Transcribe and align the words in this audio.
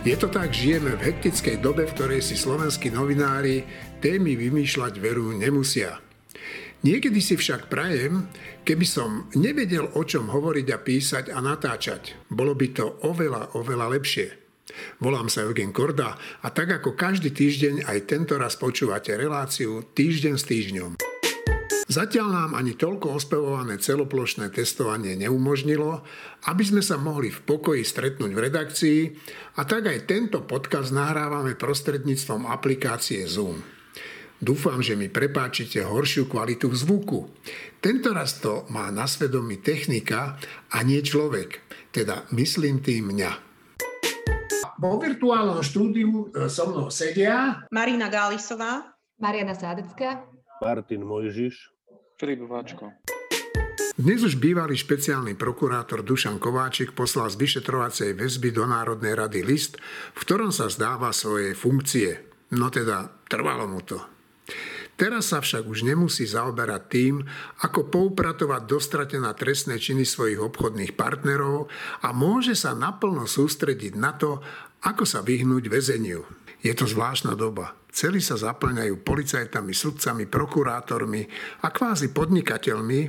Je 0.00 0.16
to 0.16 0.32
tak, 0.32 0.56
žijeme 0.56 0.96
v 0.96 1.12
hektickej 1.12 1.60
dobe, 1.60 1.84
v 1.84 1.92
ktorej 1.92 2.24
si 2.24 2.32
slovenskí 2.32 2.88
novinári 2.88 3.68
témy 4.00 4.32
vymýšľať 4.32 4.96
veru 4.96 5.36
nemusia. 5.36 6.00
Niekedy 6.80 7.20
si 7.20 7.36
však 7.36 7.68
prajem, 7.68 8.24
keby 8.64 8.86
som 8.88 9.28
nevedel, 9.36 9.92
o 9.92 10.00
čom 10.00 10.32
hovoriť 10.32 10.66
a 10.72 10.78
písať 10.80 11.24
a 11.28 11.44
natáčať. 11.44 12.16
Bolo 12.32 12.56
by 12.56 12.66
to 12.72 12.88
oveľa, 13.04 13.52
oveľa 13.60 14.00
lepšie. 14.00 14.28
Volám 15.04 15.28
sa 15.28 15.44
Eugen 15.44 15.68
Korda 15.68 16.16
a 16.16 16.48
tak 16.48 16.80
ako 16.80 16.96
každý 16.96 17.36
týždeň 17.36 17.84
aj 17.84 17.98
tento 18.08 18.40
raz 18.40 18.56
počúvate 18.56 19.12
reláciu 19.12 19.84
Týždeň 19.84 20.34
s 20.40 20.44
týždňom. 20.48 21.19
Zatiaľ 21.90 22.28
nám 22.30 22.50
ani 22.54 22.78
toľko 22.78 23.18
ospevované 23.18 23.74
celoplošné 23.82 24.54
testovanie 24.54 25.18
neumožnilo, 25.18 26.06
aby 26.46 26.62
sme 26.62 26.86
sa 26.86 26.94
mohli 26.94 27.34
v 27.34 27.42
pokoji 27.42 27.82
stretnúť 27.82 28.30
v 28.30 28.42
redakcii 28.46 29.00
a 29.58 29.66
tak 29.66 29.90
aj 29.90 30.06
tento 30.06 30.38
podcast 30.46 30.94
nahrávame 30.94 31.58
prostredníctvom 31.58 32.46
aplikácie 32.46 33.26
Zoom. 33.26 33.58
Dúfam, 34.38 34.78
že 34.78 34.94
mi 34.94 35.10
prepáčite 35.10 35.82
horšiu 35.82 36.30
kvalitu 36.30 36.70
zvuku. 36.70 37.26
Tento 37.82 38.14
raz 38.14 38.38
to 38.38 38.70
má 38.70 38.86
na 38.94 39.10
svedomí 39.10 39.58
technika 39.58 40.38
a 40.70 40.86
nie 40.86 41.02
človek, 41.02 41.58
teda 41.90 42.30
myslím 42.38 42.86
tým 42.86 43.18
mňa. 43.18 43.30
Vo 44.78 44.94
virtuálnom 44.94 45.58
štúdiu 45.58 46.30
e, 46.30 46.46
so 46.46 46.70
mnou 46.70 46.86
sedia 46.86 47.66
Marina 47.74 48.06
Gálisová, 48.06 48.94
Mariana 49.18 49.58
Sádecká, 49.58 50.24
Martin 50.62 51.04
Mojžiš, 51.04 51.79
Filip 52.20 52.44
Váčko. 52.44 52.92
Dnes 53.96 54.20
už 54.20 54.36
bývalý 54.36 54.76
špeciálny 54.76 55.40
prokurátor 55.40 56.04
Dušan 56.04 56.36
Kováčik 56.36 56.92
poslal 56.92 57.32
z 57.32 57.40
vyšetrovacej 57.40 58.12
väzby 58.12 58.52
do 58.52 58.68
Národnej 58.68 59.16
rady 59.16 59.40
list, 59.40 59.80
v 60.12 60.20
ktorom 60.20 60.52
sa 60.52 60.68
zdáva 60.68 61.16
svoje 61.16 61.56
funkcie. 61.56 62.20
No 62.52 62.68
teda, 62.68 63.08
trvalo 63.24 63.64
mu 63.64 63.80
to. 63.80 63.96
Teraz 65.00 65.32
sa 65.32 65.40
však 65.40 65.64
už 65.64 65.80
nemusí 65.88 66.28
zaoberať 66.28 66.82
tým, 66.92 67.24
ako 67.64 67.88
poupratovať 67.88 68.68
dostratená 68.68 69.32
trestné 69.32 69.80
činy 69.80 70.04
svojich 70.04 70.44
obchodných 70.44 70.92
partnerov 71.00 71.72
a 72.04 72.12
môže 72.12 72.52
sa 72.52 72.76
naplno 72.76 73.24
sústrediť 73.24 73.96
na 73.96 74.12
to, 74.12 74.44
ako 74.84 75.08
sa 75.08 75.24
vyhnúť 75.24 75.72
väzeniu. 75.72 76.28
Je 76.60 76.76
to 76.76 76.84
zvláštna 76.84 77.32
doba. 77.32 77.79
Celí 77.90 78.22
sa 78.22 78.38
zaplňajú 78.38 79.02
policajtami, 79.02 79.74
sudcami, 79.74 80.30
prokurátormi 80.30 81.22
a 81.66 81.74
kvázi 81.74 82.14
podnikateľmi, 82.14 83.00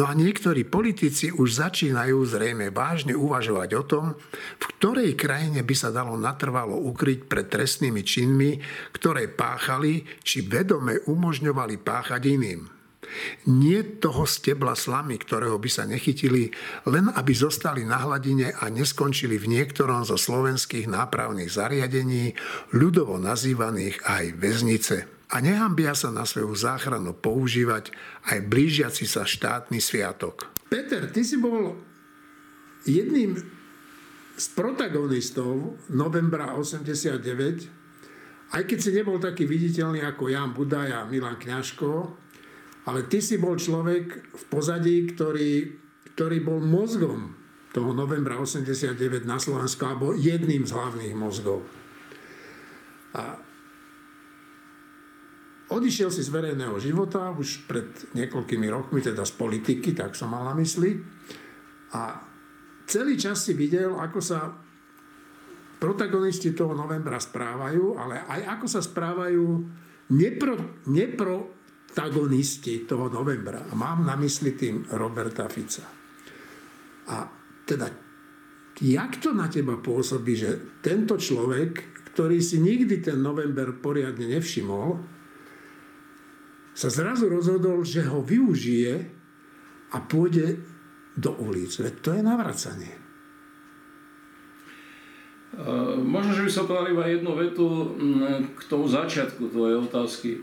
no 0.00 0.08
a 0.08 0.12
niektorí 0.16 0.64
politici 0.64 1.28
už 1.28 1.60
začínajú 1.60 2.16
zrejme 2.24 2.72
vážne 2.72 3.12
uvažovať 3.12 3.70
o 3.76 3.82
tom, 3.84 4.04
v 4.56 4.64
ktorej 4.76 5.14
krajine 5.14 5.60
by 5.60 5.74
sa 5.76 5.92
dalo 5.92 6.16
natrvalo 6.16 6.80
ukryť 6.80 7.28
pred 7.28 7.46
trestnými 7.52 8.00
činmi, 8.00 8.56
ktoré 8.96 9.28
páchali 9.28 10.04
či 10.24 10.48
vedome 10.48 11.04
umožňovali 11.04 11.76
páchať 11.84 12.22
iným. 12.32 12.81
Nie 13.50 13.82
toho 13.98 14.24
stebla 14.24 14.78
slamy, 14.78 15.18
ktorého 15.18 15.58
by 15.58 15.70
sa 15.70 15.84
nechytili, 15.84 16.54
len 16.86 17.10
aby 17.10 17.32
zostali 17.34 17.82
na 17.82 17.98
hladine 17.98 18.54
a 18.54 18.70
neskončili 18.70 19.36
v 19.36 19.58
niektorom 19.58 20.06
zo 20.06 20.14
slovenských 20.14 20.86
nápravných 20.86 21.50
zariadení, 21.50 22.38
ľudovo 22.72 23.18
nazývaných 23.18 23.98
aj 24.06 24.24
väznice. 24.38 24.96
A 25.32 25.40
nehambia 25.40 25.96
sa 25.96 26.12
na 26.12 26.28
svoju 26.28 26.52
záchranu 26.52 27.16
používať 27.16 27.90
aj 28.30 28.38
blížiaci 28.46 29.08
sa 29.08 29.24
štátny 29.24 29.80
sviatok. 29.80 30.52
Peter, 30.68 31.08
ty 31.08 31.24
si 31.24 31.40
bol 31.40 31.74
jedným 32.84 33.40
z 34.36 34.46
protagonistov 34.52 35.80
novembra 35.88 36.52
89, 36.56 38.52
aj 38.52 38.62
keď 38.68 38.78
si 38.78 38.90
nebol 38.92 39.16
taký 39.16 39.48
viditeľný 39.48 40.04
ako 40.04 40.28
Jan 40.28 40.52
Budaj 40.52 40.92
a 40.92 41.08
Milan 41.08 41.40
Kňažko, 41.40 42.21
ale 42.82 43.06
ty 43.06 43.22
si 43.22 43.38
bol 43.38 43.54
človek 43.54 44.34
v 44.34 44.44
pozadí, 44.50 45.06
ktorý, 45.14 45.70
ktorý 46.14 46.38
bol 46.42 46.58
mozgom 46.58 47.38
toho 47.72 47.94
novembra 47.96 48.36
89 48.36 49.24
na 49.24 49.38
Slovensku, 49.40 49.80
alebo 49.86 50.12
jedným 50.12 50.68
z 50.68 50.74
hlavných 50.76 51.14
mozgov. 51.16 51.64
A 53.16 53.38
odišiel 55.72 56.12
si 56.12 56.20
z 56.20 56.28
verejného 56.28 56.76
života 56.76 57.32
už 57.32 57.64
pred 57.64 57.88
niekoľkými 58.12 58.68
rokmi, 58.68 59.00
teda 59.00 59.24
z 59.24 59.32
politiky, 59.38 59.96
tak 59.96 60.12
som 60.12 60.34
mal 60.34 60.44
na 60.44 60.54
mysli. 60.58 61.00
A 61.96 62.20
celý 62.84 63.16
čas 63.16 63.46
si 63.46 63.56
videl, 63.56 63.96
ako 63.96 64.20
sa 64.20 64.52
protagonisti 65.80 66.52
toho 66.52 66.76
novembra 66.76 67.16
správajú, 67.18 67.96
ale 67.98 68.22
aj 68.28 68.40
ako 68.58 68.66
sa 68.68 68.80
správajú 68.84 69.44
nepro, 70.12 70.54
nepro, 70.92 71.61
protagonisti 71.92 72.88
toho 72.88 73.12
novembra. 73.12 73.68
A 73.68 73.76
mám 73.76 74.08
na 74.08 74.16
mysli 74.16 74.56
tým 74.56 74.88
Roberta 74.96 75.44
Fica. 75.44 75.84
A 77.12 77.28
teda, 77.68 77.92
jak 78.80 79.20
to 79.20 79.36
na 79.36 79.52
teba 79.52 79.76
pôsobí, 79.76 80.32
že 80.32 80.80
tento 80.80 81.20
človek, 81.20 82.00
ktorý 82.12 82.40
si 82.40 82.64
nikdy 82.64 83.04
ten 83.04 83.20
november 83.20 83.76
poriadne 83.76 84.24
nevšimol, 84.24 84.88
sa 86.72 86.88
zrazu 86.88 87.28
rozhodol, 87.28 87.84
že 87.84 88.08
ho 88.08 88.24
využije 88.24 88.94
a 89.92 90.00
pôjde 90.00 90.64
do 91.12 91.36
ulic. 91.44 91.76
Veď 91.76 91.94
to 92.00 92.10
je 92.16 92.22
navracanie. 92.24 92.94
Uh, 95.52 96.00
možno, 96.00 96.32
že 96.32 96.48
by 96.48 96.52
som 96.56 96.64
povedal 96.64 96.96
iba 96.96 97.04
jednu 97.04 97.36
vetu 97.36 97.92
k 98.56 98.60
tomu 98.72 98.88
začiatku 98.88 99.52
tvojej 99.52 99.76
otázky. 99.84 100.40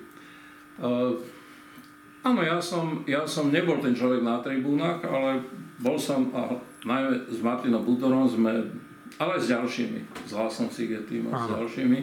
Áno, 2.30 2.46
ja 2.46 2.62
som, 2.62 3.02
ja 3.10 3.26
som 3.26 3.50
nebol 3.50 3.82
ten 3.82 3.98
človek 3.98 4.22
na 4.22 4.38
tribúnach, 4.38 5.02
ale 5.02 5.42
bol 5.82 5.98
som, 5.98 6.30
a 6.30 6.54
najmä 6.86 7.26
s 7.26 7.42
Martinom 7.42 7.82
Butorom 7.82 8.30
sme, 8.30 8.70
ale 9.18 9.34
s 9.42 9.50
ďalšími, 9.50 10.30
s 10.30 10.32
Hlasom 10.38 10.70
Sigetým 10.70 11.26
a 11.34 11.42
s 11.42 11.50
ďalšími, 11.50 12.00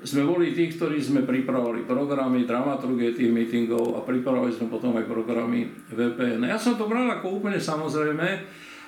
sme 0.00 0.24
boli 0.24 0.56
tí, 0.56 0.72
ktorí 0.72 0.96
sme 1.04 1.28
pripravovali 1.28 1.84
programy, 1.84 2.48
dramaturgie 2.48 3.12
tých 3.12 3.28
meetingov 3.28 4.00
a 4.00 4.04
pripravovali 4.08 4.56
sme 4.56 4.72
potom 4.72 4.96
aj 4.96 5.04
programy 5.04 5.68
VPN. 5.92 6.48
Ja 6.48 6.56
som 6.56 6.80
to 6.80 6.88
bral 6.88 7.04
ako 7.04 7.36
úplne 7.36 7.60
samozrejme, 7.60 8.28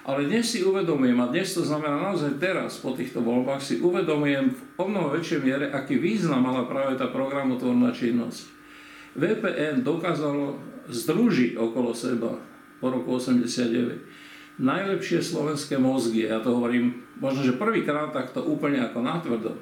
ale 0.08 0.20
dnes 0.24 0.48
si 0.48 0.64
uvedomujem, 0.64 1.20
a 1.20 1.28
dnes 1.28 1.52
to 1.52 1.60
znamená 1.60 2.00
naozaj 2.08 2.40
teraz 2.40 2.80
po 2.80 2.96
týchto 2.96 3.20
voľbách, 3.20 3.60
si 3.60 3.84
uvedomujem 3.84 4.48
v 4.48 4.60
o 4.80 4.84
mnoho 4.88 5.12
väčšej 5.12 5.40
miere, 5.44 5.66
aký 5.68 6.00
význam 6.00 6.40
mala 6.40 6.64
práve 6.64 6.96
tá 6.96 7.12
programotvorná 7.12 7.92
činnosť. 7.92 8.57
VPN 9.18 9.82
dokázalo 9.82 10.56
združiť 10.88 11.58
okolo 11.58 11.90
seba 11.92 12.38
po 12.78 12.86
roku 12.94 13.18
89 13.18 14.18
najlepšie 14.58 15.22
slovenské 15.22 15.78
mozgy, 15.78 16.26
ja 16.26 16.42
to 16.42 16.50
hovorím 16.58 17.06
možno, 17.22 17.46
že 17.46 17.54
prvýkrát 17.54 18.10
takto 18.10 18.42
úplne 18.42 18.82
ako 18.82 18.98
natvrdo, 19.06 19.54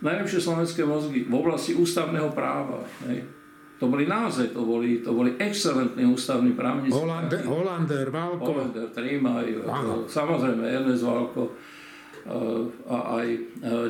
najlepšie 0.00 0.40
slovenské 0.40 0.82
mozgy 0.88 1.28
v 1.28 1.34
oblasti 1.36 1.76
ústavného 1.76 2.32
práva. 2.32 2.80
Hej. 3.06 3.28
To 3.78 3.90
boli 3.90 4.06
naozaj, 4.06 4.54
to 4.54 4.62
boli, 4.62 5.02
to 5.02 5.10
boli 5.10 5.34
excelentní 5.42 6.06
ústavní 6.06 6.54
právnici. 6.54 6.94
Hollander, 6.94 7.42
Hollander 7.44 8.06
Válko. 8.10 8.46
Hollander, 8.46 8.86
Trímaj, 8.94 9.46
samozrejme 10.06 10.64
Ernest 10.64 11.02
Válko 11.02 11.50
eh, 11.50 12.30
a 12.88 12.96
aj 13.20 13.26
eh, 13.26 13.40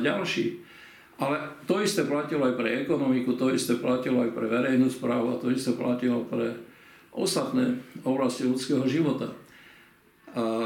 ďalší. 0.01 0.45
Ale 1.21 1.37
to 1.69 1.77
isté 1.77 2.09
platilo 2.09 2.49
aj 2.49 2.57
pre 2.57 2.81
ekonomiku, 2.81 3.37
to 3.37 3.53
isté 3.53 3.77
platilo 3.77 4.25
aj 4.25 4.33
pre 4.33 4.49
verejnú 4.49 4.89
správu 4.89 5.37
a 5.37 5.39
to 5.39 5.53
isté 5.53 5.77
platilo 5.77 6.25
pre 6.25 6.57
ostatné 7.13 7.77
oblasti 8.01 8.49
ľudského 8.49 8.81
života. 8.89 9.29
A 10.33 10.65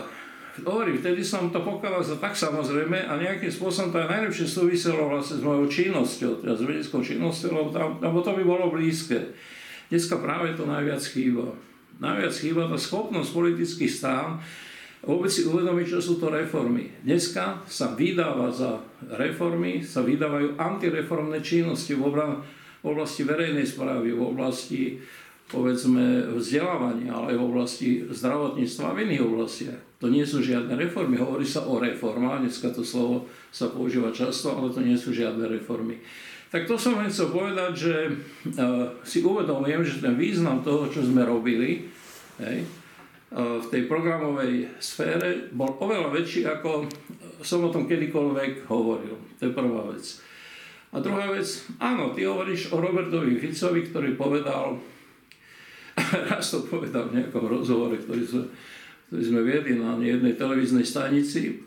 hovorím, 0.63 1.03
vtedy 1.03 1.21
som 1.21 1.51
to 1.51 1.59
pokladal 1.59 1.99
za 1.99 2.15
tak 2.15 2.39
samozrejme 2.39 3.05
a 3.05 3.19
nejakým 3.19 3.51
spôsobom 3.51 3.91
to 3.91 3.99
aj 3.99 4.09
najlepšie 4.09 4.47
súviselo 4.47 5.11
vlastne 5.11 5.37
s 5.37 5.43
mojou 5.43 5.67
činnosťou, 5.67 6.31
teda 6.39 6.55
s 6.55 6.63
vedeckou 6.63 7.03
činnosťou, 7.03 7.51
lebo, 7.51 7.69
tam, 7.75 7.99
lebo 7.99 8.17
to 8.23 8.31
by 8.31 8.43
bolo 8.47 8.71
blízke. 8.71 9.35
Dneska 9.91 10.15
práve 10.17 10.55
to 10.55 10.63
najviac 10.63 11.03
chýba. 11.03 11.51
Najviac 11.99 12.33
chýba 12.33 12.71
tá 12.71 12.79
schopnosť 12.79 13.29
politických 13.35 13.91
stán 13.91 14.39
vôbec 15.05 15.29
si 15.29 15.45
uvedomiť, 15.45 15.85
čo 15.97 15.99
sú 16.01 16.13
to 16.17 16.33
reformy. 16.33 16.89
Dneska 17.05 17.61
sa 17.69 17.93
vydáva 17.93 18.49
za 18.49 18.81
reformy, 19.17 19.85
sa 19.85 20.01
vydávajú 20.01 20.57
antireformné 20.57 21.43
činnosti 21.43 21.93
v, 21.93 22.03
oblasti 22.81 23.21
verejnej 23.27 23.67
správy, 23.67 24.15
v 24.15 24.23
oblasti 24.23 24.81
povedzme 25.47 26.35
vzdelávania, 26.35 27.15
ale 27.15 27.33
aj 27.33 27.37
v 27.39 27.47
oblasti 27.47 27.89
zdravotníctva 28.11 28.83
a 28.83 28.95
v 28.95 29.01
iných 29.07 29.23
oblastiach. 29.23 29.81
To 30.03 30.11
nie 30.11 30.27
sú 30.27 30.43
žiadne 30.43 30.75
reformy. 30.75 31.15
Hovorí 31.17 31.47
sa 31.47 31.63
o 31.63 31.79
reformách, 31.79 32.43
dneska 32.43 32.69
to 32.75 32.83
slovo 32.83 33.31
sa 33.49 33.71
používa 33.71 34.11
často, 34.11 34.53
ale 34.53 34.75
to 34.75 34.83
nie 34.83 34.99
sú 34.99 35.15
žiadne 35.15 35.47
reformy. 35.47 36.03
Tak 36.47 36.67
to 36.67 36.79
som 36.79 36.99
len 36.99 37.11
chcel 37.11 37.31
povedať, 37.31 37.71
že 37.75 37.95
uh, 38.07 38.91
si 39.03 39.19
uvedomujem, 39.19 39.83
že 39.83 40.03
ten 40.03 40.15
význam 40.15 40.63
toho, 40.63 40.87
čo 40.87 41.03
sme 41.03 41.23
robili, 41.23 41.91
hej, 42.39 42.63
v 43.35 43.65
tej 43.67 43.91
programovej 43.91 44.79
sfére 44.79 45.51
bol 45.51 45.75
oveľa 45.83 46.15
väčší 46.15 46.47
ako 46.47 46.87
som 47.43 47.67
o 47.67 47.73
tom 47.73 47.83
kedykoľvek 47.83 48.71
hovoril. 48.71 49.19
To 49.37 49.41
je 49.45 49.51
prvá 49.51 49.83
vec. 49.91 50.05
A 50.95 51.03
druhá 51.03 51.27
vec, 51.35 51.45
áno, 51.83 52.15
ty 52.15 52.23
hovoríš 52.23 52.71
o 52.71 52.79
Robertovi 52.79 53.35
Ficovi, 53.35 53.91
ktorý 53.91 54.15
povedal, 54.15 54.79
raz 56.31 56.47
to 56.47 56.63
povedal 56.63 57.11
v 57.11 57.19
nejakom 57.19 57.43
rozhovore, 57.43 57.99
ktorý 57.99 58.23
sme, 58.23 58.43
ktorý 59.11 59.23
sme 59.27 59.41
viedli 59.43 59.73
na 59.75 59.99
jednej 59.99 60.39
televíznej 60.39 60.87
stanici, 60.87 61.59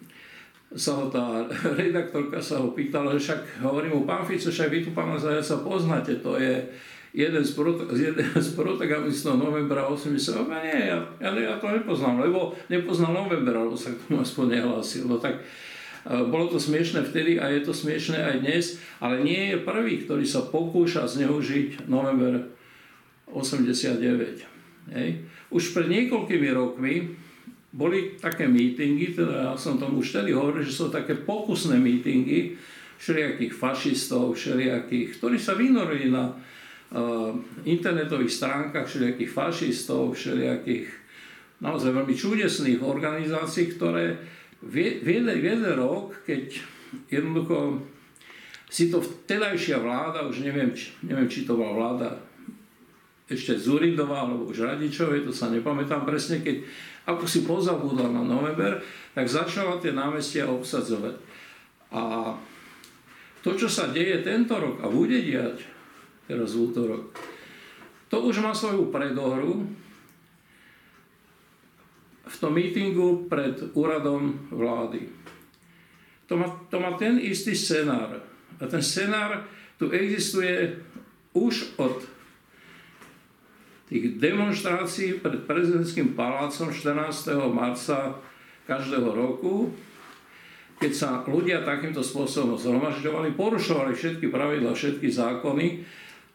sa 0.72 0.96
ho 0.96 1.12
tá 1.12 1.44
redaktorka 1.80 2.40
sa 2.40 2.64
ho 2.64 2.72
pýtala, 2.72 3.12
že 3.20 3.30
však 3.30 3.40
hovorím 3.60 4.00
mu, 4.00 4.08
pán 4.08 4.24
Fico, 4.24 4.48
však 4.48 4.72
vy 4.72 4.78
tu 4.88 4.90
pána 4.96 5.20
Zajaca 5.20 5.60
poznáte, 5.60 6.16
to 6.24 6.40
je 6.40 6.64
jeden 7.10 7.42
z, 7.42 7.52
prot- 7.58 7.90
jeden 7.90 8.30
z 8.34 8.48
protagonistov 8.54 9.38
novembra 9.38 9.86
80. 9.90 10.46
A 10.46 10.58
nie, 10.62 10.80
ja, 10.90 10.98
ja, 11.18 11.30
ja 11.34 11.54
to 11.58 11.70
nepoznám, 11.70 12.22
lebo 12.22 12.54
nepoznal 12.70 13.10
novembra, 13.14 13.66
lebo 13.66 13.74
sa 13.74 13.90
k 13.90 13.98
tomu 14.06 14.22
aspoň 14.22 14.60
nehlásil. 14.60 15.04
No 15.10 15.18
tak 15.18 15.42
bolo 16.06 16.48
to 16.48 16.56
smiešne 16.56 17.04
vtedy 17.04 17.36
a 17.36 17.52
je 17.52 17.60
to 17.60 17.76
smiešne 17.76 18.16
aj 18.16 18.36
dnes, 18.40 18.64
ale 19.04 19.20
nie 19.20 19.52
je 19.52 19.56
prvý, 19.60 20.00
ktorý 20.06 20.24
sa 20.24 20.48
pokúša 20.48 21.04
zneužiť 21.04 21.90
november 21.90 22.48
89. 23.28 24.96
Hej. 24.96 25.08
Už 25.52 25.76
pred 25.76 25.92
niekoľkými 25.92 26.48
rokmi 26.56 27.14
boli 27.70 28.18
také 28.18 28.50
mítingy, 28.50 29.14
teda 29.14 29.52
ja 29.52 29.54
som 29.54 29.78
tomu 29.78 30.02
už 30.02 30.10
vtedy 30.10 30.34
hovoril, 30.34 30.64
že 30.66 30.74
sú 30.74 30.90
také 30.90 31.14
pokusné 31.14 31.78
mítingy 31.78 32.58
všelijakých 32.98 33.54
fašistov, 33.54 34.34
všelijakých, 34.34 35.20
ktorí 35.20 35.38
sa 35.38 35.54
vynorili 35.54 36.10
na 36.10 36.34
internetových 37.62 38.34
stránkach 38.34 38.90
všelijakých 38.90 39.31
fašistov, 39.31 40.19
všelijakých 40.19 40.90
naozaj 41.62 41.94
veľmi 41.94 42.14
čudesných 42.16 42.82
organizácií, 42.82 43.70
ktoré 43.78 44.19
v 44.60 44.98
jeden, 45.06 45.31
v 45.38 45.44
jeden 45.44 45.72
rok, 45.78 46.26
keď 46.26 46.58
jednoducho 47.06 47.87
si 48.66 48.90
to 48.90 48.98
vtedajšia 48.98 49.78
vláda, 49.78 50.26
už 50.26 50.42
neviem, 50.42 50.75
neviem, 51.06 51.28
či 51.31 51.46
to 51.46 51.54
bola 51.54 51.75
vláda 51.75 52.08
ešte 53.31 53.54
Zurindová 53.54 54.26
alebo 54.26 54.50
už 54.50 54.66
Radičovej, 54.66 55.22
to 55.22 55.31
sa 55.31 55.46
nepamätám 55.46 56.02
presne, 56.02 56.43
keď 56.43 56.66
ako 57.06 57.25
si 57.31 57.46
pozabúdal 57.46 58.10
na 58.10 58.26
november, 58.26 58.82
tak 59.14 59.31
začala 59.31 59.78
tie 59.78 59.94
námestia 59.94 60.50
obsadzovať. 60.50 61.14
A 61.94 62.34
to, 63.43 63.54
čo 63.54 63.70
sa 63.70 63.90
deje 63.90 64.26
tento 64.26 64.58
rok 64.58 64.82
a 64.82 64.90
bude 64.90 65.22
diať 65.22 65.62
teraz 66.31 66.55
v 66.55 66.71
útorok, 66.71 67.11
to 68.06 68.23
už 68.23 68.38
má 68.38 68.55
svoju 68.55 68.94
predohru 68.94 69.67
v 72.31 72.37
tom 72.38 72.55
mítingu 72.55 73.27
pred 73.27 73.59
úradom 73.75 74.47
vlády. 74.55 75.11
To 76.31 76.38
má, 76.38 76.47
to 76.71 76.79
má 76.79 76.94
ten 76.94 77.19
istý 77.19 77.59
scenár. 77.59 78.23
A 78.62 78.71
ten 78.71 78.79
scenár 78.79 79.50
tu 79.75 79.91
existuje 79.91 80.79
už 81.35 81.75
od 81.82 82.06
tých 83.91 84.23
demonstrácií 84.23 85.19
pred 85.19 85.43
prezidentským 85.43 86.15
palácom 86.15 86.71
14. 86.71 87.35
marca 87.50 88.15
každého 88.71 89.11
roku, 89.11 89.75
keď 90.79 90.93
sa 90.94 91.09
ľudia 91.27 91.67
takýmto 91.67 91.99
spôsobom 91.99 92.55
zhromažďovali, 92.55 93.35
porušovali 93.35 93.93
všetky 93.99 94.31
pravidla, 94.31 94.71
všetky 94.71 95.11
zákony 95.11 95.67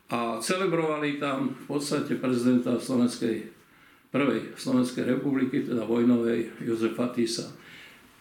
a 0.05 0.37
celebrovali 0.37 1.17
tam 1.17 1.57
v 1.57 1.65
podstate 1.65 2.21
prezidenta 2.21 2.77
Slovenskej, 2.77 3.49
prvej 4.13 4.53
Slovenskej 4.53 5.17
republiky, 5.17 5.65
teda 5.65 5.81
vojnovej 5.81 6.61
Jozefa 6.61 7.09
Tisa. 7.09 7.49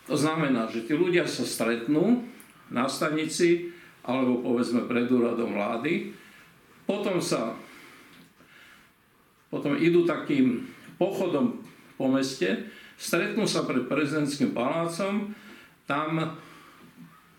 To 0.09 0.17
znamená, 0.17 0.69
že 0.69 0.85
tí 0.89 0.97
ľudia 0.97 1.29
sa 1.29 1.45
stretnú 1.45 2.25
na 2.73 2.89
stanici 2.89 3.73
alebo 4.05 4.41
povedzme 4.45 4.85
pred 4.85 5.09
úradom 5.09 5.57
vlády, 5.57 6.13
potom 6.85 7.21
sa 7.21 7.57
potom 9.49 9.79
idú 9.79 10.03
takým 10.03 10.67
pochodom 10.99 11.63
po 11.95 12.11
meste, 12.11 12.67
stretnú 12.99 13.47
sa 13.47 13.63
pred 13.63 13.87
prezidentským 13.87 14.51
palácom, 14.51 15.31
tam 15.87 16.35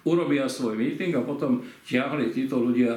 urobia 0.08 0.48
svoj 0.48 0.80
meeting 0.80 1.12
a 1.20 1.28
potom 1.28 1.60
ťahli 1.84 2.32
títo 2.32 2.64
ľudia 2.64 2.96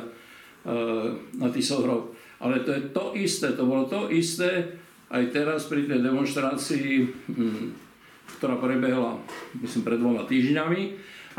na 1.39 1.49
Tisohrov. 1.49 2.13
Ale 2.39 2.63
to 2.63 2.71
je 2.77 2.83
to 2.93 3.05
isté, 3.19 3.57
to 3.57 3.67
bolo 3.67 3.89
to 3.89 4.13
isté 4.13 4.79
aj 5.09 5.33
teraz 5.33 5.67
pri 5.67 5.89
tej 5.89 6.05
demonstrácii, 6.05 6.91
hm, 7.33 7.67
ktorá 8.39 8.61
prebehla, 8.61 9.17
myslím, 9.65 9.83
pred 9.83 9.99
dvoma 9.99 10.23
týždňami. 10.29 10.83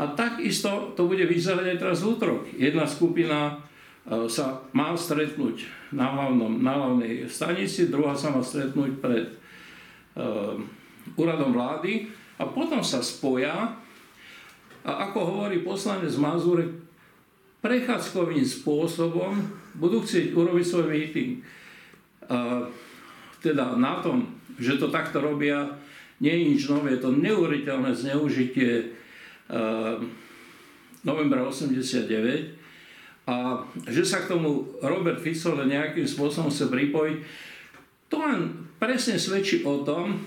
A 0.00 0.16
takisto 0.16 0.96
to 0.96 1.06
bude 1.06 1.22
vyzerať 1.28 1.76
aj 1.76 1.78
teraz 1.78 1.98
v 2.02 2.08
útorok. 2.16 2.42
Jedna 2.56 2.88
skupina 2.88 3.38
e, 3.52 4.26
sa 4.26 4.64
má 4.74 4.96
stretnúť 4.96 5.68
na, 5.94 6.10
hlavnom, 6.10 6.58
na 6.58 6.72
hlavnej 6.74 7.30
stanici, 7.30 7.92
druhá 7.92 8.16
sa 8.16 8.32
má 8.34 8.40
stretnúť 8.40 9.02
pred 9.02 9.26
uh, 10.14 10.54
úradom 11.18 11.50
vlády 11.50 12.06
a 12.38 12.46
potom 12.46 12.78
sa 12.80 13.02
spoja 13.02 13.74
a 14.80 14.90
ako 15.10 15.18
hovorí 15.20 15.60
poslanec 15.60 16.14
Mazurek, 16.16 16.72
prechádzkovým 17.60 18.44
spôsobom 18.44 19.36
budú 19.76 20.00
chcieť 20.00 20.32
urobiť 20.32 20.64
svoj 20.64 20.86
meeting. 20.88 21.44
Teda 23.40 23.76
na 23.76 24.00
tom, 24.04 24.40
že 24.56 24.80
to 24.80 24.92
takto 24.92 25.20
robia, 25.20 25.76
nie 26.20 26.32
je 26.36 26.44
nič 26.52 26.62
nové, 26.68 26.96
je 26.96 27.04
to 27.04 27.16
neuveriteľné 27.16 27.96
zneužitie 27.96 28.92
novembra 31.00 31.40
89 31.48 32.60
a 33.24 33.64
že 33.88 34.02
sa 34.04 34.20
k 34.24 34.36
tomu 34.36 34.76
Robert 34.84 35.20
Fico 35.20 35.56
nejakým 35.56 36.04
spôsobom 36.04 36.52
chce 36.52 36.68
pripojiť, 36.68 37.18
to 38.10 38.16
len 38.20 38.68
presne 38.76 39.16
svedčí 39.16 39.62
o 39.64 39.80
tom, 39.86 40.20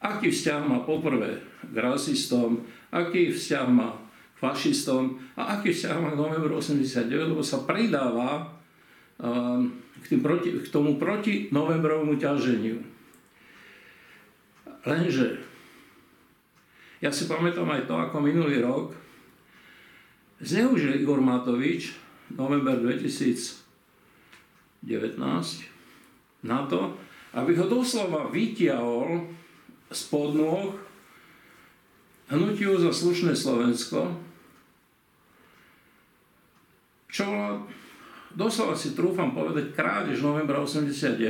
aký 0.00 0.32
vzťah 0.32 0.60
má 0.64 0.78
poprvé 0.82 1.44
k 1.66 1.76
rasistom, 1.76 2.64
aký 2.90 3.30
vzťah 3.30 3.66
má 3.70 4.01
fašistom 4.42 5.22
a 5.38 5.54
aký 5.54 5.70
vzťah 5.70 6.02
má 6.02 6.10
k 6.10 6.18
novembru 6.18 6.58
89, 6.58 7.06
lebo 7.30 7.46
sa 7.46 7.62
pridáva 7.62 8.50
um, 9.22 9.70
k, 10.02 10.04
tým 10.10 10.18
proti, 10.18 10.50
k 10.58 10.66
tomu 10.66 10.98
proti 10.98 11.46
novembrovému 11.54 12.18
ťaženiu. 12.18 12.82
Lenže 14.82 15.38
ja 16.98 17.14
si 17.14 17.30
pamätám 17.30 17.70
aj 17.70 17.86
to, 17.86 17.94
ako 17.94 18.18
minulý 18.18 18.58
rok 18.66 18.98
zneužil 20.42 20.98
Igor 20.98 21.22
Matovič 21.22 21.94
november 22.34 22.82
2019 22.82 23.62
na 26.42 26.66
to, 26.66 26.98
aby 27.38 27.54
ho 27.54 27.70
doslova 27.70 28.26
vytiahol 28.26 29.30
spod 29.94 30.34
nôh 30.34 30.74
hnutiu 32.26 32.74
za 32.80 32.90
slušné 32.90 33.38
Slovensko, 33.38 34.31
čo 37.12 37.28
bola 37.28 37.60
doslova 38.32 38.72
si 38.72 38.96
trúfam 38.96 39.36
povedať 39.36 39.76
krádež 39.76 40.24
novembra 40.24 40.60
89 40.64 41.20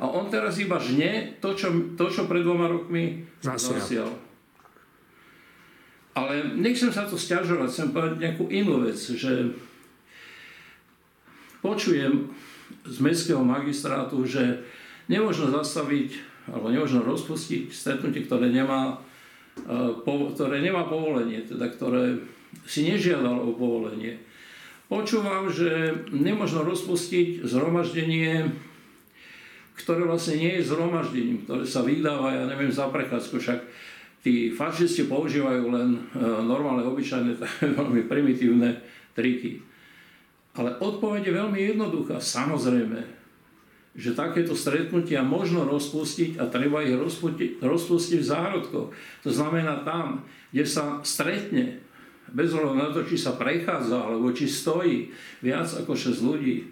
a 0.00 0.04
on 0.04 0.28
teraz 0.28 0.60
iba 0.60 0.76
žne 0.76 1.40
to, 1.40 1.56
čo, 1.56 1.72
to, 1.96 2.12
čo 2.12 2.28
pred 2.28 2.44
dvoma 2.44 2.68
rokmi 2.68 3.24
zasial. 3.40 4.12
Ale 6.16 6.56
nechcem 6.56 6.88
sa 6.88 7.04
to 7.04 7.20
stiažovať, 7.20 7.68
chcem 7.68 7.88
povedať 7.92 8.16
nejakú 8.20 8.48
inú 8.48 8.80
vec, 8.84 8.96
že 8.96 9.52
počujem 11.60 12.32
z 12.88 12.96
mestského 13.04 13.44
magistrátu, 13.44 14.24
že 14.24 14.64
nemôžno 15.12 15.52
zastaviť 15.52 16.36
alebo 16.46 16.72
nemôžno 16.72 17.02
rozpustiť 17.02 17.74
stretnutie, 17.74 18.24
ktoré 18.24 18.48
nemá, 18.48 19.02
e, 19.60 19.76
ktoré 20.32 20.62
nemá 20.62 20.86
povolenie, 20.86 21.42
teda 21.42 21.68
ktoré 21.68 22.22
si 22.64 22.86
nežiadalo 22.86 23.50
o 23.50 23.58
povolenie. 23.58 24.16
Počúvam, 24.86 25.50
že 25.50 25.98
nemôžno 26.14 26.62
rozpustiť 26.62 27.42
zhromaždenie, 27.42 28.54
ktoré 29.74 30.06
vlastne 30.06 30.38
nie 30.38 30.62
je 30.62 30.68
zhromaždením, 30.70 31.42
ktoré 31.42 31.66
sa 31.66 31.82
vydáva, 31.82 32.30
ja 32.30 32.44
neviem, 32.46 32.70
za 32.70 32.86
prechádzku, 32.94 33.34
však 33.34 33.60
tí 34.22 34.54
fašisti 34.54 35.10
používajú 35.10 35.64
len 35.74 35.88
e, 36.14 36.22
normálne, 36.22 36.86
obyčajné, 36.86 37.34
veľmi 37.82 38.06
primitívne 38.06 38.78
triky. 39.18 39.58
Ale 40.54 40.78
odpoveď 40.78 41.28
je 41.28 41.34
veľmi 41.34 41.60
jednoduchá. 41.66 42.22
Samozrejme, 42.22 43.02
že 43.96 44.14
takéto 44.14 44.52
stretnutia 44.54 45.26
možno 45.26 45.66
rozpustiť 45.66 46.38
a 46.38 46.46
treba 46.46 46.84
ich 46.86 46.94
rozpustiť, 46.94 47.58
rozpustiť 47.58 48.18
v 48.22 48.28
zárodkoch. 48.28 48.88
To 49.24 49.30
znamená 49.34 49.82
tam, 49.82 50.22
kde 50.54 50.64
sa 50.68 51.00
stretne, 51.02 51.85
bez 52.36 52.52
ohľadu 52.52 52.76
na 52.76 52.92
to, 52.92 53.08
či 53.08 53.16
sa 53.16 53.40
prechádza 53.40 53.96
alebo 53.96 54.28
či 54.36 54.44
stojí 54.44 55.08
viac 55.40 55.72
ako 55.72 55.96
6 55.96 56.20
ľudí, 56.20 56.68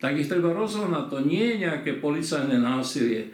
tak 0.00 0.16
ich 0.16 0.28
treba 0.28 0.56
rozhodnať. 0.56 1.12
To 1.12 1.20
nie 1.20 1.44
je 1.54 1.62
nejaké 1.68 2.00
policajné 2.00 2.56
násilie. 2.56 3.28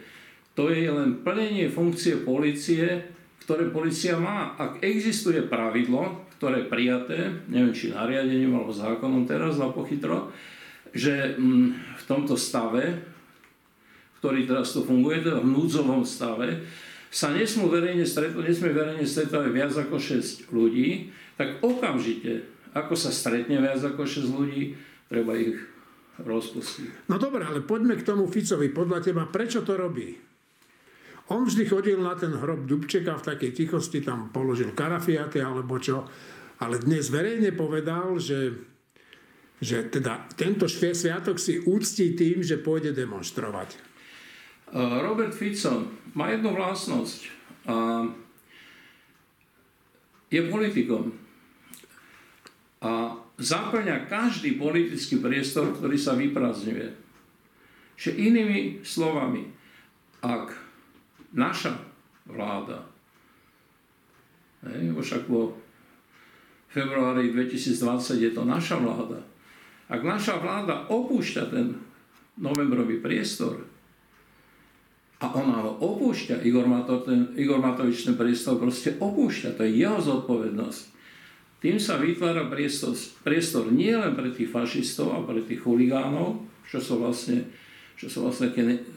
To 0.59 0.67
je 0.67 0.91
len 0.91 1.23
plnenie 1.23 1.71
funkcie 1.71 2.27
policie, 2.27 3.07
ktoré 3.47 3.71
policia 3.71 4.19
má. 4.19 4.53
Ak 4.59 4.83
existuje 4.83 5.39
pravidlo, 5.47 6.27
ktoré 6.35 6.63
je 6.63 6.71
prijaté, 6.71 7.17
neviem 7.47 7.71
či 7.71 7.95
nariadením 7.95 8.59
alebo 8.59 8.75
zákonom 8.75 9.23
teraz 9.23 9.55
za 9.55 9.71
pochytro, 9.71 10.31
že 10.91 11.39
mm, 11.39 11.67
v 11.99 12.03
tomto 12.07 12.35
stave, 12.35 12.99
ktorý 14.19 14.43
teraz 14.43 14.75
tu 14.75 14.83
funguje, 14.83 15.23
teda 15.23 15.39
v 15.39 15.51
núdzovom 15.55 16.03
stave, 16.03 16.61
sa 17.11 17.35
nesmú 17.35 17.67
verejne 17.67 18.07
stretnúť, 18.07 18.47
nesmie 18.47 18.71
verejne 18.71 19.03
stretávať 19.03 19.51
viac 19.51 19.73
ako 19.75 19.99
6 19.99 20.47
ľudí, 20.55 21.11
tak 21.35 21.59
okamžite, 21.59 22.47
ako 22.71 22.95
sa 22.95 23.11
stretne 23.11 23.59
viac 23.59 23.83
ako 23.83 24.07
6 24.07 24.31
ľudí, 24.31 24.79
treba 25.11 25.35
ich 25.35 25.59
rozpustiť. 26.23 27.11
No 27.11 27.19
dobre, 27.19 27.43
ale 27.43 27.59
poďme 27.59 27.99
k 27.99 28.07
tomu 28.07 28.31
Ficovi. 28.31 28.71
Podľa 28.71 29.03
teba, 29.03 29.27
prečo 29.27 29.59
to 29.67 29.75
robí? 29.75 30.15
On 31.31 31.43
vždy 31.43 31.63
chodil 31.67 31.99
na 31.99 32.15
ten 32.15 32.31
hrob 32.31 32.63
Dubčeka 32.63 33.19
v 33.19 33.27
takej 33.35 33.51
tichosti, 33.55 33.99
tam 33.99 34.31
položil 34.31 34.71
karafiaty 34.71 35.43
alebo 35.43 35.79
čo, 35.79 36.07
ale 36.63 36.79
dnes 36.79 37.07
verejne 37.07 37.55
povedal, 37.55 38.19
že, 38.19 38.55
že 39.59 39.87
teda 39.87 40.31
tento 40.35 40.67
sviatok 40.67 41.39
si 41.39 41.59
úctí 41.63 42.15
tým, 42.15 42.43
že 42.43 42.59
pôjde 42.59 42.91
demonstrovať. 42.95 43.90
Robert 44.75 45.35
Fico 45.35 45.91
má 46.15 46.31
jednu 46.31 46.55
vlastnosť. 46.55 47.21
Je 50.31 50.41
politikom. 50.47 51.11
A 52.81 53.13
zaplňa 53.35 54.07
každý 54.07 54.55
politický 54.55 55.19
priestor, 55.19 55.75
ktorý 55.75 55.99
sa 55.99 56.15
vyprázdňuje. 56.15 56.87
Čiže 57.99 58.17
inými 58.17 58.59
slovami, 58.81 59.45
ak 60.23 60.55
naša 61.35 61.77
vláda. 62.25 62.87
Hej, 64.65 64.93
však 64.93 65.27
vo 65.27 65.57
februári 66.71 67.33
2020 67.33 68.23
je 68.23 68.31
to 68.31 68.47
naša 68.47 68.79
vláda. 68.79 69.19
Ak 69.91 70.01
naša 70.01 70.39
vláda 70.39 70.87
opúšťa 70.87 71.43
ten 71.51 71.75
novembrový 72.39 73.03
priestor 73.03 73.70
a 75.21 75.25
ona 75.37 75.61
ho 75.61 75.77
opúšťa, 75.77 76.41
Igor, 76.41 76.65
Mato, 76.65 77.05
ten, 77.05 77.37
Igor 77.37 77.61
Matovič 77.61 78.09
ten 78.09 78.17
priestor 78.17 78.57
proste 78.57 78.97
opúšťa, 78.97 79.53
to 79.53 79.61
je 79.69 79.85
jeho 79.85 80.01
zodpovednosť. 80.01 80.81
Tým 81.61 81.77
sa 81.77 82.01
vytvára 82.01 82.49
priestor, 82.49 82.97
priestor 83.21 83.69
nie 83.69 83.93
len 83.93 84.17
pre 84.17 84.33
tých 84.33 84.49
fašistov 84.49 85.13
a 85.13 85.21
pre 85.21 85.45
tých 85.45 85.61
chuligánov, 85.61 86.41
čo 86.65 86.81
sú 86.81 86.97
vlastne 86.97 87.45
čo 88.01 88.09
sú 88.09 88.25
vlastne, 88.25 88.49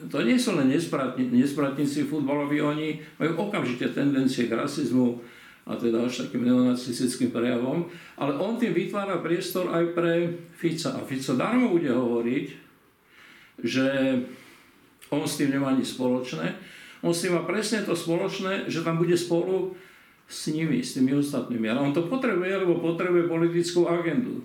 to 0.09 0.17
nie 0.25 0.33
sú 0.33 0.57
len 0.57 0.65
nespratníci 1.29 2.09
futbaloví, 2.09 2.57
oni 2.57 2.97
majú 3.21 3.45
okamžite 3.45 3.93
tendencie 3.93 4.49
k 4.49 4.57
rasizmu 4.57 5.21
a 5.69 5.77
teda 5.77 6.09
až 6.09 6.25
takým 6.25 6.41
neonacistickým 6.41 7.29
prejavom, 7.29 7.85
ale 8.17 8.33
on 8.41 8.57
tým 8.57 8.73
vytvára 8.73 9.21
priestor 9.21 9.69
aj 9.69 9.93
pre 9.93 10.13
Fica. 10.57 10.97
A 10.97 11.05
Fico 11.05 11.37
darmo 11.37 11.69
bude 11.69 11.93
hovoriť, 11.93 12.45
že 13.61 13.87
on 15.13 15.25
s 15.25 15.37
tým 15.37 15.53
nemá 15.53 15.73
nič 15.73 15.93
spoločné. 15.93 16.55
On 17.05 17.13
s 17.13 17.21
tým 17.21 17.37
má 17.37 17.45
presne 17.45 17.85
to 17.85 17.93
spoločné, 17.93 18.65
že 18.65 18.81
tam 18.81 18.97
bude 18.97 19.13
spolu 19.13 19.77
s 20.25 20.49
nimi, 20.49 20.81
s 20.81 20.97
tými 20.97 21.13
ostatnými. 21.13 21.69
Ale 21.69 21.85
on 21.85 21.93
to 21.93 22.09
potrebuje, 22.09 22.65
lebo 22.65 22.81
potrebuje 22.81 23.29
politickú 23.29 23.85
agendu. 23.85 24.41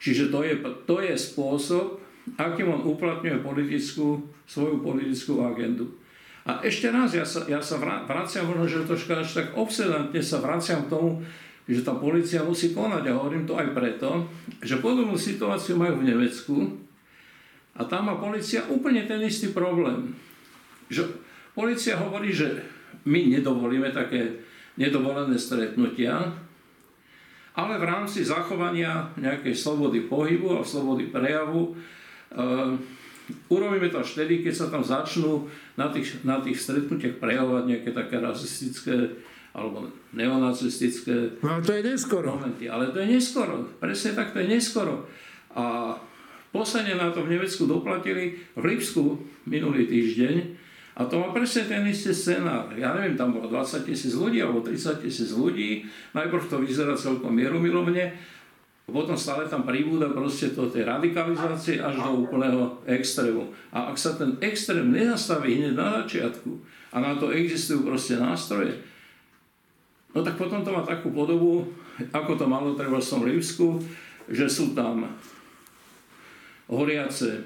Čiže 0.00 0.32
to 0.32 0.40
je, 0.40 0.54
to 0.88 0.96
je 1.04 1.12
spôsob, 1.12 2.00
akým 2.40 2.72
on 2.72 2.80
uplatňuje 2.88 3.44
politickú, 3.44 4.24
svoju 4.48 4.80
politickú 4.80 5.44
agendu. 5.44 5.92
A 6.48 6.64
ešte 6.64 6.88
raz, 6.88 7.12
ja 7.12 7.28
sa, 7.28 7.44
ja 7.44 7.60
sa 7.60 7.76
vraciam, 8.08 8.48
možno, 8.48 8.64
že 8.64 8.88
troška 8.88 9.20
až 9.20 9.44
tak 9.44 9.48
obsedantne 9.52 10.24
sa 10.24 10.40
vraciam 10.40 10.88
k 10.88 10.92
tomu, 10.96 11.20
že 11.68 11.84
tá 11.84 11.92
policia 11.92 12.40
musí 12.40 12.72
konať. 12.72 13.12
A 13.12 13.18
hovorím 13.20 13.44
to 13.44 13.60
aj 13.60 13.76
preto, 13.76 14.24
že 14.64 14.80
podobnú 14.80 15.20
situáciu 15.20 15.76
majú 15.76 16.00
v 16.00 16.08
Nemecku 16.08 16.80
a 17.76 17.82
tam 17.86 18.10
má 18.10 18.14
policia 18.18 18.66
úplne 18.66 19.06
ten 19.06 19.22
istý 19.22 19.54
problém. 19.54 20.14
Že 20.90 21.10
policia 21.54 21.98
hovorí, 21.98 22.34
že 22.34 22.60
my 23.06 23.30
nedovolíme 23.38 23.94
také 23.94 24.42
nedovolené 24.74 25.38
stretnutia, 25.38 26.34
ale 27.54 27.74
v 27.76 27.84
rámci 27.84 28.22
zachovania 28.22 29.10
nejakej 29.18 29.52
slobody 29.52 30.06
pohybu 30.06 30.58
a 30.58 30.66
slobody 30.66 31.10
prejavu 31.10 31.74
Ehm, 32.30 32.78
urobíme 33.50 33.90
to 33.90 33.98
až 33.98 34.14
vtedy, 34.14 34.46
keď 34.46 34.54
sa 34.54 34.66
tam 34.70 34.86
začnú 34.86 35.50
na 35.74 35.90
tých, 35.90 36.22
na 36.22 36.38
tých 36.38 36.62
stretnutiach 36.62 37.18
prejavovať 37.18 37.64
nejaké 37.66 37.90
také 37.90 38.22
rasistické 38.22 39.18
alebo 39.50 39.90
neonacistické 40.14 41.42
no, 41.42 41.58
ale 41.58 41.62
to 41.66 41.74
je 41.74 41.82
neskoro. 41.82 42.38
momenty. 42.38 42.70
Ale 42.70 42.94
to 42.94 43.02
je 43.02 43.18
neskoro. 43.18 43.66
Presne 43.82 44.14
tak, 44.14 44.30
to 44.30 44.38
je 44.38 44.46
neskoro. 44.46 45.10
A 45.58 45.98
posledne 46.50 46.98
na 46.98 47.14
to 47.14 47.22
v 47.26 47.38
Nemecku 47.38 47.66
doplatili 47.66 48.38
v 48.58 48.62
Lipsku 48.62 49.18
minulý 49.46 49.86
týždeň 49.86 50.34
a 50.98 51.06
to 51.06 51.22
má 51.22 51.30
presne 51.30 51.70
ten 51.70 51.86
istý 51.86 52.10
scenár. 52.12 52.74
Ja 52.74 52.92
neviem, 52.92 53.16
tam 53.16 53.32
bolo 53.32 53.48
20 53.48 53.86
tisíc 53.86 54.12
ľudí 54.12 54.42
alebo 54.42 54.60
30 54.60 55.00
tisíc 55.00 55.32
ľudí. 55.32 55.86
Najprv 56.12 56.44
to 56.50 56.60
vyzerá 56.60 56.92
celkom 56.98 57.32
mierumilovne 57.32 58.12
potom 58.90 59.14
stále 59.14 59.46
tam 59.46 59.62
pribúda 59.62 60.10
proste 60.10 60.50
to 60.50 60.66
tej 60.68 60.84
radikalizácie 60.84 61.78
až 61.78 62.02
do 62.02 62.26
úplného 62.26 62.82
extrému. 62.84 63.54
A 63.70 63.94
ak 63.94 63.96
sa 63.96 64.18
ten 64.18 64.36
extrém 64.42 64.90
nenastaví 64.90 65.62
hneď 65.62 65.74
na 65.78 66.02
začiatku 66.02 66.50
a 66.90 66.96
na 66.98 67.14
to 67.16 67.30
existujú 67.30 67.86
proste 67.86 68.18
nástroje, 68.18 68.82
no 70.10 70.26
tak 70.26 70.34
potom 70.34 70.66
to 70.66 70.74
má 70.74 70.82
takú 70.82 71.14
podobu, 71.14 71.70
ako 72.10 72.34
to 72.34 72.44
malo 72.50 72.74
treba 72.74 72.98
v 72.98 73.06
tom 73.06 73.22
Rivsku, 73.22 73.66
že 74.26 74.50
sú 74.50 74.74
tam 74.74 75.06
horiace, 76.70 77.42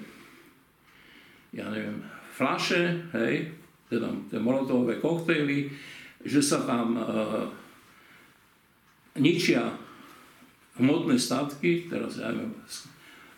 ja 1.57 1.66
neviem, 1.73 2.04
flaše, 2.37 3.09
hej, 3.16 3.49
teda 3.88 4.12
tie 4.28 4.38
molotovové 4.43 5.00
koktejly, 5.00 5.73
že 6.25 6.40
sa 6.45 6.64
tam 6.69 6.99
uh, 6.99 7.49
ničia 9.16 9.73
hmotné 10.76 11.16
statky, 11.16 11.87
teraz 11.87 12.19
ja 12.19 12.35
neviem, 12.35 12.52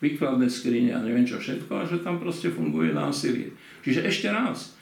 výkladné 0.00 0.48
skrine 0.48 0.92
a 0.96 1.04
neviem 1.04 1.28
čo 1.28 1.36
všetko, 1.40 1.72
a 1.72 1.88
že 1.88 2.00
tam 2.00 2.20
proste 2.20 2.48
funguje 2.52 2.96
násilie. 2.96 3.52
Čiže 3.84 4.00
ešte 4.08 4.28
raz, 4.32 4.76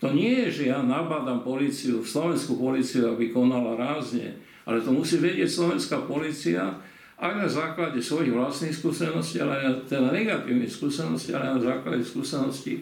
to 0.00 0.08
nie 0.16 0.48
je, 0.48 0.64
že 0.64 0.64
ja 0.72 0.80
nabádam 0.80 1.44
policiu, 1.44 2.00
slovenskú 2.00 2.56
policiu, 2.56 3.12
aby 3.12 3.28
konala 3.28 3.76
rázne, 3.76 4.32
ale 4.64 4.80
to 4.80 4.96
musí 4.96 5.20
vedieť 5.20 5.48
slovenská 5.48 6.08
policia 6.08 6.80
aj 7.20 7.32
na 7.36 7.44
základe 7.44 8.00
svojich 8.00 8.32
vlastných 8.32 8.72
skúseností, 8.72 9.44
ale 9.44 9.60
aj 9.60 9.62
na 9.62 9.72
teda 9.84 10.08
negatívnych 10.08 10.72
skúseností, 10.72 11.36
ale 11.36 11.52
aj 11.52 11.54
na 11.60 11.62
základe 11.76 12.00
skúseností 12.00 12.80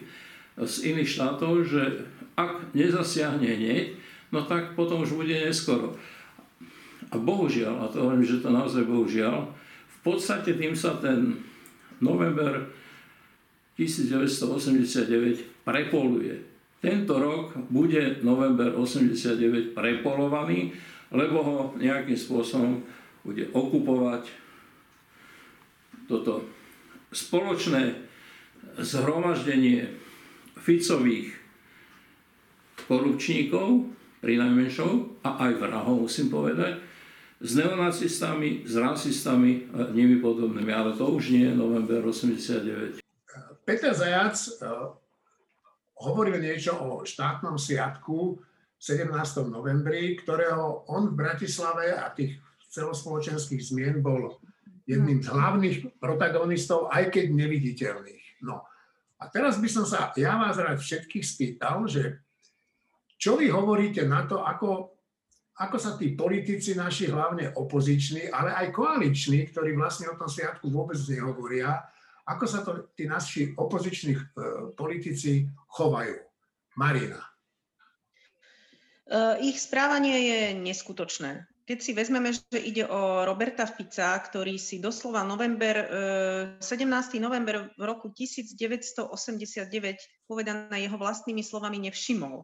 z 0.55 0.75
iných 0.95 1.09
štátov, 1.11 1.67
že 1.67 2.07
ak 2.39 2.71
nezasiahne 2.71 3.43
hneď, 3.43 3.99
no 4.31 4.47
tak 4.47 4.79
potom 4.79 5.03
už 5.03 5.19
bude 5.19 5.35
neskoro. 5.35 5.99
A 7.11 7.19
bohužiaľ, 7.19 7.83
a 7.83 7.91
to 7.91 7.99
hovorím, 7.99 8.23
že 8.23 8.39
to 8.39 8.47
naozaj 8.47 8.87
bohužiaľ, 8.87 9.51
v 9.99 9.99
podstate 10.07 10.55
tým 10.55 10.71
sa 10.71 10.95
ten 11.03 11.35
november 11.99 12.71
1989 13.75 15.67
prepoluje. 15.67 16.39
Tento 16.79 17.19
rok 17.19 17.59
bude 17.67 18.23
november 18.23 18.71
89 18.71 19.75
prepolovaný, 19.75 20.71
lebo 21.11 21.37
ho 21.43 21.57
nejakým 21.75 22.15
spôsobom 22.15 22.79
bude 23.29 23.45
okupovať 23.53 24.25
toto 26.09 26.49
spoločné 27.13 27.93
zhromaždenie 28.81 29.93
Ficových 30.57 31.37
korupčníkov, 32.89 33.93
pri 34.19 34.35
najmenšou, 34.35 35.23
a 35.23 35.47
aj 35.47 35.51
vrahov 35.63 36.09
musím 36.09 36.27
povedať, 36.27 36.83
s 37.39 37.55
neonacistami, 37.55 38.67
s 38.67 38.75
rasistami 38.75 39.71
a 39.71 39.95
nimi 39.95 40.19
podobnými. 40.19 40.75
Ale 40.75 40.91
to 40.91 41.07
už 41.07 41.31
nie 41.31 41.47
je 41.47 41.55
november 41.55 42.03
89. 42.03 42.99
Peter 43.63 43.95
Zajac 43.95 44.35
uh, 44.59 44.91
hovoril 46.03 46.43
niečo 46.43 46.75
o 46.75 47.07
štátnom 47.07 47.55
sviatku 47.55 48.43
17. 48.75 49.07
novembri, 49.47 50.19
ktorého 50.19 50.83
on 50.91 51.15
v 51.15 51.15
Bratislave 51.15 51.95
a 51.95 52.11
tých 52.11 52.35
celospoločenských 52.69 53.61
zmien 53.61 53.99
bol 53.99 54.37
jedným 54.85 55.21
z 55.21 55.29
hlavných 55.29 55.77
protagonistov, 56.01 56.89
aj 56.89 57.13
keď 57.13 57.25
neviditeľných. 57.33 58.41
No. 58.45 58.65
A 59.19 59.27
teraz 59.29 59.59
by 59.61 59.69
som 59.69 59.85
sa 59.85 60.15
ja 60.17 60.39
vás 60.39 60.57
rád 60.57 60.81
všetkých 60.81 61.25
spýtal, 61.25 61.85
že 61.85 62.23
čo 63.19 63.35
vy 63.35 63.51
hovoríte 63.51 64.07
na 64.07 64.23
to, 64.25 64.41
ako 64.41 64.95
ako 65.59 65.75
sa 65.75 65.99
tí 65.99 66.15
politici 66.15 66.71
naši, 66.71 67.11
hlavne 67.11 67.51
opoziční, 67.51 68.31
ale 68.31 68.55
aj 68.55 68.71
koaliční, 68.71 69.51
ktorí 69.51 69.75
vlastne 69.75 70.07
o 70.07 70.15
tom 70.15 70.31
sviatku 70.31 70.71
vôbec 70.71 70.95
nehovoria, 71.11 71.83
ako 72.31 72.45
sa 72.47 72.63
to 72.63 72.95
tí 72.95 73.03
naši 73.03 73.51
opoziční 73.59 74.15
e, 74.15 74.21
politici 74.71 75.51
chovajú. 75.75 76.15
Marina. 76.79 77.19
ich 79.43 79.59
správanie 79.59 80.15
je 80.15 80.41
neskutočné. 80.63 81.43
Keď 81.69 81.77
si 81.85 81.93
vezmeme, 81.93 82.33
že 82.33 82.57
ide 82.57 82.81
o 82.89 83.21
Roberta 83.29 83.69
Fica, 83.69 84.17
ktorý 84.17 84.57
si 84.57 84.81
doslova 84.81 85.21
november, 85.21 85.85
17. 86.57 86.65
november 87.21 87.69
v 87.77 87.83
roku 87.85 88.09
1989 88.09 89.69
povedané 90.25 90.89
jeho 90.89 90.97
vlastnými 90.97 91.45
slovami 91.45 91.77
nevšimol. 91.85 92.41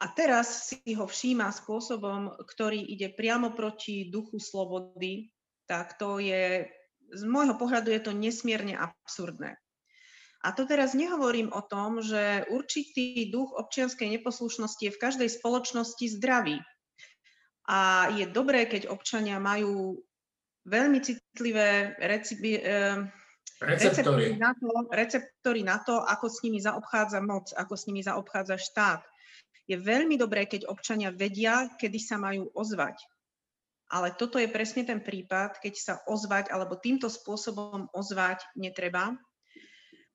A 0.00 0.08
teraz 0.08 0.72
si 0.72 0.80
ho 0.96 1.04
všíma 1.04 1.52
spôsobom, 1.52 2.32
ktorý 2.48 2.80
ide 2.80 3.12
priamo 3.12 3.52
proti 3.52 4.08
duchu 4.08 4.40
slobody, 4.40 5.28
tak 5.68 6.00
to 6.00 6.16
je, 6.16 6.64
z 7.12 7.22
môjho 7.28 7.60
pohľadu 7.60 7.92
je 7.92 8.00
to 8.00 8.16
nesmierne 8.16 8.72
absurdné. 8.72 9.52
A 10.40 10.48
to 10.56 10.64
teraz 10.64 10.96
nehovorím 10.96 11.52
o 11.52 11.60
tom, 11.60 12.00
že 12.00 12.48
určitý 12.48 13.28
duch 13.28 13.52
občianskej 13.52 14.16
neposlušnosti 14.16 14.80
je 14.80 14.94
v 14.96 15.02
každej 15.04 15.28
spoločnosti 15.28 16.08
zdravý. 16.16 16.56
A 17.66 18.10
je 18.14 18.26
dobré, 18.30 18.70
keď 18.70 18.86
občania 18.90 19.42
majú 19.42 19.98
veľmi 20.66 20.98
citlivé 21.02 21.98
recipi, 21.98 22.58
eh, 22.58 23.02
receptory. 23.62 24.38
Na 24.38 24.52
to, 24.54 24.70
receptory 24.90 25.62
na 25.66 25.78
to, 25.82 25.98
ako 26.02 26.26
s 26.30 26.42
nimi 26.46 26.62
zaobchádza 26.62 27.18
moc, 27.22 27.50
ako 27.54 27.74
s 27.74 27.86
nimi 27.90 28.02
zaobchádza 28.06 28.58
štát. 28.58 29.02
Je 29.66 29.74
veľmi 29.74 30.14
dobré, 30.14 30.46
keď 30.46 30.70
občania 30.70 31.10
vedia, 31.10 31.66
kedy 31.74 31.98
sa 31.98 32.22
majú 32.22 32.46
ozvať. 32.54 33.02
Ale 33.86 34.14
toto 34.14 34.38
je 34.38 34.50
presne 34.50 34.82
ten 34.82 34.98
prípad, 34.98 35.62
keď 35.62 35.74
sa 35.78 35.94
ozvať 36.10 36.50
alebo 36.50 36.78
týmto 36.78 37.06
spôsobom 37.06 37.86
ozvať 37.94 38.42
netreba, 38.58 39.14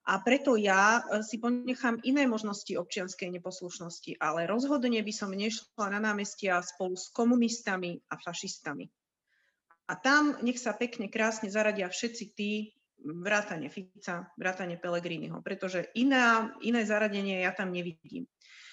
a 0.01 0.17
preto 0.25 0.57
ja 0.57 1.01
e, 1.05 1.21
si 1.21 1.37
ponechám 1.37 2.01
iné 2.01 2.25
možnosti 2.25 2.73
občianskej 2.73 3.29
neposlušnosti, 3.37 4.17
ale 4.17 4.49
rozhodne 4.49 4.97
by 5.05 5.13
som 5.13 5.29
nešla 5.29 5.93
na 5.93 5.99
námestia 6.01 6.57
spolu 6.65 6.97
s 6.97 7.13
komunistami 7.13 8.01
a 8.09 8.17
fašistami. 8.17 8.89
A 9.91 9.93
tam 9.99 10.39
nech 10.41 10.57
sa 10.57 10.73
pekne, 10.73 11.11
krásne 11.11 11.53
zaradia 11.53 11.85
všetci 11.85 12.25
tí, 12.33 12.73
vrátane 13.01 13.69
Fica, 13.69 14.29
vrátane 14.37 14.77
Pelegriniho, 14.77 15.41
pretože 15.41 15.89
iná, 15.97 16.53
iné 16.61 16.85
zaradenie 16.85 17.41
ja 17.41 17.51
tam 17.53 17.73
nevidím. 17.73 18.29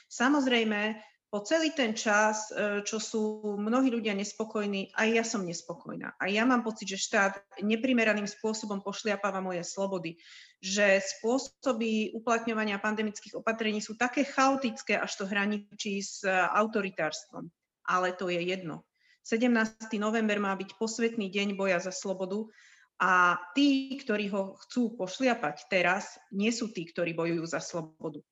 Samozrejme, 0.08 1.00
po 1.28 1.44
celý 1.44 1.76
ten 1.76 1.92
čas, 1.92 2.48
e, 2.48 2.80
čo 2.88 2.96
sú 2.96 3.22
mnohí 3.60 3.92
ľudia 3.92 4.16
nespokojní, 4.16 4.96
aj 4.96 5.08
ja 5.12 5.24
som 5.24 5.44
nespokojná. 5.44 6.16
A 6.16 6.24
ja 6.32 6.48
mám 6.48 6.64
pocit, 6.64 6.88
že 6.88 7.04
štát 7.04 7.36
neprimeraným 7.60 8.24
spôsobom 8.24 8.80
pošliapáva 8.80 9.44
moje 9.44 9.60
slobody. 9.60 10.16
Že 10.64 11.04
spôsoby 11.04 12.16
uplatňovania 12.16 12.80
pandemických 12.80 13.36
opatrení 13.36 13.84
sú 13.84 14.00
také 14.00 14.24
chaotické, 14.24 14.96
až 14.96 15.20
to 15.20 15.24
hraničí 15.28 16.00
s 16.00 16.24
e, 16.24 16.32
autoritárstvom. 16.32 17.52
Ale 17.84 18.16
to 18.16 18.32
je 18.32 18.40
jedno. 18.40 18.88
17. 19.28 19.76
november 20.00 20.40
má 20.40 20.56
byť 20.56 20.80
posvetný 20.80 21.28
deň 21.28 21.60
boja 21.60 21.76
za 21.76 21.92
slobodu 21.92 22.48
a 22.96 23.36
tí, 23.52 23.92
ktorí 24.00 24.32
ho 24.32 24.56
chcú 24.64 24.96
pošliapať 24.96 25.68
teraz, 25.68 26.16
nie 26.32 26.48
sú 26.48 26.72
tí, 26.72 26.88
ktorí 26.88 27.12
bojujú 27.12 27.44
za 27.44 27.60
slobodu. 27.60 28.24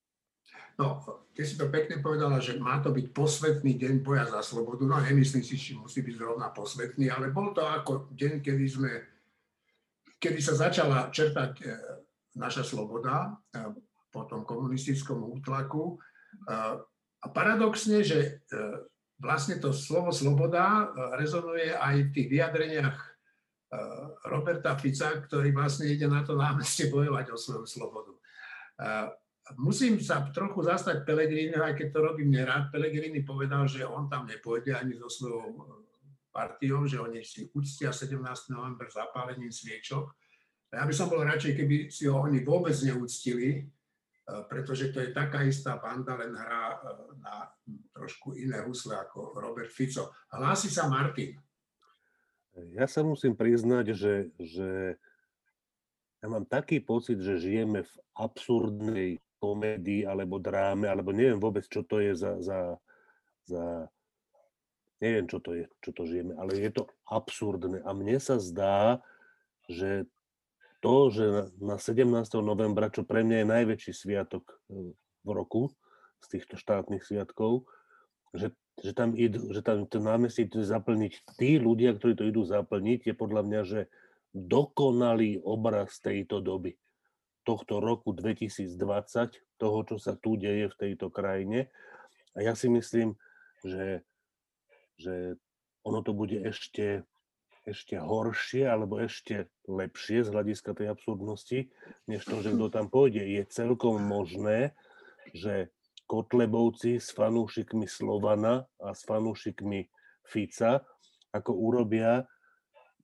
No, 0.76 1.00
ty 1.33 1.40
si 1.40 1.56
to 1.56 1.73
pekne 1.73 2.04
povedala, 2.04 2.37
že 2.37 2.61
má 2.61 2.76
to 2.85 2.92
byť 2.92 3.16
posvetný 3.16 3.80
deň 3.80 4.04
boja 4.04 4.28
za 4.28 4.45
slobodu. 4.45 4.85
No, 4.85 5.00
nemyslím 5.00 5.40
si, 5.40 5.56
či 5.56 5.73
musí 5.73 6.04
byť 6.04 6.14
zrovna 6.21 6.52
posvetný, 6.52 7.09
ale 7.09 7.33
bol 7.33 7.56
to 7.56 7.64
ako 7.64 8.12
deň, 8.12 8.45
kedy 8.45 8.66
sme, 8.68 8.92
kedy 10.21 10.37
sa 10.37 10.52
začala 10.68 11.09
čertať 11.09 11.52
e, 11.61 11.64
naša 12.37 12.61
sloboda 12.61 13.40
e, 13.56 13.73
po 14.12 14.28
tom 14.28 14.45
komunistickom 14.45 15.25
útlaku. 15.40 15.97
E, 15.97 16.56
a 17.17 17.26
paradoxne, 17.32 18.04
že 18.04 18.45
vlastne 19.17 19.56
to 19.56 19.73
slovo 19.73 20.12
sloboda 20.12 20.93
rezonuje 21.17 21.73
aj 21.73 21.97
v 22.06 22.12
tých 22.12 22.28
vyjadreniach 22.28 22.99
Roberta 24.30 24.76
Fica, 24.78 25.10
ktorý 25.25 25.50
vlastne 25.50 25.91
ide 25.91 26.06
na 26.06 26.23
to 26.23 26.39
námestie 26.39 26.86
bojovať 26.86 27.34
o 27.34 27.41
svoju 27.41 27.67
slobodu 27.67 28.15
musím 29.54 30.02
sa 30.02 30.26
trochu 30.35 30.67
zastať 30.67 31.06
Pelegrini, 31.06 31.54
aj 31.54 31.78
keď 31.78 31.89
to 31.95 31.99
robím 32.02 32.35
nerád. 32.35 32.75
Pelegrini 32.75 33.23
povedal, 33.23 33.71
že 33.71 33.87
on 33.87 34.11
tam 34.11 34.26
nepôjde 34.26 34.75
ani 34.75 34.99
so 34.99 35.06
svojou 35.06 35.47
e, 35.47 35.59
partiou, 36.35 36.82
že 36.82 36.99
oni 36.99 37.23
si 37.23 37.47
uctia 37.54 37.95
17. 37.95 38.19
november 38.50 38.91
zapálením 38.91 39.54
sviečok. 39.54 40.11
Ja 40.75 40.82
by 40.82 40.91
som 40.91 41.06
bol 41.06 41.23
radšej, 41.23 41.54
keby 41.54 41.76
si 41.95 42.11
ho 42.11 42.19
oni 42.19 42.43
vôbec 42.43 42.75
neúctili, 42.82 43.63
e, 43.63 43.63
pretože 44.50 44.91
to 44.91 44.99
je 44.99 45.15
taká 45.15 45.47
istá 45.47 45.78
banda, 45.78 46.19
len 46.19 46.35
hrá 46.35 46.65
e, 46.75 46.78
na 47.23 47.47
trošku 47.95 48.35
iné 48.35 48.67
husle 48.67 48.99
ako 48.99 49.39
Robert 49.39 49.71
Fico. 49.71 50.11
Hlási 50.35 50.75
sa 50.75 50.91
Martin. 50.91 51.39
Ja 52.75 52.91
sa 52.91 53.06
musím 53.06 53.39
priznať, 53.39 53.95
že, 53.95 54.15
že 54.41 54.97
ja 56.25 56.26
mám 56.26 56.49
taký 56.49 56.80
pocit, 56.80 57.21
že 57.21 57.39
žijeme 57.39 57.85
v 57.85 57.95
absurdnej 58.17 59.21
komédii 59.38 60.08
alebo 60.08 60.40
dráme, 60.40 60.88
alebo 60.88 61.12
neviem 61.12 61.40
vôbec, 61.40 61.64
čo 61.68 61.84
to 61.84 62.00
je 62.00 62.16
za, 62.16 62.40
za, 62.40 62.60
za 63.44 63.64
neviem, 65.00 65.28
čo 65.28 65.38
to 65.40 65.52
je, 65.52 65.64
čo 65.84 65.90
to 65.92 66.08
žijeme, 66.08 66.32
ale 66.40 66.56
je 66.56 66.70
to 66.72 66.88
absurdné. 67.08 67.84
A 67.84 67.90
mne 67.92 68.16
sa 68.16 68.40
zdá, 68.40 69.04
že 69.68 70.08
to, 70.80 71.10
že 71.12 71.52
na 71.60 71.76
17. 71.76 72.06
novembra, 72.40 72.92
čo 72.92 73.04
pre 73.04 73.25
mňa 73.26 73.42
je 73.42 73.52
najväčší 73.52 73.92
sviatok 73.92 74.44
e, 74.70 74.94
v 74.96 75.28
roku 75.28 75.72
z 76.22 76.26
týchto 76.38 76.56
štátnych 76.56 77.04
sviatkov, 77.04 77.66
že, 78.32 78.52
že 78.80 78.92
tam 78.92 79.16
idú, 79.16 79.52
že 79.52 79.60
tam 79.60 79.84
to 79.88 79.99
námestie 80.00 80.49
zaplniť 80.49 81.12
tí 81.36 81.58
ľudia, 81.60 81.96
ktorí 81.96 82.12
to 82.16 82.25
idú 82.28 82.42
zaplniť, 82.46 83.12
je 83.12 83.14
podľa 83.16 83.42
mňa, 83.44 83.60
že 83.66 83.80
dokonalý 84.36 85.40
obraz 85.44 85.96
tejto 86.00 86.44
doby 86.44 86.76
tohto 87.47 87.78
roku 87.78 88.11
2020, 88.11 88.75
toho, 89.56 89.78
čo 89.87 89.97
sa 89.97 90.19
tu 90.19 90.35
deje 90.35 90.69
v 90.69 90.78
tejto 90.78 91.09
krajine. 91.09 91.71
A 92.37 92.43
ja 92.45 92.52
si 92.59 92.69
myslím, 92.69 93.15
že, 93.65 94.02
že 94.99 95.39
ono 95.87 96.02
to 96.02 96.13
bude 96.13 96.37
ešte, 96.43 97.06
ešte 97.65 97.97
horšie 97.97 98.67
alebo 98.67 99.00
ešte 99.00 99.49
lepšie 99.71 100.26
z 100.26 100.28
hľadiska 100.35 100.75
tej 100.75 100.93
absurdnosti, 100.93 101.71
než 102.11 102.21
to, 102.26 102.43
že 102.43 102.52
kto 102.52 102.67
tam 102.76 102.91
pôjde. 102.91 103.23
Je 103.23 103.43
celkom 103.49 104.02
možné, 104.02 104.75
že 105.32 105.71
Kotlebovci 106.06 107.02
s 107.02 107.11
fanúšikmi 107.15 107.87
Slovana 107.87 108.67
a 108.78 108.95
s 108.95 109.02
fanúšikmi 109.06 109.91
Fica 110.26 110.82
ako 111.35 111.50
urobia 111.54 112.26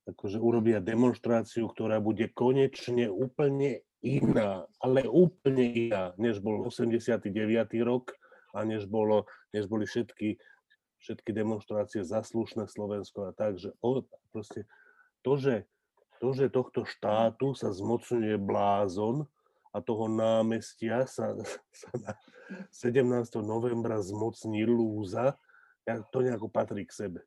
akože 0.02 0.38
urobia 0.42 0.82
demonstráciu, 0.82 1.70
ktorá 1.70 2.02
bude 2.02 2.26
konečne 2.26 3.06
úplne 3.06 3.86
iná, 4.02 4.66
ale 4.82 5.06
úplne 5.06 5.88
iná, 5.88 6.04
než 6.18 6.42
bol 6.42 6.66
89. 6.66 7.30
rok 7.86 8.10
a 8.52 8.66
než, 8.66 8.84
bolo, 8.90 9.24
než 9.54 9.70
boli 9.70 9.86
všetky, 9.86 10.36
všetky 11.00 11.30
demonstrácie 11.30 12.02
za 12.02 12.20
Slovensko 12.22 13.30
a 13.30 13.32
tak, 13.32 13.56
že 13.56 13.70
o, 13.80 14.02
proste 14.34 14.66
to, 15.22 15.38
že, 15.38 15.64
to, 16.18 16.34
že 16.34 16.50
tohto 16.50 16.82
štátu 16.82 17.54
sa 17.54 17.70
zmocňuje 17.70 18.36
blázon 18.42 19.24
a 19.72 19.80
toho 19.80 20.10
námestia 20.10 21.06
sa, 21.08 21.32
sa 21.70 21.90
na 21.96 22.12
17. 22.68 23.40
novembra 23.40 24.02
zmocní 24.02 24.66
lúza, 24.66 25.38
to 26.12 26.18
nejako 26.20 26.52
patrí 26.52 26.84
k 26.84 27.06
sebe. 27.06 27.20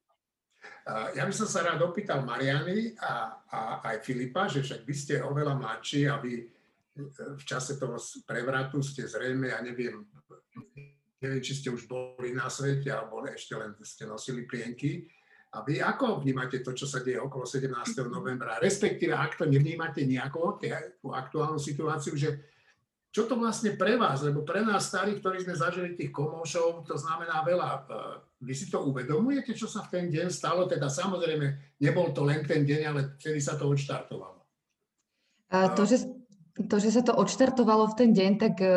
Ja 1.13 1.25
by 1.25 1.33
som 1.33 1.45
sa 1.45 1.61
rád 1.61 1.81
opýtal 1.85 2.25
Mariany 2.25 2.97
a, 2.97 3.37
a 3.49 3.59
aj 3.85 4.01
Filipa, 4.01 4.49
že 4.49 4.65
však 4.65 4.81
vy 4.81 4.95
ste 4.97 5.15
oveľa 5.21 5.57
mladší 5.57 6.09
a 6.09 6.17
vy 6.17 6.54
v 6.95 7.43
čase 7.43 7.75
toho 7.75 7.99
prevratu 8.23 8.79
ste 8.79 9.03
zrejme, 9.03 9.51
ja 9.51 9.59
neviem, 9.59 10.07
neviem, 11.19 11.43
či 11.43 11.59
ste 11.59 11.67
už 11.67 11.91
boli 11.91 12.31
na 12.31 12.47
svete, 12.47 12.87
alebo 12.87 13.19
ešte 13.27 13.53
len 13.59 13.75
ste 13.83 14.07
nosili 14.07 14.47
plienky. 14.47 15.03
A 15.55 15.63
vy 15.63 15.79
ako 15.79 16.19
vnímate 16.19 16.59
to, 16.59 16.75
čo 16.75 16.83
sa 16.83 16.99
deje 16.99 17.19
okolo 17.19 17.47
17. 17.47 17.71
novembra? 18.11 18.59
Respektíve, 18.59 19.15
ak 19.15 19.39
to 19.39 19.47
nevnímate 19.47 20.03
nejako, 20.03 20.59
tú 20.99 21.15
aktuálnu 21.15 21.59
situáciu, 21.59 22.15
že 22.19 22.43
čo 23.15 23.23
to 23.23 23.39
vlastne 23.39 23.79
pre 23.79 23.95
vás, 23.95 24.27
lebo 24.27 24.43
pre 24.43 24.59
nás 24.59 24.91
starých, 24.91 25.23
ktorí 25.23 25.37
sme 25.47 25.55
zažili 25.55 25.95
tých 25.95 26.11
komošov, 26.11 26.83
to 26.83 26.99
znamená 26.99 27.47
veľa. 27.47 27.69
E, 27.71 27.79
vy 28.43 28.51
si 28.51 28.67
to 28.67 28.83
uvedomujete, 28.83 29.55
čo 29.55 29.71
sa 29.71 29.87
v 29.87 29.91
ten 29.95 30.05
deň 30.11 30.27
stalo? 30.27 30.67
Teda 30.67 30.91
samozrejme, 30.91 31.79
nebol 31.79 32.11
to 32.11 32.27
len 32.27 32.43
ten 32.43 32.67
deň, 32.67 32.81
ale 32.83 33.15
vtedy 33.15 33.39
sa 33.39 33.55
to 33.55 33.71
odštartovalo. 33.71 34.43
A 35.47 35.71
to, 35.71 35.87
že 35.87 36.03
to, 36.55 36.79
že 36.79 36.95
sa 36.95 37.03
to 37.03 37.11
odštartovalo 37.11 37.91
v 37.91 37.97
ten 37.99 38.09
deň, 38.15 38.31
tak 38.39 38.63
e, 38.63 38.71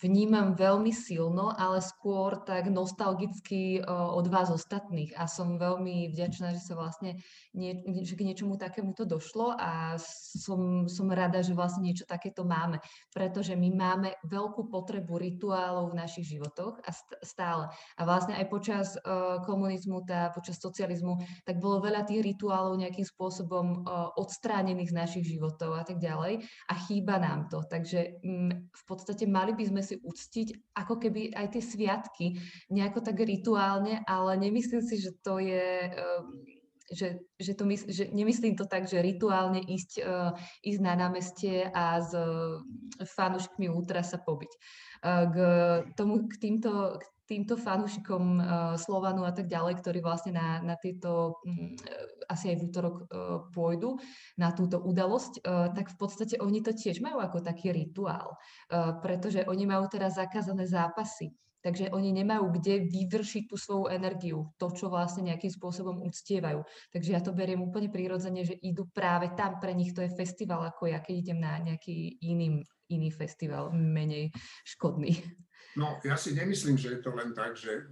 vnímam 0.00 0.56
veľmi 0.56 0.88
silno, 0.96 1.52
ale 1.52 1.84
skôr 1.84 2.40
tak 2.40 2.72
nostalgicky 2.72 3.84
od 3.84 4.26
vás 4.32 4.48
ostatných. 4.48 5.12
A 5.20 5.28
som 5.28 5.60
veľmi 5.60 6.08
vďačná, 6.08 6.56
že 6.56 6.64
sa 6.64 6.72
vlastne 6.72 7.20
nie, 7.52 7.76
že 8.00 8.16
k 8.16 8.24
niečomu 8.24 8.56
takému 8.56 8.96
to 8.96 9.04
došlo 9.04 9.52
a 9.52 10.00
som, 10.00 10.88
som 10.88 11.12
rada, 11.12 11.44
že 11.44 11.52
vlastne 11.52 11.84
niečo 11.84 12.08
takéto 12.08 12.48
máme, 12.48 12.80
pretože 13.12 13.52
my 13.60 13.68
máme 13.68 14.16
veľkú 14.24 14.72
potrebu 14.72 15.20
rituálov 15.20 15.92
v 15.92 15.98
našich 16.00 16.32
životoch 16.32 16.80
a 16.80 16.90
stále. 17.20 17.68
A 18.00 18.08
vlastne 18.08 18.40
aj 18.40 18.46
počas 18.48 18.96
uh, 18.96 19.44
komunizmu, 19.44 20.08
tá, 20.08 20.32
počas 20.32 20.56
socializmu, 20.56 21.20
tak 21.44 21.60
bolo 21.60 21.84
veľa 21.84 22.08
tých 22.08 22.24
rituálov 22.24 22.80
nejakým 22.80 23.04
spôsobom 23.04 23.84
odstránených 24.16 24.90
z 24.90 24.96
našich 24.96 25.24
životov 25.36 25.76
a 25.76 25.84
tak 25.84 26.00
ďalej. 26.00 26.40
A 26.70 26.74
chýba 26.78 27.01
nám 27.06 27.50
to. 27.50 27.62
Takže 27.66 28.22
um, 28.22 28.50
v 28.70 28.82
podstate 28.86 29.26
mali 29.26 29.52
by 29.52 29.64
sme 29.66 29.82
si 29.82 29.98
uctiť 29.98 30.76
ako 30.78 30.94
keby 31.02 31.34
aj 31.34 31.46
tie 31.58 31.62
sviatky 31.62 32.26
nejako 32.70 33.02
tak 33.02 33.18
rituálne, 33.20 34.04
ale 34.06 34.38
nemyslím 34.38 34.82
si, 34.82 35.02
že 35.02 35.10
to 35.22 35.42
je... 35.42 35.90
Um, 35.96 36.46
že, 36.92 37.24
že, 37.40 37.56
to 37.56 37.64
mys- 37.64 37.88
že 37.88 38.12
nemyslím 38.12 38.52
to 38.52 38.68
tak, 38.68 38.84
že 38.84 39.00
rituálne 39.00 39.64
ísť, 39.64 40.04
uh, 40.04 40.36
ísť 40.60 40.80
na 40.84 40.92
námestie 40.92 41.64
a 41.72 42.04
s 42.04 42.12
uh, 42.12 42.60
fanúšikmi 43.00 43.72
útra 43.72 44.04
sa 44.04 44.20
pobiť. 44.20 44.52
Uh, 45.00 45.24
k, 45.32 45.36
tomu, 45.96 46.28
k, 46.28 46.36
týmto, 46.36 47.00
k 47.00 47.04
týmto 47.32 47.56
fanúšikom 47.56 48.24
uh, 48.36 48.44
Slovanu 48.76 49.24
a 49.24 49.32
tak 49.32 49.48
ďalej, 49.48 49.80
ktorí 49.80 50.04
vlastne 50.04 50.36
na, 50.36 50.60
na 50.60 50.76
tieto, 50.76 51.40
um, 51.48 51.72
asi 52.28 52.52
aj 52.52 52.56
v 52.60 52.64
útorok 52.68 52.96
uh, 53.00 53.48
pôjdu, 53.48 53.96
na 54.36 54.52
túto 54.52 54.76
udalosť, 54.84 55.40
tak 55.72 55.88
v 55.92 55.96
podstate 55.96 56.36
oni 56.36 56.60
to 56.60 56.76
tiež 56.76 57.00
majú 57.00 57.22
ako 57.22 57.44
taký 57.44 57.70
rituál, 57.70 58.34
pretože 59.00 59.46
oni 59.46 59.64
majú 59.68 59.86
teraz 59.86 60.18
zakázané 60.18 60.66
zápasy. 60.66 61.30
Takže 61.62 61.94
oni 61.94 62.10
nemajú 62.10 62.58
kde 62.58 62.90
vyvršiť 62.90 63.46
tú 63.46 63.54
svoju 63.54 63.86
energiu, 63.94 64.50
to, 64.58 64.74
čo 64.74 64.90
vlastne 64.90 65.30
nejakým 65.30 65.52
spôsobom 65.54 66.02
uctievajú. 66.02 66.66
Takže 66.90 67.10
ja 67.14 67.22
to 67.22 67.30
beriem 67.30 67.62
úplne 67.62 67.86
prirodzene, 67.86 68.42
že 68.42 68.58
idú 68.58 68.90
práve 68.90 69.30
tam, 69.38 69.62
pre 69.62 69.70
nich 69.70 69.94
to 69.94 70.02
je 70.02 70.10
festival, 70.10 70.66
ako 70.66 70.90
ja, 70.90 70.98
keď 70.98 71.14
idem 71.22 71.38
na 71.38 71.62
nejaký 71.62 72.18
iný, 72.26 72.66
iný 72.90 73.14
festival, 73.14 73.70
menej 73.70 74.34
škodný. 74.66 75.14
No, 75.76 75.96
ja 76.04 76.20
si 76.20 76.36
nemyslím, 76.36 76.76
že 76.76 76.96
je 76.96 77.00
to 77.00 77.16
len 77.16 77.32
tak, 77.32 77.56
že 77.56 77.88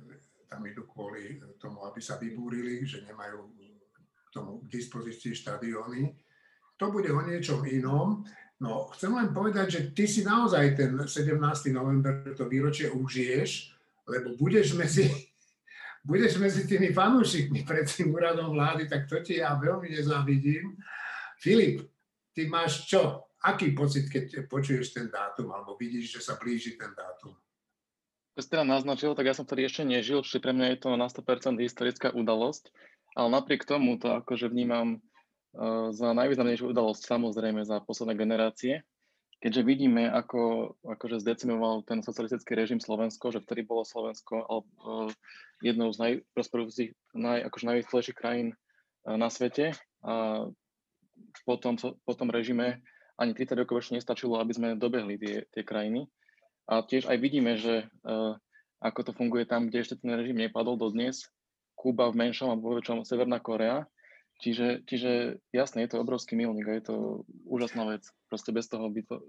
tam 0.50 0.66
idú 0.66 0.84
kvôli 0.84 1.40
tomu, 1.56 1.86
aby 1.86 2.02
sa 2.02 2.18
vybúrili, 2.18 2.84
že 2.84 3.06
nemajú 3.06 3.54
k 4.26 4.28
tomu 4.34 4.60
k 4.60 4.66
dispozícii 4.68 5.32
štadióny. 5.32 6.12
To 6.76 6.90
bude 6.90 7.08
o 7.08 7.20
niečom 7.22 7.64
inom. 7.64 8.26
No, 8.60 8.92
chcem 8.92 9.14
len 9.16 9.32
povedať, 9.32 9.66
že 9.72 9.80
ty 9.96 10.04
si 10.04 10.20
naozaj 10.20 10.76
ten 10.76 10.92
17. 11.00 11.40
november 11.72 12.36
to 12.36 12.44
výročie 12.44 12.92
užiješ, 12.92 13.72
lebo 14.04 14.36
budeš 14.36 14.76
medzi, 14.76 15.08
budeš 16.10 16.36
medzi 16.36 16.68
tými 16.68 16.92
fanúšikmi 16.92 17.64
pred 17.64 17.88
tým 17.88 18.12
úradom 18.12 18.52
vlády, 18.52 18.84
tak 18.84 19.08
to 19.08 19.16
ti 19.24 19.40
ja 19.40 19.56
veľmi 19.56 19.88
nezávidím. 19.88 20.76
Filip, 21.40 21.88
ty 22.36 22.44
máš 22.52 22.84
čo? 22.84 23.32
Aký 23.40 23.72
pocit, 23.72 24.12
keď 24.12 24.44
počuješ 24.52 24.92
ten 24.92 25.08
dátum, 25.08 25.48
alebo 25.56 25.72
vidíš, 25.80 26.20
že 26.20 26.20
sa 26.20 26.36
blíži 26.36 26.76
ten 26.76 26.92
dátum? 26.92 27.32
To 28.40 28.48
si 28.48 28.56
teda 28.56 28.64
naznačil, 28.64 29.12
tak 29.12 29.28
ja 29.28 29.36
som 29.36 29.44
vtedy 29.44 29.68
ešte 29.68 29.84
nežil, 29.84 30.24
čiže 30.24 30.40
pre 30.40 30.56
mňa 30.56 30.72
je 30.72 30.78
to 30.80 30.96
na 30.96 31.12
100% 31.12 31.60
historická 31.60 32.08
udalosť, 32.08 32.72
ale 33.12 33.28
napriek 33.36 33.68
tomu 33.68 34.00
to 34.00 34.16
akože 34.16 34.48
vnímam 34.48 34.96
uh, 34.96 35.92
za 35.92 36.16
najvýznamnejšiu 36.16 36.72
udalosť 36.72 37.04
samozrejme 37.04 37.68
za 37.68 37.84
posledné 37.84 38.16
generácie, 38.16 38.80
keďže 39.44 39.60
vidíme, 39.60 40.08
ako 40.08 40.72
akože 40.88 41.20
zdecimoval 41.20 41.84
ten 41.84 42.00
socialistický 42.00 42.56
režim 42.56 42.80
Slovensko, 42.80 43.28
že 43.28 43.44
vtedy 43.44 43.60
bolo 43.68 43.84
Slovensko 43.84 44.40
uh, 44.40 45.12
jednou 45.60 45.92
z 45.92 46.00
najprosperujúcich, 46.00 46.96
naj, 47.12 47.44
akože 47.44 47.68
najvyspelejších 47.68 48.16
krajín 48.16 48.56
uh, 48.56 49.20
na 49.20 49.28
svete. 49.28 49.76
A 50.00 50.48
po 51.44 51.60
tom, 51.60 51.76
po 51.76 52.12
tom 52.16 52.32
režime 52.32 52.80
ani 53.20 53.36
30 53.36 53.52
rokov 53.68 53.84
ešte 53.84 54.00
nestačilo, 54.00 54.40
aby 54.40 54.52
sme 54.56 54.80
dobehli 54.80 55.20
tie, 55.20 55.44
tie 55.52 55.60
krajiny. 55.60 56.08
A 56.68 56.82
tiež 56.82 57.08
aj 57.08 57.18
vidíme, 57.18 57.56
že 57.56 57.86
uh, 58.04 58.34
ako 58.80 59.00
to 59.10 59.12
funguje 59.12 59.44
tam, 59.44 59.68
kde 59.68 59.84
ešte 59.84 60.00
ten 60.00 60.12
režim 60.16 60.36
nepadol 60.36 60.76
dodnes, 60.80 61.28
Kuba 61.76 62.12
v 62.12 62.28
menšom 62.28 62.48
a 62.52 62.60
vo 62.60 62.76
väčšom 62.76 63.08
Severná 63.08 63.40
Korea. 63.40 63.88
Čiže, 64.40 64.84
čiže 64.88 65.40
jasne, 65.52 65.84
je 65.84 65.92
to 65.92 66.00
obrovský 66.00 66.32
milník 66.32 66.64
a 66.68 66.76
je 66.80 66.84
to 66.88 66.96
úžasná 67.44 67.84
vec. 67.88 68.04
Proste 68.28 68.52
bez 68.56 68.68
toho 68.72 68.88
by 68.88 69.04
to, 69.04 69.20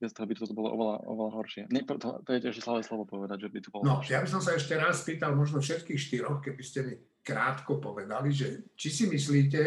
bez 0.00 0.12
toho 0.12 0.28
by 0.28 0.36
to 0.36 0.52
bolo 0.52 0.68
oveľa, 0.76 0.96
oveľa 1.08 1.32
horšie. 1.32 1.62
Nie, 1.72 1.84
to, 1.88 1.96
to 1.96 2.30
je 2.32 2.40
tiež 2.44 2.60
slavé 2.60 2.84
slovo 2.84 3.08
povedať, 3.08 3.48
že 3.48 3.52
by 3.52 3.58
to 3.64 3.68
bolo 3.72 3.82
No, 3.88 3.94
horšie. 4.00 4.12
ja 4.16 4.20
by 4.20 4.28
som 4.28 4.40
sa 4.44 4.52
ešte 4.52 4.76
raz 4.76 5.00
spýtal 5.00 5.32
možno 5.32 5.64
všetkých 5.64 5.96
štyroch, 5.96 6.44
keby 6.44 6.62
ste 6.64 6.78
mi 6.84 6.94
krátko 7.24 7.80
povedali, 7.80 8.32
že 8.36 8.68
či 8.76 8.88
si 8.92 9.04
myslíte, 9.08 9.62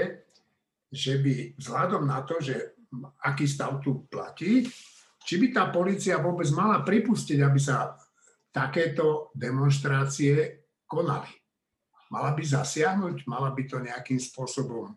že 0.94 1.14
by 1.26 1.58
vzhľadom 1.58 2.06
na 2.06 2.22
to, 2.22 2.38
že 2.38 2.78
aký 3.26 3.50
stav 3.50 3.82
tu 3.82 4.06
platí, 4.14 4.70
či 5.28 5.36
by 5.36 5.48
tá 5.52 5.68
policia 5.68 6.24
vôbec 6.24 6.48
mala 6.56 6.88
pripustiť, 6.88 7.44
aby 7.44 7.60
sa 7.60 8.00
takéto 8.48 9.36
demonstrácie 9.36 10.64
konali. 10.88 11.28
Mala 12.08 12.32
by 12.32 12.40
zasiahnuť, 12.40 13.28
mala 13.28 13.52
by 13.52 13.64
to 13.68 13.84
nejakým 13.84 14.16
spôsobom 14.16 14.88
e, 14.88 14.96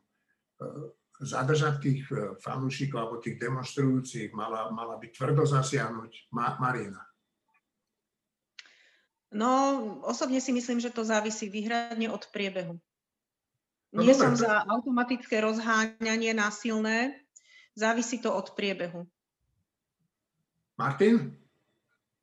zadržať 1.19 1.75
tých 1.83 2.07
e, 2.15 2.39
fanúšikov 2.39 2.99
alebo 3.03 3.17
tých 3.19 3.43
demonstrujúcich, 3.43 4.31
mala, 4.31 4.71
mala 4.71 4.95
by 5.03 5.11
tvrdo 5.11 5.43
zasiahnuť. 5.43 6.31
Ma, 6.31 6.55
Marina. 6.63 7.03
No, 9.35 9.51
osobne 10.07 10.39
si 10.39 10.55
myslím, 10.55 10.79
že 10.79 10.95
to 10.95 11.03
závisí 11.03 11.51
výhradne 11.51 12.07
od 12.07 12.23
priebehu. 12.31 12.79
No 13.91 14.07
Nie 14.07 14.15
dobre, 14.15 14.23
som 14.23 14.33
to- 14.39 14.47
za 14.47 14.63
automatické 14.71 15.43
rozháňanie 15.43 16.31
násilné, 16.31 17.19
závisí 17.75 18.23
to 18.23 18.31
od 18.31 18.55
priebehu. 18.55 19.11
Martin? 20.81 21.37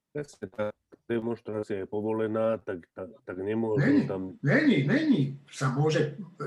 Presne 0.10 0.46
tá 0.50 0.66
demonstrácia 1.06 1.86
je 1.86 1.88
povolená, 1.88 2.58
tak, 2.66 2.90
tak, 2.98 3.14
tak 3.22 3.38
nemôžu 3.38 3.86
Není. 3.86 4.04
tam... 4.10 4.22
Není, 4.42 4.78
není. 4.90 5.22
Sa 5.54 5.70
môže 5.70 6.18
e, 6.42 6.46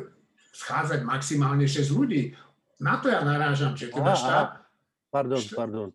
schádzať 0.50 1.06
maximálne 1.06 1.70
6 1.70 1.86
ľudí. 1.94 2.34
Na 2.82 2.98
to 2.98 3.06
ja 3.12 3.22
narážam, 3.22 3.78
že 3.78 3.94
teda 3.94 4.18
štát... 4.18 4.48
Pardon, 5.10 5.38
Št- 5.38 5.54
pardon, 5.54 5.88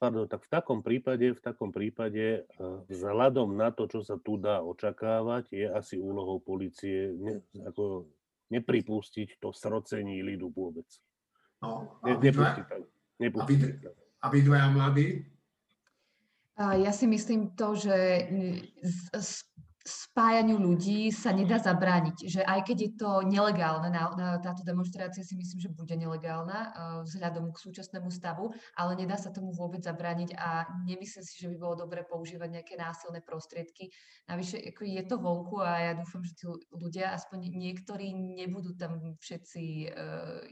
pardon, 0.00 0.24
tak 0.24 0.44
v 0.44 0.50
takom 0.52 0.80
prípade, 0.80 1.32
v 1.36 1.40
takom 1.40 1.72
prípade 1.72 2.44
eh, 2.44 2.78
vzhľadom 2.88 3.52
na 3.56 3.68
to, 3.72 3.88
čo 3.88 4.00
sa 4.00 4.16
tu 4.16 4.40
dá 4.40 4.64
očakávať, 4.64 5.48
je 5.52 5.66
asi 5.68 5.96
úlohou 6.00 6.40
policie 6.40 7.12
ne, 7.16 7.40
ako 7.64 8.08
nepripustiť 8.48 9.40
to 9.40 9.52
srocení 9.52 10.24
ľudu 10.24 10.48
vôbec. 10.52 10.88
No, 11.60 12.00
Ne, 12.04 12.16
a 12.16 12.20
nepustiť. 12.20 12.64
Nepustiť 13.20 13.58
vy- 13.60 13.72
tam. 13.84 13.94
a 13.96 14.26
vy 14.32 14.38
dvaja 14.40 14.68
mladí? 14.72 15.06
Ja 16.60 16.92
si 16.92 17.08
myslím 17.08 17.56
to, 17.56 17.72
že 17.72 18.28
mm, 18.28 18.60
spájaniu 19.90 20.60
ľudí 20.60 21.08
sa 21.08 21.32
nedá 21.32 21.56
zabrániť. 21.56 22.16
Že 22.28 22.40
aj 22.44 22.60
keď 22.68 22.76
je 22.84 22.90
to 23.00 23.10
nelegálne, 23.24 23.88
táto 24.44 24.60
demonstrácia 24.60 25.24
si 25.24 25.32
myslím, 25.40 25.56
že 25.56 25.72
bude 25.72 25.96
nelegálna 25.96 26.58
uh, 26.60 26.70
vzhľadom 27.08 27.48
k 27.56 27.62
súčasnému 27.64 28.12
stavu, 28.12 28.52
ale 28.76 28.92
nedá 29.00 29.16
sa 29.16 29.32
tomu 29.32 29.56
vôbec 29.56 29.80
zabrániť 29.80 30.36
a 30.36 30.68
nemyslím 30.84 31.24
si, 31.24 31.40
že 31.40 31.48
by 31.48 31.56
bolo 31.56 31.74
dobre 31.88 32.04
používať 32.04 32.60
nejaké 32.60 32.74
násilné 32.76 33.24
prostriedky. 33.24 33.88
Navyše 34.28 34.60
ako 34.68 34.82
je 34.84 35.02
to 35.08 35.16
vonku 35.16 35.56
a 35.64 35.72
ja 35.80 35.92
dúfam, 35.96 36.20
že 36.20 36.36
tí 36.36 36.44
ľudia, 36.76 37.16
aspoň 37.16 37.48
niektorí 37.48 38.12
nebudú 38.12 38.76
tam 38.76 39.16
všetci 39.16 39.96
uh, 39.96 40.44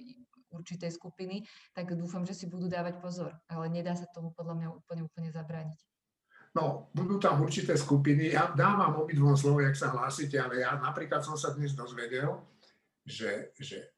určitej 0.57 0.89
skupiny, 0.89 1.45
tak 1.77 1.93
dúfam, 1.93 2.25
že 2.25 2.33
si 2.33 2.49
budú 2.49 2.73
dávať 2.73 3.05
pozor. 3.05 3.37
Ale 3.53 3.69
nedá 3.69 3.93
sa 3.93 4.09
tomu 4.09 4.33
podľa 4.33 4.57
mňa 4.57 4.69
úplne, 4.73 5.05
úplne 5.05 5.29
zabrániť. 5.29 5.98
No, 6.57 6.89
budú 6.97 7.21
tam 7.21 7.45
určité 7.45 7.77
skupiny. 7.77 8.33
Ja 8.33 8.49
dávam 8.57 9.05
obidvom 9.05 9.37
slovo, 9.37 9.61
jak 9.61 9.77
sa 9.77 9.93
hlásite, 9.93 10.41
ale 10.41 10.65
ja 10.65 10.81
napríklad 10.81 11.21
som 11.21 11.37
sa 11.37 11.53
dnes 11.53 11.77
dozvedel, 11.77 12.41
že, 13.05 13.53
že 13.61 13.79
e, 13.85 13.89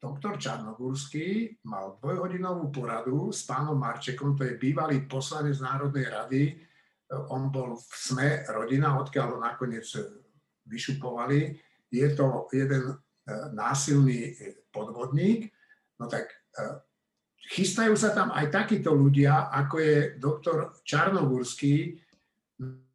doktor 0.00 0.40
Čarnogórsky 0.40 1.58
mal 1.68 2.00
dvojhodinovú 2.00 2.72
poradu 2.72 3.28
s 3.28 3.44
pánom 3.44 3.76
Marčekom, 3.76 4.32
to 4.32 4.48
je 4.48 4.56
bývalý 4.56 5.04
poslanec 5.04 5.60
Národnej 5.60 6.08
rady. 6.08 6.42
E, 6.48 6.54
On 7.28 7.52
bol 7.52 7.76
v 7.76 7.92
SME 7.92 8.48
rodina, 8.56 8.96
odkiaľ 8.96 9.36
ho 9.36 9.38
nakoniec 9.44 9.84
e, 9.96 10.00
vyšupovali. 10.64 11.56
Je 11.92 12.08
to 12.12 12.48
jeden 12.52 12.96
násilný 13.52 14.32
podvodník. 14.72 15.52
No 16.00 16.08
tak 16.08 16.32
chystajú 17.48 17.96
sa 17.96 18.12
tam 18.12 18.28
aj 18.30 18.52
takíto 18.52 18.92
ľudia, 18.92 19.48
ako 19.48 19.76
je 19.80 19.96
doktor 20.20 20.76
Čarnogórsky. 20.84 21.96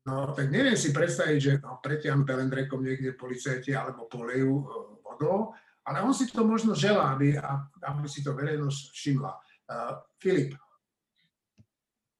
No 0.04 0.36
tak 0.36 0.52
neviem 0.54 0.78
si 0.78 0.94
predstaviť, 0.94 1.38
že 1.40 1.54
no, 1.64 1.80
pretiahnu 1.82 2.28
pelendrekom 2.28 2.84
niekde 2.84 3.16
policajti 3.16 3.72
alebo 3.72 4.06
polejú 4.12 4.52
e, 4.62 4.66
vodou, 5.00 5.56
ale 5.88 6.04
on 6.04 6.12
si 6.12 6.28
to 6.28 6.44
možno 6.44 6.76
želá, 6.76 7.16
aby, 7.16 7.40
aby 7.84 8.08
si 8.08 8.20
to 8.24 8.36
verejnosť 8.36 8.82
všimla. 8.92 9.32
Uh, 9.64 9.96
Filip, 10.20 10.60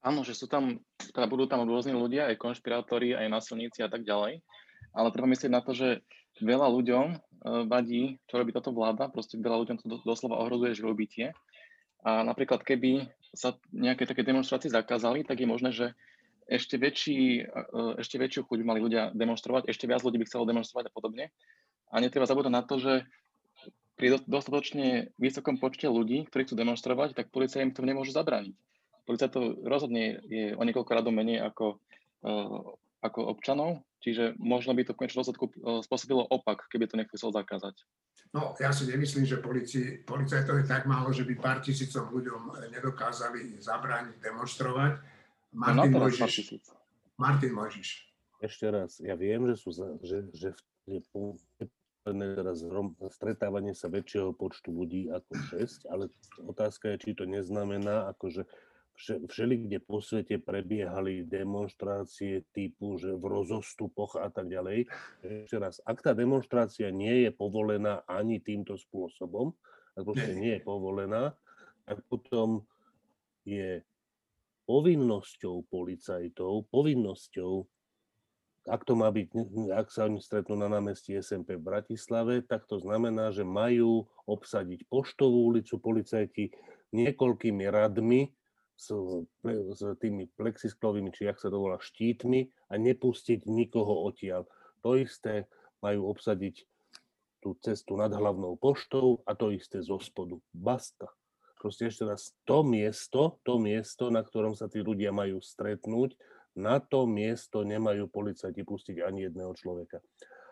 Áno, 0.04 0.20
že 0.20 0.36
sú 0.36 0.44
tam, 0.44 0.76
teda 1.00 1.24
budú 1.24 1.48
tam 1.48 1.64
rôzni 1.64 1.96
ľudia, 1.96 2.28
aj 2.28 2.36
konšpirátori, 2.36 3.16
aj 3.16 3.24
násilníci 3.24 3.80
a 3.80 3.88
tak 3.88 4.04
ďalej. 4.04 4.44
Ale 4.92 5.08
treba 5.16 5.32
myslieť 5.32 5.48
na 5.48 5.64
to, 5.64 5.72
že 5.72 6.04
veľa 6.44 6.68
ľuďom 6.68 7.06
uh, 7.08 7.18
vadí, 7.64 8.20
čo 8.28 8.36
robí 8.36 8.52
táto 8.52 8.68
vláda, 8.76 9.08
proste 9.08 9.40
veľa 9.40 9.64
ľuďom 9.64 9.76
to 9.80 10.04
doslova 10.04 10.44
ohrozuje 10.44 10.76
živobytie. 10.76 11.32
A 12.04 12.20
napríklad, 12.20 12.60
keby 12.60 13.08
sa 13.32 13.56
nejaké 13.72 14.04
také 14.04 14.20
demonstrácie 14.20 14.68
zakázali, 14.68 15.24
tak 15.24 15.40
je 15.40 15.48
možné, 15.48 15.72
že 15.72 15.96
ešte, 16.44 16.76
väčší, 16.76 17.48
uh, 17.48 17.96
ešte 17.96 18.20
väčšiu 18.20 18.44
chuť 18.44 18.58
mali 18.60 18.84
ľudia 18.84 19.16
demonstrovať, 19.16 19.72
ešte 19.72 19.88
viac 19.88 20.04
ľudí 20.04 20.20
by 20.20 20.28
chcelo 20.28 20.44
demonstrovať 20.44 20.92
a 20.92 20.94
podobne. 20.94 21.32
A 21.88 22.04
netreba 22.04 22.28
zabúdať 22.28 22.52
na 22.52 22.60
to, 22.60 22.76
že 22.76 23.08
pri 23.96 24.20
dostatočne 24.28 25.16
vysokom 25.16 25.56
počte 25.56 25.88
ľudí, 25.88 26.28
ktorí 26.28 26.44
chcú 26.44 26.54
demonstrovať, 26.58 27.16
tak 27.16 27.32
policia 27.32 27.64
im 27.64 27.72
to 27.72 27.86
nemôže 27.86 28.12
zabrániť. 28.12 28.52
Policia 29.08 29.32
to 29.32 29.56
rozhodne 29.64 30.20
je 30.28 30.52
o 30.52 30.62
niekoľko 30.64 30.90
radov 30.92 31.16
menej 31.16 31.40
ako, 31.40 31.80
uh, 32.28 32.76
ako 33.00 33.20
občanov, 33.32 33.80
čiže 34.04 34.36
možno 34.36 34.76
by 34.76 34.84
to 34.84 34.92
v 34.92 34.98
konečnom 35.00 35.24
dôsledku 35.24 35.48
uh, 35.48 35.80
spôsobilo 35.80 36.28
opak, 36.28 36.68
keby 36.68 36.84
to 36.84 37.00
nechcel 37.00 37.32
zakázať. 37.32 37.80
No, 38.34 38.58
ja 38.58 38.74
si 38.74 38.90
nemyslím, 38.90 39.22
že 39.22 39.38
policii, 39.38 40.02
policajtov 40.02 40.58
je 40.58 40.66
tak 40.66 40.90
málo, 40.90 41.14
že 41.14 41.22
by 41.22 41.38
pár 41.38 41.62
tisícom 41.62 42.10
ľuďom 42.10 42.66
nedokázali 42.74 43.62
zabrániť 43.62 44.18
demonstrovať. 44.18 44.98
Martin 45.54 45.94
no, 45.94 46.02
Mojžiš. 46.02 46.58
Martin 47.14 47.54
Mojžiš. 47.54 48.10
Ešte 48.42 48.66
raz, 48.74 48.98
ja 48.98 49.14
viem, 49.14 49.46
že, 49.46 49.54
sú, 49.54 49.70
že, 50.02 50.26
že 50.34 50.50
v, 51.14 51.38
teraz 52.02 52.60
stretávanie 53.14 53.72
sa 53.72 53.86
väčšieho 53.86 54.34
počtu 54.34 54.74
ľudí 54.74 55.14
ako 55.14 55.32
6, 55.54 55.88
ale 55.94 56.10
otázka 56.42 56.90
je, 56.92 57.06
či 57.06 57.10
to 57.14 57.30
neznamená, 57.30 58.10
akože 58.12 58.44
všeli, 58.96 59.66
kde 59.66 59.78
po 59.82 59.98
svete 59.98 60.38
prebiehali 60.38 61.26
demonstrácie 61.26 62.46
typu, 62.54 62.96
že 62.96 63.14
v 63.14 63.24
rozostupoch 63.26 64.16
a 64.18 64.30
tak 64.30 64.48
ďalej. 64.48 64.86
Ešte 65.22 65.56
raz, 65.58 65.82
ak 65.82 65.98
tá 66.00 66.14
demonstrácia 66.14 66.94
nie 66.94 67.26
je 67.26 67.30
povolená 67.34 68.06
ani 68.06 68.38
týmto 68.38 68.78
spôsobom, 68.78 69.52
ak 69.98 70.02
proste 70.02 70.34
nie 70.34 70.58
je 70.58 70.62
povolená, 70.62 71.34
tak 71.84 72.00
potom 72.06 72.62
je 73.44 73.82
povinnosťou 74.64 75.68
policajtov, 75.68 76.70
povinnosťou 76.72 77.66
ak 78.64 78.80
to 78.88 78.96
má 78.96 79.12
byť, 79.12 79.28
ak 79.76 79.92
sa 79.92 80.08
oni 80.08 80.24
stretnú 80.24 80.56
na 80.56 80.72
námestí 80.72 81.12
SMP 81.20 81.60
v 81.60 81.68
Bratislave, 81.68 82.40
tak 82.40 82.64
to 82.64 82.80
znamená, 82.80 83.28
že 83.28 83.44
majú 83.44 84.08
obsadiť 84.24 84.88
Poštovú 84.88 85.52
ulicu 85.52 85.76
policajti 85.76 86.48
niekoľkými 86.96 87.64
radmi 87.68 88.32
s, 88.74 88.90
s 89.74 89.80
tými 90.02 90.26
plexisklovými, 90.34 91.14
či 91.14 91.30
jak 91.30 91.38
sa 91.38 91.48
to 91.48 91.62
volá, 91.62 91.78
štítmi 91.78 92.50
a 92.70 92.74
nepustiť 92.76 93.46
nikoho 93.46 94.06
odtiaľ. 94.10 94.44
To 94.82 94.98
isté 94.98 95.46
majú 95.80 96.10
obsadiť 96.10 96.66
tú 97.44 97.56
cestu 97.60 98.00
nad 98.00 98.08
hlavnou 98.08 98.56
poštou 98.56 99.20
a 99.28 99.36
to 99.36 99.52
isté 99.52 99.84
zo 99.84 100.00
spodu. 100.00 100.40
Basta. 100.52 101.12
Proste 101.60 101.88
ešte 101.88 102.04
raz, 102.04 102.36
to 102.44 102.60
miesto, 102.60 103.40
to 103.40 103.56
miesto, 103.56 104.12
na 104.12 104.20
ktorom 104.20 104.52
sa 104.52 104.68
tí 104.68 104.84
ľudia 104.84 105.12
majú 105.12 105.40
stretnúť, 105.40 106.16
na 106.54 106.78
to 106.78 107.08
miesto 107.08 107.64
nemajú 107.64 108.08
policajti 108.08 108.62
pustiť 108.62 109.00
ani 109.00 109.28
jedného 109.28 109.52
človeka. 109.56 110.04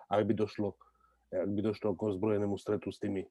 Ak 0.09 0.25
by 0.25 0.33
došlo, 0.33 0.77
ak 1.33 1.49
by 1.53 1.61
došlo 1.65 1.97
k 1.97 2.01
ozbrojenému 2.13 2.57
stretu 2.57 2.93
s 2.93 3.01
tými, 3.01 3.29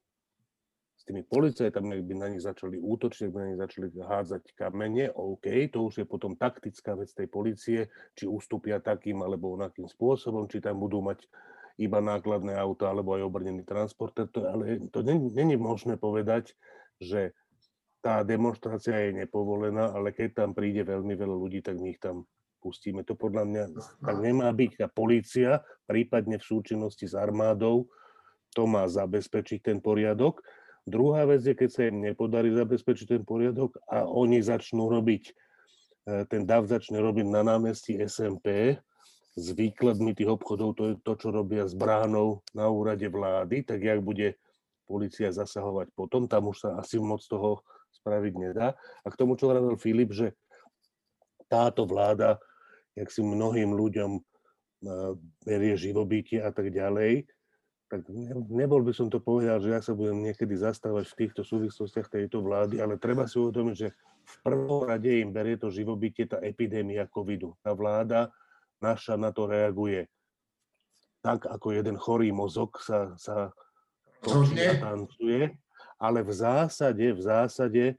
s 1.02 1.10
tými 1.10 1.26
policajtami, 1.26 1.98
ak 1.98 2.04
by 2.06 2.14
na 2.14 2.30
nich 2.30 2.46
začali 2.46 2.78
útočiť, 2.78 3.26
ak 3.26 3.32
by 3.34 3.38
na 3.42 3.48
nich 3.50 3.58
začali 3.58 3.90
hádzať 3.90 4.54
kamene, 4.54 5.10
OK, 5.10 5.50
to 5.74 5.90
už 5.90 5.94
je 5.98 6.06
potom 6.06 6.38
taktická 6.38 6.94
vec 6.94 7.10
tej 7.10 7.26
policie, 7.26 7.90
či 8.14 8.30
ustúpia 8.30 8.78
takým 8.78 9.18
alebo 9.18 9.58
onakým 9.58 9.90
spôsobom, 9.90 10.46
či 10.46 10.62
tam 10.62 10.78
budú 10.78 11.02
mať 11.02 11.26
iba 11.82 11.98
nákladné 11.98 12.54
auto 12.54 12.86
alebo 12.86 13.18
aj 13.18 13.26
obrnený 13.26 13.66
transporter. 13.66 14.30
To, 14.30 14.46
ale 14.46 14.78
to 14.94 15.02
není 15.02 15.58
možné 15.58 15.98
povedať, 15.98 16.54
že 17.02 17.34
tá 17.98 18.22
demonstrácia 18.22 18.94
je 19.10 19.26
nepovolená, 19.26 19.90
ale 19.90 20.14
keď 20.14 20.46
tam 20.46 20.50
príde 20.54 20.86
veľmi 20.86 21.18
veľa 21.18 21.34
ľudí, 21.34 21.66
tak 21.66 21.82
my 21.82 21.98
ich 21.98 21.98
tam 21.98 22.30
pustíme. 22.62 23.02
To 23.10 23.18
podľa 23.18 23.42
mňa 23.42 23.64
tak 24.06 24.16
nemá 24.22 24.46
byť. 24.54 24.86
A 24.86 24.86
polícia, 24.86 25.66
prípadne 25.90 26.38
v 26.38 26.46
súčinnosti 26.46 27.10
s 27.10 27.18
armádou, 27.18 27.90
to 28.54 28.70
má 28.70 28.86
zabezpečiť 28.86 29.66
ten 29.66 29.78
poriadok. 29.82 30.38
Druhá 30.82 31.22
vec 31.30 31.46
je, 31.46 31.54
keď 31.54 31.70
sa 31.70 31.82
im 31.86 32.02
nepodarí 32.02 32.50
zabezpečiť 32.50 33.06
ten 33.06 33.22
poriadok 33.22 33.78
a 33.86 34.02
oni 34.02 34.42
začnú 34.42 34.90
robiť, 34.90 35.24
e, 35.30 35.32
ten 36.26 36.42
DAV 36.42 36.66
začne 36.66 36.98
robiť 36.98 37.26
na 37.30 37.46
námestí 37.46 37.94
SMP 38.02 38.76
s 39.38 39.46
výkladmi 39.54 40.12
tých 40.12 40.34
obchodov, 40.34 40.74
to 40.74 40.82
je 40.92 40.94
to, 41.06 41.12
čo 41.14 41.28
robia 41.30 41.64
s 41.64 41.72
bránou 41.78 42.42
na 42.50 42.66
úrade 42.66 43.06
vlády, 43.06 43.62
tak 43.62 43.78
jak 43.80 44.02
bude 44.02 44.34
policia 44.90 45.30
zasahovať 45.30 45.94
potom, 45.94 46.26
tam 46.26 46.50
už 46.50 46.66
sa 46.66 46.70
asi 46.82 46.98
moc 46.98 47.22
toho 47.24 47.62
spraviť 48.02 48.34
nedá. 48.34 48.74
A 49.02 49.08
k 49.08 49.18
tomu, 49.18 49.38
čo 49.38 49.48
hovoril 49.48 49.78
Filip, 49.78 50.10
že 50.10 50.34
táto 51.46 51.86
vláda 51.86 52.42
jak 52.96 53.08
si 53.08 53.20
mnohým 53.24 53.72
ľuďom 53.72 54.20
berie 55.46 55.74
živobytie 55.78 56.42
a 56.42 56.50
tak 56.50 56.74
ďalej, 56.74 57.24
tak 57.92 58.08
nebol 58.48 58.80
by 58.80 58.96
som 58.96 59.12
to 59.12 59.20
povedal, 59.20 59.60
že 59.60 59.68
ja 59.68 59.84
sa 59.84 59.92
budem 59.92 60.24
niekedy 60.24 60.56
zastávať 60.56 61.12
v 61.12 61.18
týchto 61.20 61.44
súvislostiach 61.44 62.08
tejto 62.08 62.40
vlády, 62.40 62.80
ale 62.80 62.96
treba 62.96 63.28
si 63.28 63.36
uvedomiť, 63.36 63.76
že 63.76 63.92
v 64.24 64.34
prvom 64.40 64.88
rade 64.88 65.12
im 65.20 65.28
berie 65.28 65.60
to 65.60 65.68
živobytie 65.68 66.24
tá 66.24 66.40
epidémia 66.40 67.04
covidu. 67.04 67.52
Tá 67.60 67.76
vláda 67.76 68.32
naša 68.80 69.20
na 69.20 69.28
to 69.28 69.44
reaguje 69.44 70.08
tak, 71.22 71.46
ako 71.46 71.76
jeden 71.76 72.00
chorý 72.00 72.34
mozog 72.34 72.80
sa, 72.80 73.14
sa 73.20 73.54
tancuje, 74.82 75.54
ale 76.00 76.24
v 76.26 76.32
zásade, 76.34 77.06
v 77.14 77.20
zásade 77.22 77.84
e, 77.92 77.96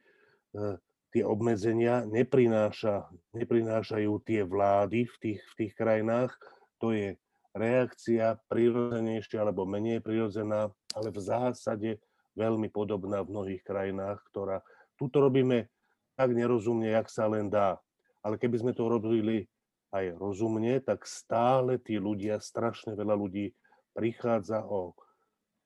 tie 1.14 1.24
obmedzenia 1.24 2.04
neprináša, 2.04 3.08
neprinášajú 3.32 4.12
tie 4.28 4.44
vlády 4.44 5.08
v 5.08 5.16
tých, 5.22 5.42
v 5.54 5.54
tých 5.56 5.74
krajinách. 5.78 6.36
To 6.84 6.92
je 6.92 7.16
reakcia 7.54 8.38
prirodzenejšia 8.50 9.46
alebo 9.46 9.70
menej 9.70 10.02
prirodzená, 10.02 10.70
ale 10.98 11.10
v 11.14 11.20
zásade 11.22 11.90
veľmi 12.34 12.74
podobná 12.74 13.22
v 13.22 13.32
mnohých 13.34 13.62
krajinách, 13.62 14.20
ktorá 14.34 14.66
tuto 14.98 15.22
robíme 15.22 15.70
tak 16.18 16.34
nerozumne, 16.34 16.90
jak 16.90 17.10
sa 17.10 17.30
len 17.30 17.50
dá. 17.50 17.78
Ale 18.26 18.38
keby 18.42 18.62
sme 18.62 18.74
to 18.74 18.90
robili 18.90 19.46
aj 19.94 20.18
rozumne, 20.18 20.82
tak 20.82 21.06
stále 21.06 21.78
tí 21.78 22.02
ľudia, 22.02 22.42
strašne 22.42 22.98
veľa 22.98 23.14
ľudí 23.14 23.54
prichádza 23.94 24.66
o 24.66 24.98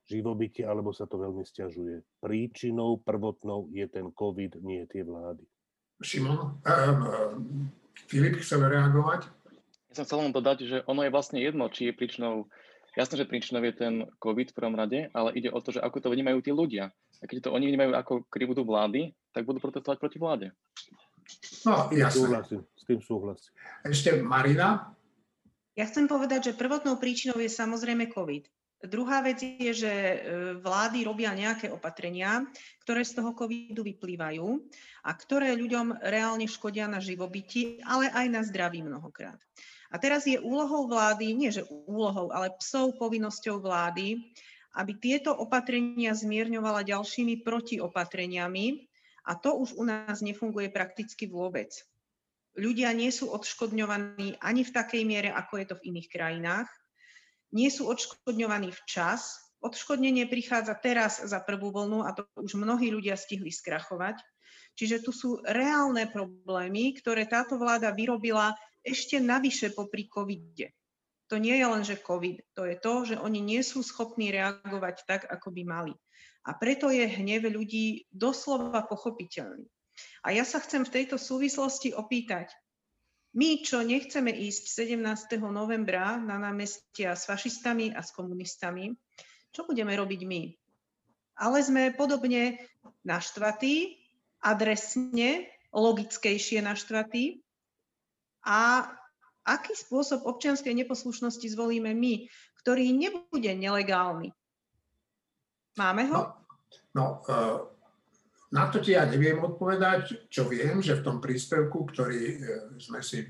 živobytie, 0.07 0.67
alebo 0.67 0.91
sa 0.91 1.07
to 1.07 1.19
veľmi 1.19 1.43
stiažuje. 1.43 2.03
Príčinou 2.19 2.99
prvotnou 2.99 3.71
je 3.71 3.87
ten 3.87 4.11
COVID, 4.11 4.59
nie 4.63 4.83
tie 4.87 5.03
vlády. 5.03 5.43
Šimon, 6.03 6.59
um, 6.63 7.67
Filip 8.07 8.39
chcel 8.39 8.67
reagovať? 8.67 9.27
Ja 9.97 10.05
som 10.05 10.13
chcel 10.13 10.29
len 10.29 10.35
dodať, 10.37 10.57
že 10.61 10.77
ono 10.85 11.01
je 11.01 11.09
vlastne 11.09 11.41
jedno, 11.41 11.73
či 11.73 11.89
je 11.89 11.97
príčinou, 11.97 12.45
jasné, 12.93 13.17
že 13.17 13.25
príčinou 13.25 13.65
je 13.65 13.73
ten 13.73 14.05
COVID 14.21 14.53
v 14.53 14.57
prvom 14.61 14.77
rade, 14.77 15.09
ale 15.09 15.33
ide 15.33 15.49
o 15.49 15.57
to, 15.57 15.73
že 15.73 15.81
ako 15.81 16.05
to 16.05 16.13
vnímajú 16.13 16.37
tí 16.45 16.53
ľudia. 16.53 16.93
A 17.17 17.25
keď 17.25 17.49
to 17.49 17.57
oni 17.57 17.65
vnímajú 17.73 17.97
ako 17.97 18.13
krivdu 18.29 18.61
vlády, 18.61 19.09
tak 19.33 19.49
budú 19.49 19.57
protestovať 19.57 19.97
proti 19.97 20.21
vláde. 20.21 20.53
No, 21.65 21.89
jasne. 21.89 22.29
Súhlasím, 22.29 22.61
s 22.77 22.83
tým 22.85 23.01
súhlasím. 23.01 23.51
Ešte 23.89 24.21
Marina? 24.21 24.93
Ja 25.73 25.89
chcem 25.89 26.05
povedať, 26.05 26.53
že 26.53 26.59
prvotnou 26.61 27.01
príčinou 27.01 27.41
je 27.41 27.49
samozrejme 27.49 28.13
COVID. 28.13 28.45
Druhá 28.85 29.25
vec 29.25 29.41
je, 29.41 29.73
že 29.73 29.89
e, 29.89 30.17
vlády 30.61 31.01
robia 31.01 31.33
nejaké 31.33 31.73
opatrenia, 31.73 32.45
ktoré 32.85 33.01
z 33.01 33.17
toho 33.17 33.33
covidu 33.33 33.81
vyplývajú 33.81 34.45
a 35.01 35.11
ktoré 35.17 35.57
ľuďom 35.57 36.05
reálne 36.05 36.45
škodia 36.45 36.85
na 36.85 37.01
živobyti, 37.01 37.81
ale 37.81 38.13
aj 38.13 38.25
na 38.29 38.45
zdraví 38.45 38.85
mnohokrát. 38.85 39.41
A 39.91 39.95
teraz 39.97 40.27
je 40.27 40.39
úlohou 40.39 40.87
vlády, 40.87 41.31
nie 41.31 41.51
že 41.51 41.63
úlohou, 41.87 42.31
ale 42.33 42.51
psou 42.59 42.91
povinnosťou 42.95 43.63
vlády, 43.63 44.19
aby 44.75 44.91
tieto 44.99 45.33
opatrenia 45.33 46.13
zmierňovala 46.13 46.85
ďalšími 46.85 47.41
protiopatreniami 47.41 48.85
a 49.27 49.35
to 49.35 49.57
už 49.57 49.75
u 49.79 49.83
nás 49.87 50.19
nefunguje 50.19 50.69
prakticky 50.69 51.25
vôbec. 51.27 51.71
Ľudia 52.57 52.91
nie 52.91 53.13
sú 53.13 53.29
odškodňovaní 53.31 54.41
ani 54.41 54.61
v 54.65 54.71
takej 54.73 55.03
miere, 55.05 55.29
ako 55.29 55.53
je 55.61 55.65
to 55.69 55.75
v 55.77 55.85
iných 55.93 56.09
krajinách 56.09 56.69
nie 57.51 57.69
sú 57.71 57.87
odškodňovaní 57.87 58.75
včas. 58.75 59.39
Odškodnenie 59.63 60.29
prichádza 60.29 60.77
teraz 60.77 61.17
za 61.23 61.41
prvú 61.41 61.73
vlnu 61.73 62.05
a 62.05 62.13
to 62.13 62.27
už 62.37 62.59
mnohí 62.59 62.93
ľudia 62.93 63.17
stihli 63.17 63.49
skrachovať. 63.49 64.21
Čiže 64.77 65.01
tu 65.01 65.09
sú 65.09 65.41
reálne 65.41 66.05
problémy, 66.05 66.93
ktoré 67.01 67.25
táto 67.25 67.57
vláda 67.57 67.89
vyrobila 67.89 68.53
ešte 68.87 69.19
navyše 69.19 69.75
popri 69.75 70.07
covide. 70.07 70.71
To 71.27 71.35
nie 71.35 71.59
je 71.59 71.67
len, 71.67 71.83
že 71.83 71.99
covid, 71.99 72.39
to 72.55 72.63
je 72.63 72.79
to, 72.79 72.93
že 73.03 73.15
oni 73.19 73.43
nie 73.43 73.59
sú 73.59 73.83
schopní 73.83 74.31
reagovať 74.31 75.03
tak, 75.03 75.21
ako 75.27 75.51
by 75.51 75.63
mali. 75.67 75.93
A 76.47 76.55
preto 76.55 76.87
je 76.87 77.03
hnev 77.03 77.51
ľudí 77.51 78.07
doslova 78.07 78.87
pochopiteľný. 78.87 79.67
A 80.23 80.31
ja 80.31 80.47
sa 80.47 80.63
chcem 80.63 80.87
v 80.87 80.93
tejto 80.93 81.19
súvislosti 81.19 81.91
opýtať, 81.91 82.55
my, 83.35 83.61
čo 83.61 83.83
nechceme 83.83 84.31
ísť 84.31 84.87
17. 84.87 85.37
novembra 85.51 86.15
na 86.17 86.39
námestia 86.39 87.13
s 87.13 87.27
fašistami 87.27 87.91
a 87.91 88.01
s 88.01 88.15
komunistami, 88.15 88.95
čo 89.51 89.67
budeme 89.67 89.93
robiť 89.93 90.21
my? 90.25 90.41
Ale 91.37 91.61
sme 91.61 91.93
podobne 91.93 92.57
naštvatí, 93.05 93.99
adresne, 94.41 95.45
logickejšie 95.69 96.65
naštvatí. 96.65 97.45
A 98.47 98.87
aký 99.43 99.75
spôsob 99.75 100.23
občianskej 100.23 100.71
neposlušnosti 100.71 101.47
zvolíme 101.51 101.91
my, 101.91 102.31
ktorý 102.63 102.95
nebude 102.95 103.51
nelegálny? 103.51 104.31
Máme 105.75 106.03
ho? 106.09 106.15
No, 106.15 106.23
no 106.95 107.05
uh 107.27 107.77
na 108.47 108.71
to 108.71 108.79
ti 108.79 108.95
ja 108.95 109.03
neviem 109.03 109.43
odpovedať, 109.43 110.31
čo 110.31 110.47
viem, 110.47 110.79
že 110.79 110.95
v 110.95 111.03
tom 111.03 111.17
príspevku, 111.19 111.83
ktorý 111.91 112.21
e, 112.31 112.35
sme 112.79 113.03
si, 113.03 113.27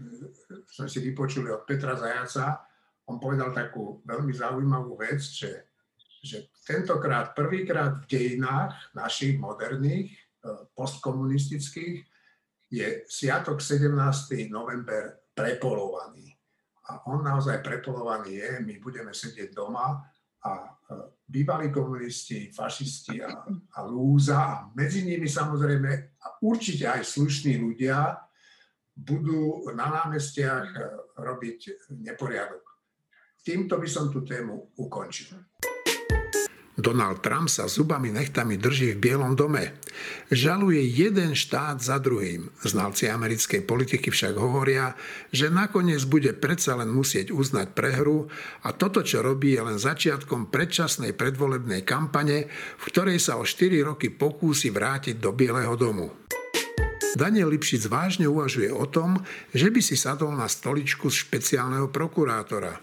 sme 0.69 0.85
si 0.85 0.99
vypočuli 1.01 1.49
od 1.49 1.65
Petra 1.65 1.97
Zajaca, 1.97 2.61
on 3.09 3.17
povedal 3.17 3.49
takú 3.49 4.05
veľmi 4.05 4.29
zaujímavú 4.29 4.93
vec, 4.99 5.17
že, 5.25 5.73
že 6.21 6.53
tentokrát 6.61 7.33
prvýkrát 7.33 8.05
v 8.05 8.09
dejinách 8.13 8.77
našich 8.93 9.41
moderných, 9.41 10.13
e, 10.13 10.19
postkomunistických, 10.77 12.05
je 12.67 13.07
sviatok 13.07 13.63
17. 13.63 13.93
november 14.51 15.31
prepolovaný. 15.31 16.35
A 16.87 17.03
on 17.11 17.23
naozaj 17.23 17.59
prepolovaný 17.63 18.39
je, 18.39 18.49
my 18.63 18.75
budeme 18.79 19.11
sedieť 19.11 19.51
doma 19.51 19.99
a 20.43 20.51
bývalí 21.27 21.67
komunisti, 21.67 22.51
fašisti 22.55 23.19
a, 23.19 23.43
a 23.75 23.79
lúza 23.83 24.39
a 24.39 24.55
medzi 24.71 25.03
nimi 25.03 25.27
samozrejme 25.27 25.91
a 26.23 26.27
určite 26.39 26.87
aj 26.87 27.03
slušní 27.03 27.59
ľudia 27.59 28.15
budú 28.97 29.67
na 29.75 29.91
námestiach 30.03 30.67
eh, 30.73 30.83
robiť 31.19 31.59
neporiadok. 32.01 32.65
Týmto 33.43 33.79
by 33.79 33.87
som 33.87 34.11
tú 34.11 34.23
tému 34.23 34.75
ukončil. 34.75 35.39
Donald 36.77 37.25
Trump 37.25 37.49
sa 37.49 37.65
zubami 37.65 38.13
nechtami 38.13 38.53
drží 38.53 38.93
v 38.93 39.01
Bielom 39.01 39.33
dome. 39.33 39.81
Žaluje 40.29 40.77
jeden 40.85 41.33
štát 41.33 41.81
za 41.81 41.97
druhým. 41.97 42.53
Znalci 42.61 43.09
americkej 43.09 43.65
politiky 43.65 44.13
však 44.13 44.37
hovoria, 44.37 44.93
že 45.33 45.49
nakoniec 45.49 46.05
bude 46.05 46.37
predsa 46.37 46.77
len 46.77 46.93
musieť 46.93 47.33
uznať 47.33 47.73
prehru 47.73 48.29
a 48.61 48.77
toto, 48.77 49.01
čo 49.01 49.25
robí, 49.25 49.57
je 49.57 49.65
len 49.65 49.81
začiatkom 49.81 50.53
predčasnej 50.53 51.17
predvolebnej 51.17 51.81
kampane, 51.81 52.45
v 52.77 52.83
ktorej 52.93 53.17
sa 53.17 53.41
o 53.41 53.43
4 53.43 53.73
roky 53.81 54.13
pokúsi 54.13 54.69
vrátiť 54.69 55.17
do 55.17 55.33
Bieleho 55.33 55.73
domu. 55.73 56.13
Daniel 57.17 57.49
Lipšic 57.49 57.89
vážne 57.89 58.29
uvažuje 58.29 58.69
o 58.69 58.85
tom, 58.85 59.17
že 59.49 59.73
by 59.73 59.81
si 59.81 59.97
sadol 59.97 60.37
na 60.37 60.45
stoličku 60.45 61.09
špeciálneho 61.09 61.89
prokurátora. 61.89 62.77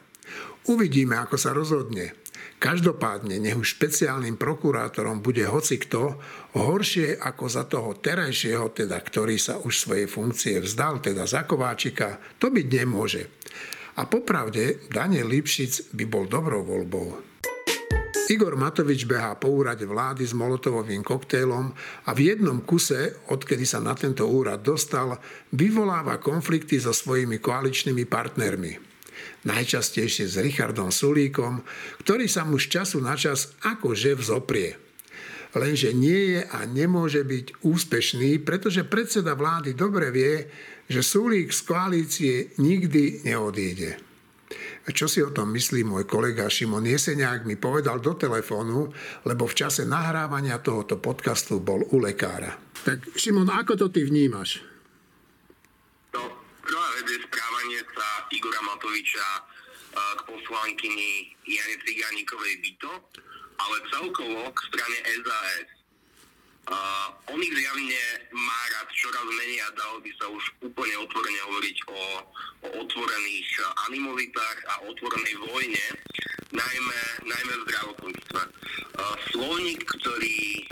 Uvidíme, 0.66 1.14
ako 1.14 1.38
sa 1.38 1.54
rozhodne. 1.54 2.23
Každopádne, 2.62 3.37
nech 3.37 3.59
už 3.59 3.76
špeciálnym 3.76 4.40
prokurátorom 4.40 5.20
bude 5.20 5.44
hoci 5.44 5.76
kto, 5.76 6.16
horšie 6.57 7.20
ako 7.20 7.44
za 7.44 7.68
toho 7.68 7.92
terajšieho, 7.98 8.72
teda, 8.72 8.96
ktorý 8.96 9.37
sa 9.37 9.61
už 9.61 9.74
svojej 9.74 10.09
funkcie 10.09 10.62
vzdal, 10.64 11.04
teda 11.04 11.28
za 11.28 11.44
Kováčika, 11.44 12.16
to 12.40 12.48
byť 12.48 12.66
nemôže. 12.72 13.22
A 14.00 14.09
popravde, 14.09 14.88
Daniel 14.88 15.28
Lipšic 15.28 15.92
by 15.92 16.04
bol 16.09 16.24
dobrou 16.24 16.64
voľbou. 16.64 17.35
Igor 18.33 18.57
Matovič 18.57 19.04
behá 19.04 19.37
po 19.37 19.52
úrade 19.52 19.85
vlády 19.85 20.24
s 20.24 20.33
molotovovým 20.33 21.04
koktejlom 21.04 21.68
a 22.09 22.11
v 22.16 22.33
jednom 22.33 22.64
kuse, 22.64 23.28
odkedy 23.28 23.68
sa 23.68 23.85
na 23.85 23.92
tento 23.92 24.24
úrad 24.24 24.64
dostal, 24.64 25.20
vyvoláva 25.52 26.16
konflikty 26.16 26.80
so 26.80 26.96
svojimi 26.96 27.37
koaličnými 27.37 28.09
partnermi 28.09 28.93
najčastejšie 29.44 30.26
s 30.28 30.37
Richardom 30.40 30.88
Sulíkom, 30.92 31.64
ktorý 32.04 32.28
sa 32.28 32.44
mu 32.44 32.57
z 32.61 32.80
času 32.80 33.00
na 33.00 33.16
čas 33.16 33.57
akože 33.64 34.16
vzoprie. 34.16 34.76
Lenže 35.54 35.94
nie 35.94 36.35
je 36.35 36.40
a 36.50 36.66
nemôže 36.66 37.22
byť 37.22 37.62
úspešný, 37.62 38.42
pretože 38.42 38.83
predseda 38.83 39.38
vlády 39.38 39.78
dobre 39.78 40.11
vie, 40.11 40.50
že 40.90 41.07
Sulík 41.07 41.54
z 41.54 41.61
koalície 41.62 42.35
nikdy 42.59 43.22
neodíde. 43.22 44.02
Čo 44.85 45.09
si 45.09 45.24
o 45.24 45.33
tom 45.33 45.48
myslí 45.54 45.87
môj 45.87 46.04
kolega 46.04 46.44
Šimon 46.50 46.85
Jeseniak 46.85 47.48
mi 47.48 47.57
povedal 47.57 48.04
do 48.04 48.12
telefónu, 48.12 48.92
lebo 49.24 49.48
v 49.48 49.57
čase 49.57 49.88
nahrávania 49.88 50.61
tohoto 50.61 51.00
podcastu 51.00 51.62
bol 51.62 51.87
u 51.94 51.96
lekára. 52.02 52.52
Tak 52.85 53.16
Šimon, 53.16 53.48
ako 53.48 53.80
to 53.80 53.87
ty 53.88 54.04
vnímaš? 54.04 54.73
Je 57.04 57.20
správanie 57.20 57.84
sa 57.92 58.24
Igora 58.32 58.64
Matoviča 58.64 59.20
e, 59.20 59.40
k 59.92 60.20
poslankyni 60.24 61.36
Jane 61.44 61.76
Cigánikovej 61.84 62.64
Byto, 62.64 62.92
ale 63.60 63.76
celkovo 63.92 64.48
k 64.48 64.58
strane 64.72 64.98
SAS. 65.20 65.68
Uh, 66.64 67.12
on 67.28 67.36
ich 67.44 67.52
zjavne 67.52 68.02
má 68.32 68.60
rád 68.72 68.88
čoraz 68.96 69.28
menej 69.36 69.60
a 69.68 69.76
dalo 69.76 70.00
by 70.00 70.08
sa 70.16 70.32
už 70.32 70.48
úplne 70.64 70.96
otvorene 70.96 71.40
hovoriť 71.44 71.76
o, 71.92 72.00
o 72.64 72.68
otvorených 72.80 73.48
animovitách 73.84 74.58
a 74.72 74.74
otvorenej 74.88 75.44
vojne, 75.44 75.84
najmä, 76.56 77.00
najmä 77.20 77.52
v 77.52 77.64
zdravotníctve. 77.68 78.42
Uh, 78.96 79.14
slovník, 79.28 79.84
ktorý 79.84 80.64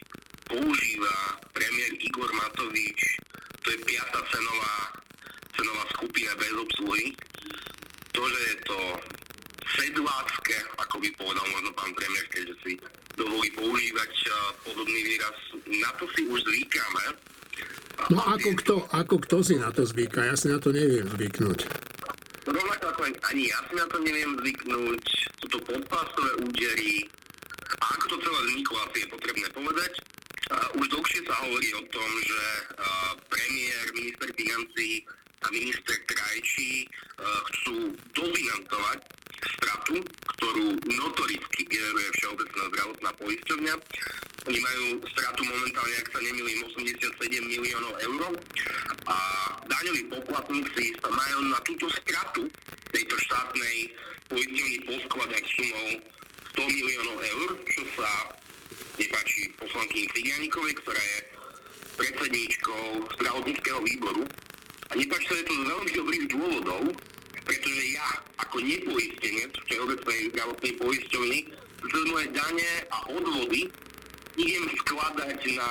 používa 0.49 1.17
premiér 1.53 1.93
Igor 2.01 2.33
Matovič, 2.41 3.01
to 3.61 3.77
je 3.77 3.79
piata 3.85 4.25
cenová 4.33 5.03
skupina 6.33 6.41
bez 6.41 6.53
obsluhy. 6.57 7.07
To, 8.13 8.23
že 8.29 8.41
je 8.41 8.57
to 8.69 8.79
sedlácké, 9.77 10.57
ako 10.77 10.97
by 11.01 11.09
povedal 11.17 11.47
možno 11.49 11.71
pán 11.73 11.93
premiér, 11.97 12.27
keďže 12.29 12.55
si 12.65 12.73
dovolí 13.17 13.49
používať 13.57 14.11
podobný 14.65 15.01
výraz, 15.05 15.37
na 15.69 15.91
to 15.97 16.05
si 16.17 16.23
už 16.29 16.41
zvykáme. 16.45 17.05
No 18.13 18.21
ako 18.21 18.51
kto, 18.61 18.75
ako 18.93 19.17
kto 19.25 19.37
si 19.45 19.55
na 19.57 19.73
to 19.73 19.85
zvyká? 19.85 20.29
Ja 20.29 20.37
si 20.37 20.49
na 20.49 20.61
to 20.61 20.73
neviem 20.73 21.09
zvyknúť. 21.09 21.69
Rovnako 22.49 22.85
ako 22.91 23.03
ani 23.33 23.49
ja 23.49 23.59
si 23.69 23.75
na 23.79 23.87
to 23.89 23.97
neviem 24.03 24.33
zvyknúť. 24.41 25.03
Sú 25.41 25.47
to 25.49 25.59
podpásové 25.65 26.31
údery. 26.45 27.09
A 27.81 27.85
ako 27.97 28.05
to 28.13 28.17
celé 28.21 28.41
vzniklo, 28.49 28.77
asi 28.85 28.99
je 29.01 29.09
potrebné 29.09 29.47
povedať. 29.57 29.93
Uh, 30.53 30.81
už 30.83 30.85
dlhšie 30.93 31.21
sa 31.25 31.35
hovorí 31.47 31.69
o 31.73 31.83
tom, 31.89 32.11
že 32.21 32.43
uh, 32.77 33.13
premiér, 33.31 33.85
minister 33.97 34.29
financí 34.37 35.07
a 35.43 35.47
minister 35.51 35.97
Krajčí 36.07 36.73
e, 36.83 36.87
chcú 37.23 37.77
dofinancovať 38.15 38.99
stratu, 39.59 39.97
ktorú 40.39 40.67
notoricky 40.87 41.67
generuje 41.67 42.09
Všeobecná 42.19 42.63
zdravotná 42.71 43.11
poisťovňa. 43.19 43.75
Oni 44.43 44.59
majú 44.59 44.85
stratu 45.15 45.41
momentálne, 45.47 45.97
ak 46.03 46.09
sa 46.15 46.19
nemýlim, 46.23 46.59
87 46.67 47.43
miliónov 47.47 47.95
eur 48.03 48.23
a 49.07 49.19
daňoví 49.67 50.03
poplatníci 50.11 50.85
majú 51.07 51.39
na 51.51 51.59
túto 51.67 51.87
stratu 51.91 52.43
tejto 52.91 53.17
štátnej 53.19 53.77
poisťovni 54.31 54.79
poskladať 54.87 55.43
sumou 55.47 55.91
100 56.59 56.77
miliónov 56.79 57.19
eur, 57.23 57.49
čo 57.71 57.83
sa 57.99 58.11
nepáči 58.99 59.51
poslankyni 59.59 60.07
Cigánikovej, 60.13 60.75
ktorá 60.85 61.03
je 61.03 61.19
predsedníčkou 61.97 62.85
zdravotníckého 63.19 63.81
výboru 63.85 64.23
a 64.93 64.97
nepáči 65.01 65.25
sa 65.25 65.41
je 65.41 65.45
to 65.49 65.55
z 65.57 65.65
veľmi 65.73 65.91
dobrých 65.97 66.25
dôvodov, 66.37 66.83
pretože 67.49 67.83
ja 67.97 68.09
ako 68.45 68.61
nepoistenec 68.61 69.51
Všeobecnej 69.65 70.21
zdravotnej 70.37 70.73
poisťovny 70.77 71.39
moje 72.13 72.29
dane 72.37 72.73
a 72.93 72.97
odvody 73.09 73.73
idem 74.37 74.65
skladať 74.85 75.39
na, 75.57 75.71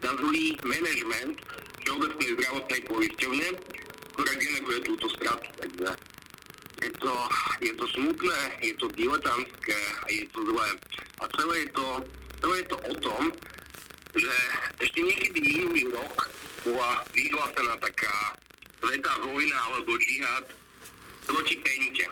na 0.00 0.10
zlý 0.16 0.56
manažment 0.64 1.36
Všeobecnej 1.84 2.30
zdravotnej 2.40 2.80
poisťovne, 2.88 3.48
ktorá 4.16 4.32
generuje 4.40 4.78
túto 4.80 5.06
stratu. 5.12 5.48
Takže 5.60 5.88
je 6.80 6.90
to, 7.04 7.14
je 7.60 7.72
to 7.76 7.84
smutné, 8.00 8.40
je 8.64 8.72
to 8.80 8.86
diletantské 8.96 9.76
a 9.76 10.06
je 10.08 10.24
to 10.32 10.40
zlé. 10.48 10.68
A 11.20 11.24
celé 11.36 11.56
je 11.68 11.70
to, 11.76 11.86
celé 12.40 12.56
je 12.64 12.66
to 12.72 12.78
o 12.80 12.94
tom, 12.96 13.22
že 14.16 14.34
ešte 14.80 14.98
niekedy 15.04 15.38
minulý 15.44 15.92
rok 15.92 16.16
bola 16.64 17.04
vyhlásená 17.12 17.74
taká 17.78 18.14
svetá 18.78 19.12
vojna 19.26 19.58
alebo 19.70 19.98
džihad 19.98 20.44
proti 21.26 21.54
Pente 21.60 22.06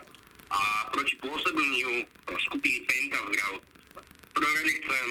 a 0.51 0.61
proti 0.91 1.13
pôsobeniu 1.19 2.05
skupiny 2.27 2.79
Penta 2.85 3.19
v. 3.27 3.29
Prvom 4.37 4.53
rade 4.53 4.73
chcem, 4.85 5.07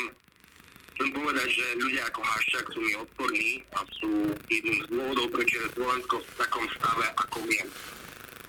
chcem 0.94 1.08
povedať, 1.10 1.48
že 1.50 1.66
ľudia 1.82 2.02
ako 2.06 2.20
Haščák 2.22 2.66
sú 2.70 2.78
mi 2.78 2.92
odporní 2.94 3.50
a 3.74 3.82
sú 3.98 4.12
jedným 4.46 4.78
z 4.84 4.88
dôvodov, 4.94 5.26
prečo 5.34 5.56
je 5.58 5.74
Slovensko 5.74 6.16
v 6.22 6.30
takom 6.38 6.64
stave, 6.78 7.06
ako 7.18 7.38
je. 7.50 7.64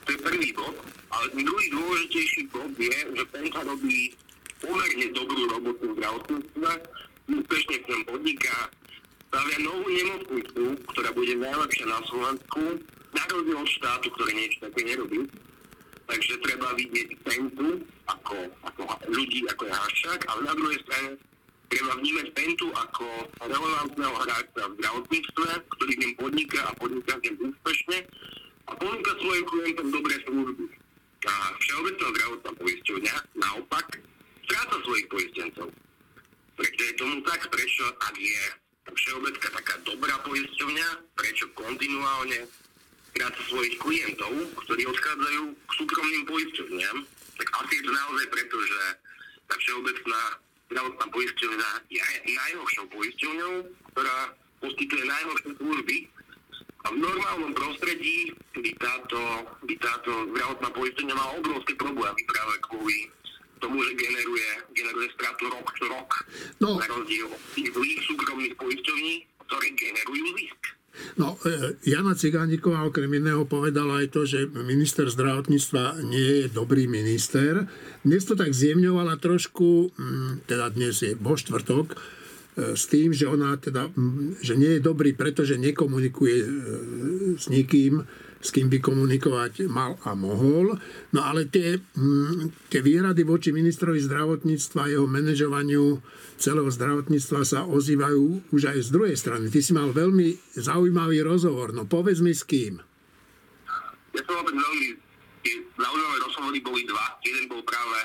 To 0.05 0.09
je 0.13 0.19
prvý 0.21 0.49
bod. 0.53 0.77
Ale 1.07 1.25
druhý 1.33 1.67
dôležitejší 1.73 2.41
bod 2.53 2.71
je, 2.77 2.97
že 3.17 3.23
Penta 3.33 3.65
robí 3.65 4.13
pomerne 4.61 5.07
dobrú 5.17 5.43
robotu 5.49 5.83
v 5.89 5.95
zdravotníctve, 5.97 6.71
úspešne 7.27 7.75
v 7.81 7.87
tom 7.89 8.01
podniká, 8.05 8.57
stavia 9.27 9.57
novú 9.65 9.87
nemocnicu, 9.89 10.63
bude 11.17 11.33
najlepšia 11.41 11.85
na 11.89 11.99
Slovensku, 12.05 12.63
na 13.15 13.23
rozdiel 13.29 13.59
od 13.59 13.69
štátu, 13.69 14.07
ktorý 14.11 14.31
niečo 14.35 14.57
také 14.67 14.81
nerobí. 14.83 15.19
Takže 16.07 16.33
treba 16.39 16.71
vidieť 16.79 17.09
Pentu 17.27 17.83
ako, 18.07 18.37
ako 18.63 18.81
ľudí, 19.11 19.43
ako 19.51 19.67
je 19.67 19.73
Haščák, 19.75 20.21
ale 20.31 20.41
na 20.47 20.53
druhej 20.55 20.79
strane 20.87 21.09
treba 21.67 21.91
vnímať 21.99 22.27
Pentu 22.31 22.67
ako 22.71 23.05
relevantného 23.43 24.15
hráča 24.23 24.63
v 24.71 24.75
zdravotníctve, 24.79 25.49
ktorý 25.67 25.93
v 25.99 26.15
podniká 26.15 26.61
a 26.63 26.71
podniká 26.79 27.13
v 27.19 27.51
úspešne 27.51 27.97
a 28.67 28.71
ponúka 28.75 29.11
svojim 29.19 29.45
klientom 29.47 29.87
dobré 29.91 30.15
služby. 30.23 30.65
A 31.27 31.33
Všeobecná 31.59 32.07
zdravotná 32.07 32.51
poisťovňa 32.55 33.15
naopak 33.35 33.87
stráca 34.47 34.75
svojich 34.87 35.07
poistencov. 35.11 35.67
Prečo 36.55 36.81
je 36.87 36.93
tomu 36.95 37.19
tak? 37.27 37.41
Prečo, 37.51 37.83
ak 37.99 38.15
je 38.15 38.41
Všeobecná 38.95 39.47
taká 39.59 39.75
dobrá 39.83 40.15
poisťovňa, 40.23 40.87
prečo 41.19 41.51
kontinuálne 41.51 42.47
stráca 43.17 43.41
svojich 43.49 43.75
klientov, 43.81 44.29
ktorí 44.61 44.85
odchádzajú 44.93 45.43
k 45.49 45.71
súkromným 45.73 46.23
poisťovniam, 46.29 46.97
tak 47.33 47.47
asi 47.49 47.73
je 47.81 47.83
to 47.89 47.91
naozaj 47.91 48.25
preto, 48.29 48.55
že 48.61 48.81
tá 49.49 49.55
Všeobecná 49.57 50.21
zdravotná 50.69 51.05
poisťovňa 51.09 51.69
je 51.89 52.01
najhoršou 52.29 52.85
poisťovňou, 52.93 53.53
ktorá 53.97 54.17
poskytuje 54.61 55.03
najhoršie 55.09 55.51
služby 55.57 55.97
a 56.85 56.87
v 56.93 56.97
normálnom 57.01 57.51
prostredí 57.57 58.37
by 58.53 58.71
táto, 58.77 59.19
by 59.65 59.75
táto 59.81 60.11
zdravotná 60.37 60.69
poisťovňa 60.77 61.15
mala 61.17 61.31
obrovské 61.41 61.73
problémy 61.73 62.21
práve 62.29 62.53
kvôli 62.69 62.97
tomu, 63.57 63.81
že 63.81 63.97
generuje, 63.97 64.49
generuje 64.77 65.09
stratu 65.17 65.49
rok 65.49 65.65
čo 65.73 65.89
rok. 65.89 66.09
No. 66.61 66.77
Na 66.77 66.85
rozdiel 66.85 67.25
od 67.25 67.41
tých 67.57 67.73
zlých 67.73 67.99
súkromných 68.05 68.53
poisťovní, 68.61 69.15
ktoré 69.49 69.67
generujú 69.73 70.25
zisk. 70.37 70.76
No, 71.17 71.37
e, 71.45 71.77
Jana 71.85 72.13
Cigániková 72.13 72.85
okrem 72.85 73.09
iného 73.09 73.45
povedala 73.45 74.01
aj 74.01 74.07
to, 74.13 74.21
že 74.25 74.49
minister 74.49 75.09
zdravotníctva 75.09 76.03
nie 76.05 76.45
je 76.45 76.47
dobrý 76.51 76.85
minister. 76.85 77.65
Dnes 78.05 78.25
to 78.25 78.37
tak 78.37 78.53
zjemňovala 78.53 79.17
trošku, 79.17 79.93
mm, 79.93 80.49
teda 80.49 80.69
dnes 80.73 81.01
je 81.01 81.17
vo 81.17 81.33
štvrtok, 81.33 81.87
e, 81.93 81.97
s 82.77 82.85
tým, 82.89 83.13
že 83.13 83.25
ona 83.25 83.57
teda, 83.57 83.89
mm, 83.89 84.41
že 84.41 84.53
nie 84.57 84.77
je 84.77 84.81
dobrý, 84.81 85.13
pretože 85.17 85.57
nekomunikuje 85.57 86.37
e, 86.37 86.49
s 87.37 87.49
nikým, 87.49 88.05
s 88.37 88.53
kým 88.53 88.69
by 88.69 88.77
komunikovať 88.81 89.65
mal 89.69 89.97
a 90.05 90.13
mohol. 90.13 90.77
No 91.13 91.19
ale 91.25 91.49
tie, 91.49 91.77
mm, 91.77 92.69
tie 92.69 92.81
výrady 92.85 93.25
voči 93.25 93.49
ministrovi 93.49 93.97
zdravotníctva 94.03 94.79
a 94.85 94.91
jeho 94.91 95.07
manažovaniu 95.09 96.01
celého 96.37 96.69
zdravotníctva 96.69 97.41
sa 97.41 97.65
ozývajú 97.65 98.53
už 98.53 98.61
aj 98.73 98.77
z 98.85 98.89
druhej 98.93 99.15
strany. 99.17 99.49
Ty 99.49 99.59
si 99.61 99.71
mal 99.73 99.89
veľmi 99.89 100.57
zaujímavý 100.57 101.25
rozhovor, 101.25 101.73
no 101.73 101.89
povedz 101.89 102.21
mi 102.21 102.33
s 102.33 102.45
kým. 102.45 102.77
Ja 104.13 104.21
som 104.25 104.41
opäť 104.41 104.55
veľmi 104.57 104.87
tie 105.45 105.55
zaujímavé 105.77 106.17
rozhovory 106.25 106.59
boli 106.61 106.81
dva. 106.85 107.17
Jeden 107.25 107.45
bol 107.49 107.61
práve 107.65 107.99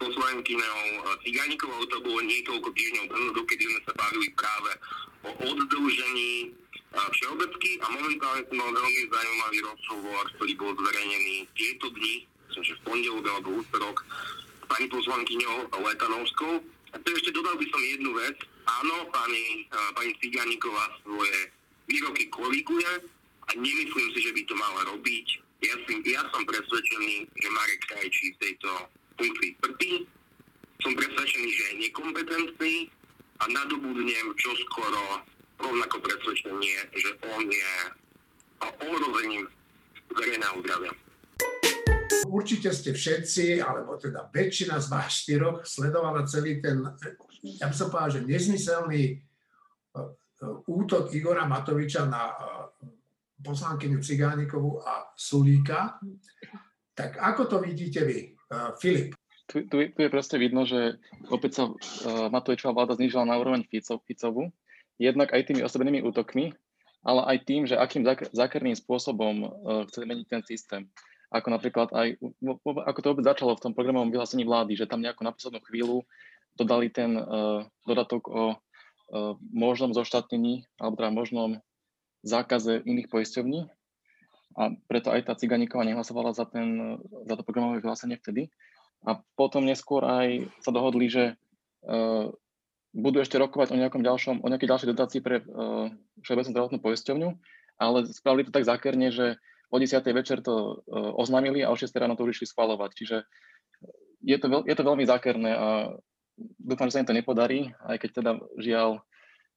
poslankyňou 0.00 0.80
Cigánikovou, 1.24 1.80
to 1.88 1.96
bolo 2.04 2.20
niekoľko 2.20 2.68
týždňov 2.72 3.04
dozadu, 3.08 3.40
kedy 3.48 3.64
sme 3.64 3.80
sa 3.88 3.92
bavili 3.96 4.28
práve 4.36 4.72
o 5.24 5.30
oddlžení 5.40 6.52
všeobecky 7.02 7.82
a 7.82 7.86
momentálne 7.90 8.42
som 8.46 8.56
mal 8.58 8.70
veľmi 8.70 9.02
zaujímavý 9.10 9.58
rozhovor, 9.66 10.22
ktorý 10.38 10.52
bol 10.54 10.70
zverejnený 10.78 11.36
tieto 11.58 11.86
dni, 11.90 12.14
myslím, 12.50 12.64
že 12.64 12.78
v 12.78 12.84
pondelok 12.86 13.24
alebo 13.26 13.48
útorok, 13.58 13.96
pani 14.70 14.86
poslankyňou 14.88 15.56
Letanovskou. 15.74 16.54
A 16.94 16.96
to 17.02 17.08
ešte 17.10 17.34
dodal 17.34 17.58
by 17.58 17.66
som 17.66 17.82
jednu 17.82 18.10
vec. 18.14 18.36
Áno, 18.64 19.10
pani, 19.10 19.66
pani 19.98 20.14
Cigániková 20.22 20.94
svoje 21.02 21.50
výroky 21.90 22.30
koriguje 22.30 22.92
a 23.44 23.50
nemyslím 23.58 24.08
si, 24.14 24.18
že 24.24 24.32
by 24.32 24.42
to 24.46 24.54
mala 24.54 24.80
robiť. 24.94 25.26
Ja, 25.66 25.74
si, 25.84 25.94
ja 26.06 26.22
som 26.30 26.46
presvedčený, 26.46 27.14
že 27.28 27.48
Marek 27.50 27.82
Krajčí 27.90 28.26
v 28.36 28.40
tejto 28.40 28.70
funkcii 29.18 29.50
trpí. 29.64 29.92
Som 30.80 30.92
presvedčený, 30.94 31.48
že 31.50 31.62
je 31.64 31.74
nekompetentný 31.88 32.74
a 33.40 33.44
nadobudnem 33.50 34.26
čoskoro 34.38 35.24
rovnako 35.58 35.96
presvedčenie, 36.02 36.76
že 36.94 37.10
on 37.34 37.44
je 37.46 37.72
ohrozením 38.62 39.44
verejného 40.10 40.56
zdravia. 40.62 40.92
Určite 42.24 42.72
ste 42.72 42.96
všetci, 42.96 43.60
alebo 43.60 44.00
teda 44.00 44.32
väčšina 44.32 44.80
z 44.80 44.86
vás 44.88 45.12
štyroch 45.12 45.62
sledovala 45.68 46.24
celý 46.24 46.58
ten, 46.58 46.80
ja 47.44 47.68
by 47.68 47.74
som 47.76 47.92
povedal, 47.92 48.20
že 48.20 48.26
nezmyselný 48.26 49.02
e, 49.12 49.16
e, 49.20 50.00
útok 50.66 51.12
Igora 51.12 51.44
Matoviča 51.44 52.08
na 52.08 52.32
e, 52.32 52.34
poslankyňu 53.44 54.00
Cigánikovu 54.00 54.80
a 54.80 55.12
Sulíka. 55.12 56.00
Tak 56.96 57.20
ako 57.20 57.42
to 57.44 57.56
vidíte 57.60 58.06
vy, 58.06 58.32
Filip? 58.80 59.12
Tu, 59.44 59.68
tu, 59.68 59.76
tu 59.92 60.00
je 60.00 60.08
proste 60.08 60.40
vidno, 60.40 60.64
že 60.64 60.96
opäť 61.28 61.52
sa 61.60 61.62
uh, 61.68 61.76
Matovičová 62.32 62.72
vláda 62.72 62.96
znižila 62.96 63.28
na 63.28 63.36
úroveň 63.36 63.66
Fico, 63.68 64.00
Ficovu 64.06 64.48
jednak 64.98 65.34
aj 65.34 65.50
tými 65.50 65.60
osobnými 65.66 66.00
útokmi, 66.06 66.54
ale 67.04 67.20
aj 67.34 67.38
tým, 67.44 67.62
že 67.68 67.76
akým 67.76 68.06
zákerným 68.32 68.76
spôsobom 68.78 69.34
uh, 69.44 69.50
chce 69.90 70.06
meniť 70.06 70.26
ten 70.30 70.42
systém. 70.46 70.82
Ako 71.34 71.50
napríklad 71.50 71.90
aj, 71.90 72.16
ako 72.62 72.98
to 73.02 73.10
vôbec 73.10 73.26
začalo 73.26 73.58
v 73.58 73.64
tom 73.66 73.72
programovom 73.74 74.14
vyhlásení 74.14 74.46
vlády, 74.46 74.78
že 74.78 74.86
tam 74.86 75.02
nejako 75.02 75.22
na 75.26 75.34
poslednú 75.34 75.60
chvíľu 75.66 76.06
dodali 76.54 76.88
ten 76.88 77.18
uh, 77.18 77.66
dodatok 77.84 78.30
o 78.30 78.44
uh, 78.54 79.34
možnom 79.50 79.90
zoštátnení 79.90 80.62
alebo 80.78 80.94
teda 80.94 81.10
možnom 81.10 81.50
zákaze 82.22 82.86
iných 82.86 83.10
poisťovní. 83.10 83.66
A 84.54 84.70
preto 84.86 85.10
aj 85.10 85.26
tá 85.26 85.34
Ciganíková 85.34 85.82
nehlasovala 85.82 86.30
za, 86.30 86.46
ten, 86.46 86.94
za 87.26 87.34
to 87.34 87.42
programové 87.42 87.82
vyhlásenie 87.82 88.22
vtedy. 88.22 88.54
A 89.02 89.18
potom 89.34 89.66
neskôr 89.66 90.06
aj 90.06 90.46
sa 90.62 90.70
dohodli, 90.70 91.10
že 91.10 91.34
budú 92.94 93.18
ešte 93.20 93.36
rokovať 93.36 93.74
o 93.74 93.80
nejakom 93.80 94.06
ďalšom, 94.06 94.46
o 94.46 94.48
nejakej 94.48 94.70
ďalšej 94.70 94.90
dotácii 94.94 95.20
pre 95.20 95.42
uh, 95.42 95.90
Všeobecnú 96.22 96.50
zdravotnú 96.54 96.78
poisťovňu, 96.78 97.28
ale 97.82 97.98
spravili 98.06 98.46
to 98.46 98.54
tak 98.54 98.64
zákerne, 98.64 99.10
že 99.10 99.42
o 99.68 99.76
10. 99.76 99.98
večer 100.14 100.38
to 100.40 100.86
uh, 100.86 101.10
oznámili 101.18 101.66
a 101.66 101.74
o 101.74 101.76
6. 101.76 101.90
ráno 101.98 102.14
to 102.14 102.22
už 102.22 102.38
išli 102.38 102.54
schvalovať. 102.54 102.90
Čiže 102.94 103.16
je 104.22 104.36
to, 104.38 104.46
veľ, 104.46 104.62
je 104.64 104.74
to 104.78 104.86
veľmi 104.86 105.04
zákerné 105.04 105.50
a 105.52 105.68
dúfam, 106.38 106.86
že 106.88 106.96
sa 106.96 107.02
im 107.02 107.08
to 107.10 107.18
nepodarí, 107.18 107.74
aj 107.84 107.98
keď 107.98 108.10
teda 108.22 108.32
žiaľ 108.62 109.04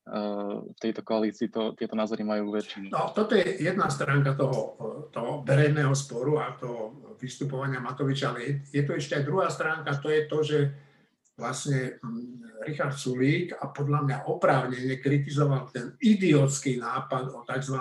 v 0.07 0.77
tejto 0.79 1.03
koalícii 1.03 1.51
to, 1.51 1.75
tieto 1.75 1.91
názory 1.99 2.23
majú 2.23 2.55
väčšinu. 2.55 2.87
No, 2.87 3.11
toto 3.11 3.35
je 3.35 3.59
jedna 3.59 3.91
stránka 3.91 4.39
toho, 4.39 4.79
toho 5.11 5.43
verejného 5.43 5.91
sporu 5.91 6.39
a 6.39 6.55
toho 6.55 6.95
vystupovania 7.19 7.83
Matoviča, 7.83 8.31
ale 8.31 8.39
je, 8.47 8.53
je 8.71 8.83
to 8.87 8.95
ešte 8.95 9.19
aj 9.19 9.27
druhá 9.27 9.51
stránka, 9.51 9.99
to 9.99 10.07
je 10.07 10.21
to, 10.31 10.37
že 10.47 10.59
vlastne 11.35 11.99
mm, 11.99 12.46
Richard 12.67 12.99
Sulík 12.99 13.55
a 13.55 13.71
podľa 13.71 13.99
mňa 14.03 14.17
oprávnene 14.27 14.99
kritizoval 14.99 15.71
ten 15.71 15.95
idiotský 16.03 16.75
nápad 16.77 17.31
o 17.31 17.47
tzv. 17.47 17.79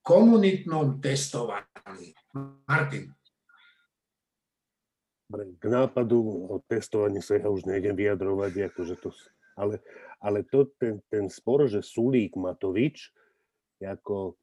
komunitnom 0.00 0.96
testovaní. 0.98 2.16
Martin. 2.64 3.12
K 5.58 5.64
nápadu 5.66 6.22
o 6.48 6.56
testovaní 6.64 7.20
sa 7.20 7.36
ja 7.36 7.50
už 7.50 7.66
nejdem 7.66 7.98
vyjadrovať, 7.98 8.72
akože 8.72 8.94
to, 9.02 9.10
ale, 9.58 9.82
ale 10.22 10.46
to, 10.46 10.70
ten, 10.78 11.02
ten 11.10 11.26
spor, 11.26 11.66
že 11.66 11.82
Sulík 11.82 12.38
Matovič, 12.38 13.10
ako, 13.82 14.38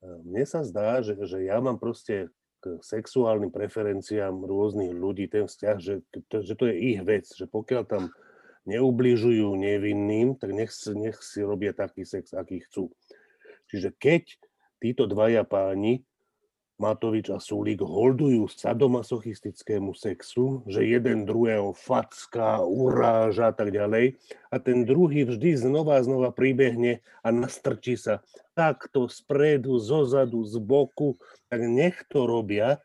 e, 0.00 0.06
mne 0.22 0.44
sa 0.46 0.62
zdá, 0.62 1.02
že, 1.02 1.18
že 1.26 1.44
ja 1.50 1.58
mám 1.58 1.82
proste 1.82 2.30
k 2.58 2.78
sexuálnym 2.82 3.50
preferenciám 3.54 4.34
rôznych 4.34 4.90
ľudí 4.90 5.30
ten 5.30 5.46
vzťah, 5.46 5.76
že 5.78 6.02
že 6.18 6.54
to 6.58 6.64
je 6.70 6.74
ich 6.74 7.00
vec, 7.06 7.26
že 7.30 7.46
pokiaľ 7.46 7.82
tam 7.86 8.10
neubližujú 8.68 9.56
nevinným, 9.56 10.36
tak 10.36 10.52
nech, 10.52 10.70
nech 10.92 11.16
si 11.24 11.40
robia 11.40 11.72
taký 11.72 12.04
sex, 12.04 12.36
aký 12.36 12.60
chcú. 12.68 12.92
Čiže 13.72 13.96
keď 13.96 14.36
títo 14.78 15.08
dvaja 15.08 15.42
páni 15.48 16.04
Matovič 16.78 17.34
a 17.34 17.42
Sulík 17.42 17.82
holdujú 17.82 18.46
sadomasochistickému 18.54 19.98
sexu, 19.98 20.62
že 20.70 20.86
jeden 20.86 21.26
druhého 21.26 21.74
facká, 21.74 22.62
uráža 22.62 23.50
a 23.50 23.54
tak 23.54 23.74
ďalej. 23.74 24.14
A 24.54 24.62
ten 24.62 24.86
druhý 24.86 25.26
vždy 25.26 25.58
znova 25.58 25.98
a 25.98 26.06
znova 26.06 26.30
pribehne 26.30 27.02
a 27.26 27.34
nastrčí 27.34 27.98
sa 27.98 28.22
takto 28.54 29.10
spredu, 29.10 29.82
zozadu, 29.82 30.46
z 30.46 30.54
boku, 30.62 31.18
tak 31.50 31.66
nech 31.66 31.98
to 32.06 32.30
robia. 32.30 32.78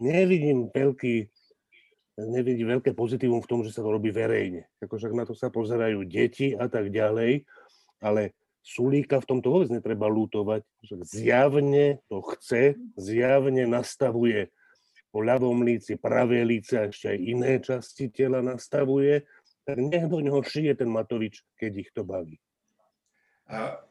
Nevidím 0.00 0.72
veľký, 0.72 1.28
nevidím 2.26 2.76
veľké 2.76 2.92
pozitívum 2.92 3.40
v 3.40 3.50
tom, 3.50 3.60
že 3.64 3.72
sa 3.72 3.80
to 3.80 3.94
robí 3.94 4.10
verejne. 4.10 4.68
Akože 4.82 5.12
na 5.14 5.24
to 5.24 5.32
sa 5.32 5.48
pozerajú 5.48 6.04
deti 6.04 6.52
a 6.52 6.66
tak 6.66 6.90
ďalej, 6.90 7.46
ale 8.02 8.34
Sulíka 8.60 9.24
v 9.24 9.28
tomto 9.28 9.48
vôbec 9.48 9.72
netreba 9.72 10.04
lútovať, 10.04 10.60
že 10.84 11.00
zjavne 11.06 12.04
to 12.12 12.20
chce, 12.36 12.76
zjavne 13.00 13.64
nastavuje 13.64 14.52
po 15.08 15.24
ľavom 15.24 15.64
líci, 15.64 15.96
pravé 15.96 16.44
líce 16.44 16.76
a 16.76 16.86
ešte 16.92 17.16
aj 17.16 17.18
iné 17.18 17.52
časti 17.58 18.12
tela 18.12 18.44
nastavuje, 18.44 19.24
tak 19.64 19.80
nech 19.80 20.06
do 20.06 20.20
ňoho 20.20 20.44
šije 20.44 20.76
ten 20.76 20.92
Matovič, 20.92 21.40
keď 21.56 21.72
ich 21.82 21.90
to 21.90 22.04
baví. 22.04 22.36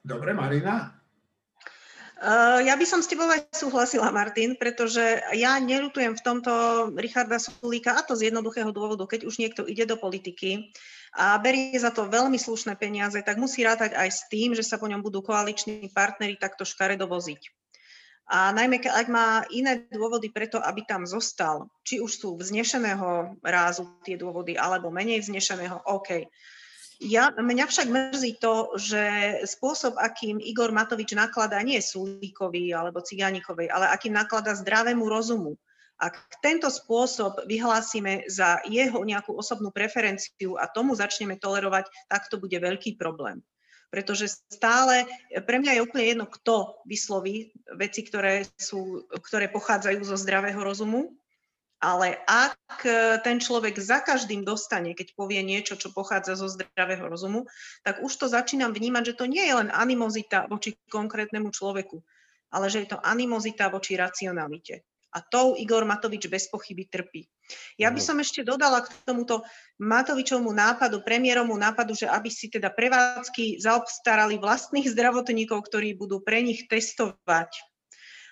Dobre, 0.06 0.32
Marina? 0.32 0.99
Uh, 2.20 2.60
ja 2.68 2.76
by 2.76 2.84
som 2.84 3.00
s 3.00 3.08
tebou 3.08 3.32
aj 3.32 3.48
súhlasila, 3.56 4.12
Martin, 4.12 4.60
pretože 4.60 5.24
ja 5.40 5.56
nelutujem 5.56 6.20
v 6.20 6.26
tomto 6.26 6.52
Richarda 7.00 7.40
Sulíka 7.40 7.96
a 7.96 8.04
to 8.04 8.12
z 8.12 8.28
jednoduchého 8.28 8.76
dôvodu, 8.76 9.08
keď 9.08 9.24
už 9.24 9.40
niekto 9.40 9.64
ide 9.64 9.88
do 9.88 9.96
politiky 9.96 10.68
a 11.16 11.40
berie 11.40 11.80
za 11.80 11.96
to 11.96 12.12
veľmi 12.12 12.36
slušné 12.36 12.76
peniaze, 12.76 13.16
tak 13.24 13.40
musí 13.40 13.64
rátať 13.64 13.96
aj 13.96 14.10
s 14.12 14.22
tým, 14.28 14.52
že 14.52 14.68
sa 14.68 14.76
po 14.76 14.92
ňom 14.92 15.00
budú 15.00 15.24
koaliční 15.24 15.88
partnery 15.96 16.36
takto 16.36 16.68
škaredo 16.68 17.08
voziť. 17.08 17.40
A 18.30 18.52
najmä, 18.54 18.84
ak 18.86 19.08
má 19.10 19.42
iné 19.50 19.90
dôvody 19.90 20.30
preto, 20.30 20.62
aby 20.62 20.86
tam 20.86 21.08
zostal, 21.08 21.66
či 21.82 21.98
už 21.98 22.12
sú 22.20 22.30
vznešeného 22.38 23.42
rázu 23.42 23.90
tie 24.06 24.22
dôvody, 24.22 24.54
alebo 24.54 24.94
menej 24.94 25.26
vznešeného, 25.26 25.82
OK. 25.88 26.30
Ja, 27.00 27.32
mňa 27.32 27.66
však 27.72 27.88
mrzí 27.88 28.44
to, 28.44 28.76
že 28.76 29.04
spôsob, 29.48 29.96
akým 29.96 30.36
Igor 30.44 30.76
Matovič 30.76 31.16
nakladá 31.16 31.64
nie 31.64 31.80
Sulíkovi 31.80 32.76
alebo 32.76 33.00
Cigánikovej, 33.00 33.72
ale 33.72 33.88
akým 33.88 34.12
nakladá 34.12 34.52
zdravému 34.52 35.08
rozumu. 35.08 35.56
Ak 35.96 36.20
tento 36.44 36.68
spôsob 36.68 37.48
vyhlásime 37.48 38.28
za 38.28 38.60
jeho 38.68 39.00
nejakú 39.00 39.32
osobnú 39.32 39.72
preferenciu 39.72 40.60
a 40.60 40.68
tomu 40.68 40.92
začneme 40.92 41.40
tolerovať, 41.40 41.88
tak 42.12 42.28
to 42.28 42.36
bude 42.36 42.56
veľký 42.56 43.00
problém. 43.00 43.44
Pretože 43.92 44.36
stále, 44.52 45.08
pre 45.48 45.60
mňa 45.60 45.80
je 45.80 45.84
úplne 45.88 46.06
jedno, 46.08 46.26
kto 46.28 46.84
vysloví 46.84 47.56
veci, 47.80 48.04
ktoré, 48.04 48.44
sú, 48.60 49.08
ktoré 49.24 49.48
pochádzajú 49.48 50.04
zo 50.04 50.20
zdravého 50.20 50.60
rozumu, 50.60 51.16
ale 51.80 52.20
ak 52.28 52.84
e, 52.84 52.92
ten 53.24 53.40
človek 53.40 53.80
za 53.80 54.04
každým 54.04 54.44
dostane, 54.44 54.92
keď 54.92 55.16
povie 55.16 55.40
niečo, 55.40 55.80
čo 55.80 55.96
pochádza 55.96 56.36
zo 56.36 56.52
zdravého 56.52 57.08
rozumu, 57.08 57.48
tak 57.88 58.04
už 58.04 58.12
to 58.20 58.28
začínam 58.28 58.76
vnímať, 58.76 59.16
že 59.16 59.18
to 59.18 59.26
nie 59.32 59.48
je 59.48 59.56
len 59.56 59.72
animozita 59.72 60.52
voči 60.52 60.76
konkrétnemu 60.92 61.48
človeku, 61.56 62.04
ale 62.52 62.68
že 62.68 62.84
je 62.84 62.92
to 62.92 63.00
animozita 63.00 63.72
voči 63.72 63.96
racionalite. 63.96 64.84
A 65.10 65.26
tou 65.26 65.58
Igor 65.58 65.90
Matovič 65.90 66.30
bez 66.30 66.46
pochyby 66.54 66.86
trpí. 66.86 67.26
Ja 67.82 67.90
by 67.90 67.98
som 67.98 68.22
ešte 68.22 68.46
dodala 68.46 68.86
k 68.86 68.94
tomuto 69.10 69.42
Matovičovmu 69.82 70.54
nápadu, 70.54 71.02
premiérovmu 71.02 71.58
nápadu, 71.58 71.98
že 71.98 72.06
aby 72.06 72.30
si 72.30 72.46
teda 72.46 72.70
prevádzky 72.70 73.58
zaobstarali 73.58 74.38
vlastných 74.38 74.86
zdravotníkov, 74.86 75.66
ktorí 75.66 75.98
budú 75.98 76.22
pre 76.22 76.46
nich 76.46 76.70
testovať 76.70 77.69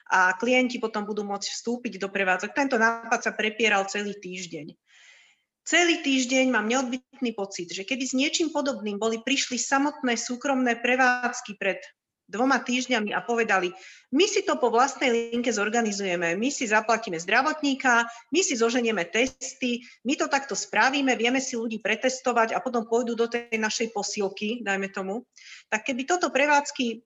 a 0.07 0.35
klienti 0.39 0.79
potom 0.79 1.03
budú 1.03 1.27
môcť 1.27 1.47
vstúpiť 1.51 1.99
do 1.99 2.07
prevádzok. 2.07 2.55
Tento 2.55 2.79
nápad 2.79 3.19
sa 3.23 3.31
prepieral 3.35 3.87
celý 3.91 4.15
týždeň. 4.17 4.71
Celý 5.67 5.99
týždeň 5.99 6.47
mám 6.47 6.63
neodbitný 6.71 7.35
pocit, 7.35 7.67
že 7.75 7.83
keby 7.83 8.03
s 8.07 8.15
niečím 8.15 8.55
podobným 8.55 8.95
boli 8.95 9.19
prišli 9.19 9.59
samotné 9.59 10.15
súkromné 10.15 10.79
prevádzky 10.79 11.59
pred 11.59 11.83
dvoma 12.27 12.59
týždňami 12.59 13.15
a 13.15 13.23
povedali, 13.23 13.71
my 14.11 14.25
si 14.27 14.43
to 14.43 14.59
po 14.59 14.67
vlastnej 14.67 15.31
linke 15.31 15.47
zorganizujeme, 15.51 16.35
my 16.35 16.49
si 16.51 16.67
zaplatíme 16.67 17.15
zdravotníka, 17.15 18.03
my 18.35 18.41
si 18.43 18.59
zoženieme 18.59 19.07
testy, 19.07 19.79
my 20.03 20.19
to 20.19 20.27
takto 20.27 20.51
spravíme, 20.51 21.15
vieme 21.15 21.39
si 21.39 21.55
ľudí 21.55 21.79
pretestovať 21.79 22.51
a 22.51 22.59
potom 22.59 22.83
pôjdu 22.83 23.15
do 23.15 23.31
tej 23.31 23.55
našej 23.55 23.95
posilky, 23.95 24.59
dajme 24.59 24.91
tomu. 24.91 25.23
Tak 25.71 25.87
keby 25.87 26.03
toto 26.03 26.27
prevádzky 26.27 26.99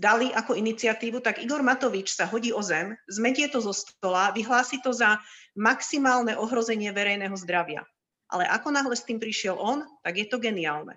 dali 0.00 0.32
ako 0.32 0.56
iniciatívu, 0.56 1.20
tak 1.20 1.44
Igor 1.44 1.60
Matovič 1.60 2.16
sa 2.16 2.24
hodí 2.24 2.56
o 2.56 2.64
zem, 2.64 2.96
zmetie 3.04 3.52
to 3.52 3.60
zo 3.60 3.76
stola, 3.76 4.32
vyhlási 4.32 4.80
to 4.80 4.96
za 4.96 5.20
maximálne 5.52 6.32
ohrozenie 6.40 6.88
verejného 6.88 7.36
zdravia. 7.36 7.84
Ale 8.32 8.48
ako 8.48 8.72
náhle 8.72 8.96
s 8.96 9.04
tým 9.04 9.20
prišiel 9.20 9.60
on, 9.60 9.84
tak 10.00 10.16
je 10.16 10.24
to 10.24 10.40
geniálne. 10.40 10.96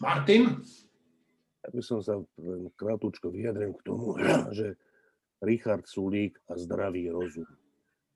Martin? 0.00 0.64
Ja 1.66 1.68
by 1.68 1.82
som 1.84 2.00
sa 2.00 2.16
krátko 2.80 3.28
vyjadril 3.28 3.76
k 3.76 3.84
tomu, 3.84 4.16
že 4.56 4.80
Richard 5.44 5.84
Sulík 5.84 6.40
a 6.48 6.56
zdravý 6.56 7.12
rozum. 7.12 7.44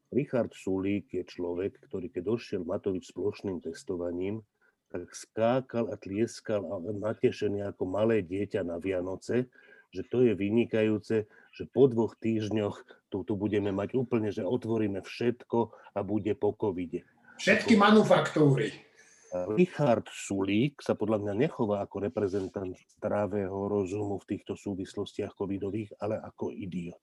Richard 0.09 0.57
Sulík 0.57 1.13
je 1.13 1.25
človek, 1.25 1.77
ktorý 1.85 2.09
keď 2.09 2.23
došiel 2.33 2.63
Matovič 2.65 3.13
s 3.13 3.17
plošným 3.17 3.61
testovaním, 3.61 4.41
tak 4.93 5.09
skákal 5.09 5.89
a 5.89 5.97
tlieskal 5.97 6.61
a 6.69 6.77
natešený 6.81 7.65
ako 7.65 7.89
malé 7.89 8.21
dieťa 8.21 8.61
na 8.61 8.77
Vianoce, 8.77 9.49
že 9.93 10.03
to 10.09 10.25
je 10.25 10.33
vynikajúce, 10.33 11.29
že 11.29 11.65
po 11.69 11.87
dvoch 11.87 12.17
týždňoch 12.17 13.09
tu, 13.13 13.23
tu 13.29 13.37
budeme 13.37 13.71
mať 13.71 13.95
úplne, 13.95 14.33
že 14.33 14.41
otvoríme 14.41 15.05
všetko 15.05 15.59
a 15.93 16.01
bude 16.01 16.33
po 16.33 16.57
covide. 16.57 17.05
Všetky 17.37 17.77
manufaktúry. 17.77 18.73
Richard 19.57 20.05
Sulík 20.13 20.85
sa 20.85 20.93
podľa 20.93 21.25
mňa 21.25 21.35
nechová 21.49 21.81
ako 21.81 22.05
reprezentant 22.05 22.77
zdravého 23.01 23.69
rozumu 23.69 24.21
v 24.21 24.37
týchto 24.37 24.57
súvislostiach 24.57 25.33
covidových, 25.33 25.97
ale 26.05 26.21
ako 26.21 26.53
idiot. 26.53 27.01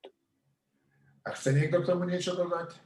A 1.25 1.33
chce 1.33 1.57
niekto 1.57 1.81
k 1.81 1.89
tomu 1.89 2.05
niečo 2.05 2.37
dodať? 2.37 2.77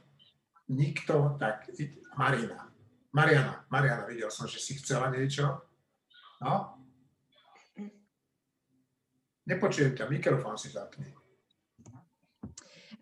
Nikto? 0.72 1.36
Tak 1.36 1.68
Marina. 2.16 2.72
Mariana, 3.14 3.62
Mariana, 3.70 4.08
videl 4.10 4.32
som, 4.32 4.48
že 4.50 4.58
si 4.58 4.74
chcela 4.80 5.06
niečo. 5.12 5.46
No? 6.42 6.83
Ne 9.46 9.60
početka, 9.60 10.08
mi, 10.08 10.20
ker 10.20 10.38
v 10.38 10.42
Franciji 10.42 10.72
zakni. 10.72 11.04
Esatto. 11.04 11.23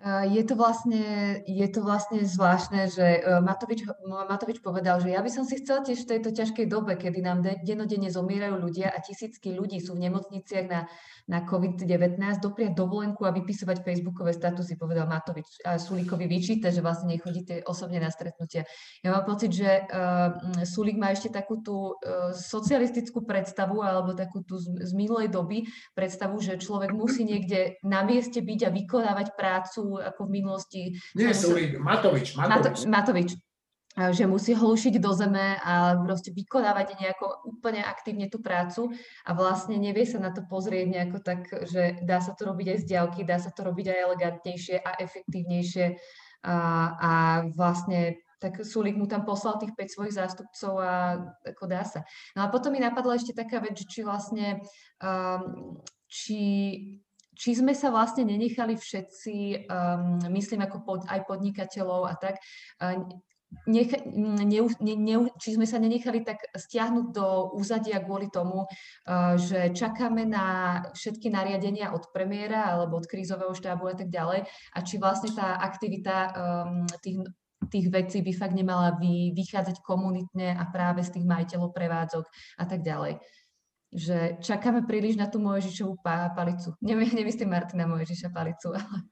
Je 0.02 0.42
to, 0.42 0.58
vlastne, 0.58 1.38
je 1.46 1.68
to 1.70 1.86
vlastne 1.86 2.26
zvláštne, 2.26 2.90
že 2.90 3.22
e, 3.22 3.38
Matovič, 3.38 3.86
Matovič 4.02 4.58
povedal, 4.58 4.98
že 4.98 5.14
ja 5.14 5.22
by 5.22 5.30
som 5.30 5.46
si 5.46 5.62
chcel 5.62 5.86
tiež 5.86 6.02
v 6.02 6.10
tejto 6.18 6.34
ťažkej 6.34 6.66
dobe, 6.66 6.98
kedy 6.98 7.22
nám 7.22 7.46
denodene 7.62 8.10
zomierajú 8.10 8.58
ľudia 8.58 8.90
a 8.90 8.98
tisícky 8.98 9.54
ľudí 9.54 9.78
sú 9.78 9.94
v 9.94 10.10
nemocniciach 10.10 10.66
na 10.66 10.90
na 11.30 11.46
COVID-19, 11.46 12.18
dopriať 12.42 12.74
dovolenku 12.74 13.22
a 13.22 13.34
vypisovať 13.34 13.86
facebookové 13.86 14.34
statusy, 14.34 14.74
povedal 14.74 15.06
Matovič. 15.06 15.62
A 15.62 15.78
Sulíkovi 15.78 16.26
vyčíta, 16.26 16.74
že 16.74 16.82
vlastne 16.82 17.14
nechodíte 17.14 17.62
osobne 17.62 18.02
na 18.02 18.10
stretnutia. 18.10 18.66
Ja 19.06 19.14
mám 19.14 19.24
pocit, 19.30 19.54
že 19.54 19.86
uh, 19.86 20.34
Sulík 20.66 20.98
má 20.98 21.14
ešte 21.14 21.30
takú 21.30 21.62
tú 21.62 21.94
uh, 21.94 22.34
socialistickú 22.34 23.22
predstavu 23.22 23.86
alebo 23.86 24.18
takú 24.18 24.42
tú 24.42 24.58
z, 24.58 24.82
z 24.82 24.92
minulej 24.98 25.30
doby 25.30 25.70
predstavu, 25.94 26.42
že 26.42 26.58
človek 26.58 26.90
musí 26.90 27.22
niekde 27.22 27.78
na 27.86 28.02
mieste 28.02 28.42
byť 28.42 28.60
a 28.66 28.74
vykonávať 28.74 29.38
prácu 29.38 29.91
ako 30.00 30.28
v 30.28 30.30
minulosti. 30.40 30.80
Nie, 31.18 31.34
Sulík, 31.34 31.76
Matovič. 31.76 32.38
Matovič. 32.38 32.86
Matovič 32.86 33.30
že 33.92 34.24
musí 34.24 34.56
hlušiť 34.56 34.96
do 34.96 35.12
zeme 35.12 35.60
a 35.60 36.00
proste 36.00 36.32
vykonávať 36.32 36.96
nejako 36.96 37.44
úplne 37.44 37.84
aktívne 37.84 38.24
tú 38.32 38.40
prácu 38.40 38.88
a 39.28 39.36
vlastne 39.36 39.76
nevie 39.76 40.08
sa 40.08 40.16
na 40.16 40.32
to 40.32 40.40
pozrieť 40.48 40.86
nejako 40.88 41.18
tak, 41.20 41.44
že 41.68 42.00
dá 42.00 42.24
sa 42.24 42.32
to 42.32 42.48
robiť 42.48 42.72
aj 42.72 42.78
z 42.80 42.84
diálky, 42.88 43.20
dá 43.28 43.36
sa 43.36 43.52
to 43.52 43.68
robiť 43.68 43.92
aj 43.92 43.98
elegantnejšie 44.08 44.76
a 44.80 44.96
efektívnejšie 44.96 45.86
a, 46.48 46.56
a 46.96 47.12
vlastne 47.52 48.16
tak 48.40 48.58
Sulik 48.66 48.98
mu 48.98 49.06
tam 49.06 49.22
poslal 49.22 49.62
tých 49.62 49.70
5 49.78 49.94
svojich 49.94 50.18
zástupcov 50.18 50.72
a 50.82 50.94
ako 51.46 51.64
dá 51.70 51.86
sa. 51.86 52.02
No 52.34 52.42
a 52.42 52.50
potom 52.50 52.74
mi 52.74 52.82
napadla 52.82 53.14
ešte 53.14 53.30
taká 53.30 53.62
vec, 53.62 53.78
či 53.78 54.02
vlastne 54.02 54.58
um, 54.98 55.78
či 56.10 56.40
či 57.32 57.56
sme 57.56 57.72
sa 57.72 57.88
vlastne 57.88 58.28
nenechali 58.28 58.76
všetci, 58.76 59.66
um, 59.68 60.20
myslím 60.32 60.64
ako 60.64 60.78
pod, 60.84 61.00
aj 61.08 61.24
podnikateľov 61.24 62.08
a 62.08 62.14
tak, 62.20 62.36
uh, 62.84 63.00
nech, 63.68 63.92
ne, 64.08 64.60
ne, 64.80 64.94
ne, 64.96 65.16
či 65.36 65.56
sme 65.56 65.68
sa 65.68 65.76
nenechali 65.76 66.24
tak 66.24 66.40
stiahnuť 66.56 67.06
do 67.12 67.52
úzadia 67.56 68.00
kvôli 68.00 68.32
tomu, 68.32 68.64
uh, 68.64 69.36
že 69.36 69.72
čakáme 69.76 70.24
na 70.24 70.46
všetky 70.96 71.28
nariadenia 71.28 71.92
od 71.92 72.08
premiéra 72.12 72.72
alebo 72.72 73.00
od 73.00 73.08
krízového 73.08 73.52
štábu 73.52 73.92
a 73.92 73.96
tak 73.96 74.08
ďalej 74.08 74.48
a 74.48 74.78
či 74.80 74.96
vlastne 74.96 75.32
tá 75.36 75.60
aktivita 75.60 76.16
um, 76.32 76.84
tých, 77.00 77.20
tých 77.68 77.86
vecí 77.92 78.18
by 78.24 78.32
fakt 78.32 78.56
nemala 78.56 78.96
vy, 78.96 79.36
vychádzať 79.36 79.84
komunitne 79.84 80.56
a 80.56 80.64
práve 80.68 81.04
z 81.04 81.20
tých 81.20 81.26
majiteľov 81.28 81.76
prevádzok 81.76 82.24
a 82.60 82.64
tak 82.64 82.80
ďalej. 82.84 83.20
Že 83.92 84.40
čakáme 84.40 84.88
príliš 84.88 85.20
na 85.20 85.28
tú 85.28 85.36
Mojžišovú 85.36 86.00
palicu. 86.02 86.72
Neviem, 86.80 87.12
nemyslím 87.20 87.52
Martina 87.52 87.84
Mojžiša 87.84 88.32
palicu, 88.32 88.72
ale... 88.72 89.04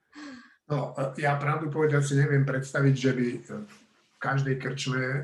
No, 0.71 0.95
ja 1.19 1.35
pravdu 1.35 1.67
povedať 1.67 2.03
si 2.07 2.15
neviem 2.15 2.47
predstaviť, 2.47 2.95
že 2.95 3.11
by 3.11 3.27
každej 4.23 4.57
krčme 4.61 5.03
e, 5.03 5.23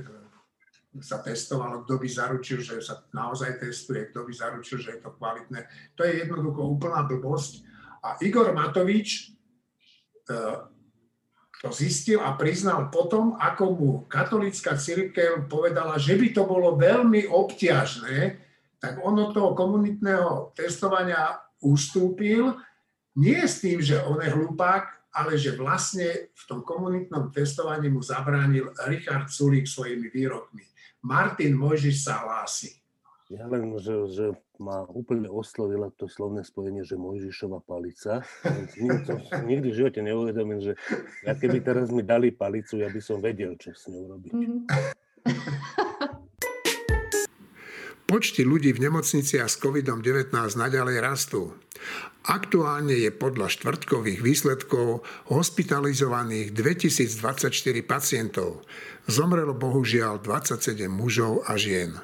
sa 0.98 1.22
testovalo, 1.22 1.86
kto 1.86 2.02
by 2.02 2.08
zaručil, 2.08 2.58
že 2.64 2.82
sa 2.82 3.04
naozaj 3.14 3.60
testuje, 3.60 4.10
kto 4.10 4.26
by 4.26 4.32
zaručil, 4.32 4.82
že 4.82 4.98
je 4.98 5.00
to 5.04 5.14
kvalitné. 5.14 5.68
To 5.94 6.02
je 6.02 6.24
jednoducho 6.24 6.66
úplná 6.66 7.06
blbosť. 7.06 7.62
A 8.02 8.18
Igor 8.24 8.50
Matovič 8.56 9.30
e, 10.26 10.34
to 11.62 11.68
zistil 11.70 12.24
a 12.24 12.34
priznal 12.34 12.88
potom, 12.88 13.36
ako 13.36 13.64
mu 13.76 13.90
katolická 14.08 14.74
církev 14.74 15.46
povedala, 15.46 16.00
že 16.00 16.16
by 16.16 16.28
to 16.32 16.42
bolo 16.42 16.74
veľmi 16.74 17.28
obťažné, 17.28 18.45
tak 18.80 19.00
on 19.00 19.16
od 19.18 19.30
toho 19.32 19.56
komunitného 19.56 20.52
testovania 20.52 21.40
ustúpil, 21.64 22.56
nie 23.16 23.40
s 23.40 23.64
tým, 23.64 23.80
že 23.80 23.96
on 24.04 24.20
je 24.20 24.28
hlupák, 24.28 25.08
ale 25.16 25.40
že 25.40 25.56
vlastne 25.56 26.28
v 26.28 26.44
tom 26.44 26.60
komunitnom 26.60 27.32
testovaní 27.32 27.88
mu 27.88 28.04
zabránil 28.04 28.76
Richard 28.84 29.32
Sulík 29.32 29.64
svojimi 29.64 30.12
výrokmi. 30.12 30.60
Martin 31.00 31.56
Mojžiš 31.56 32.04
sa 32.04 32.20
hlási. 32.28 32.76
Ja 33.32 33.48
len, 33.50 33.74
že, 33.82 34.06
že 34.12 34.26
ma 34.60 34.86
úplne 34.86 35.26
oslovila 35.26 35.90
to 35.96 36.06
slovné 36.06 36.46
spojenie, 36.46 36.86
že 36.86 36.94
Mojžišova 37.00 37.64
palica. 37.64 38.22
Nikdy, 38.78 39.02
som, 39.02 39.18
nikdy 39.48 39.66
v 39.72 39.78
živote 39.82 40.00
neuvedomil, 40.04 40.60
že 40.62 40.72
ja 41.26 41.34
keby 41.34 41.58
teraz 41.64 41.90
mi 41.90 42.06
dali 42.06 42.30
palicu, 42.30 42.78
ja 42.78 42.86
by 42.86 43.00
som 43.02 43.18
vedel, 43.18 43.58
čo 43.58 43.74
s 43.74 43.90
ňou 43.90 44.14
robiť. 44.14 44.32
Mm-hmm. 44.36 44.60
Počty 48.06 48.46
ľudí 48.46 48.70
v 48.70 48.86
nemocniciach 48.86 49.50
s 49.50 49.58
COVID-19 49.58 50.30
naďalej 50.30 50.96
rastú. 51.02 51.58
Aktuálne 52.22 52.94
je 52.94 53.10
podľa 53.10 53.50
štvrtkových 53.50 54.22
výsledkov 54.22 55.02
hospitalizovaných 55.26 56.54
2024 56.54 57.50
pacientov. 57.82 58.62
Zomrelo 59.10 59.58
bohužiaľ 59.58 60.22
27 60.22 60.86
mužov 60.86 61.42
a 61.50 61.58
žien. 61.58 61.98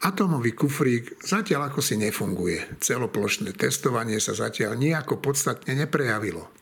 Atomový 0.00 0.56
kufrík 0.56 1.16
zatiaľ 1.24 1.72
ako 1.72 1.80
si 1.80 1.96
nefunguje. 2.00 2.80
Celoplošné 2.84 3.56
testovanie 3.56 4.20
sa 4.20 4.36
zatiaľ 4.36 4.76
nejako 4.76 5.24
podstatne 5.24 5.72
neprejavilo. 5.76 6.52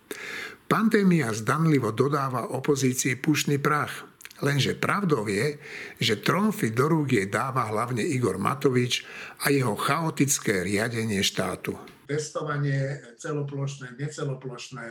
Pandémia 0.66 1.30
zdanlivo 1.30 1.94
dodáva 1.94 2.50
opozícii 2.50 3.18
pušný 3.18 3.62
prach. 3.62 4.07
Lenže 4.38 4.78
pravdou 4.78 5.26
je, 5.26 5.58
že 5.98 6.22
tromfy 6.22 6.70
do 6.70 6.86
rúk 6.86 7.10
jej 7.10 7.26
dáva 7.26 7.66
hlavne 7.66 8.06
Igor 8.06 8.38
Matovič 8.38 9.02
a 9.42 9.50
jeho 9.50 9.74
chaotické 9.74 10.62
riadenie 10.62 11.22
štátu. 11.26 11.74
Testovanie 12.06 13.02
celoplošné, 13.18 13.98
neceloplošné. 13.98 14.86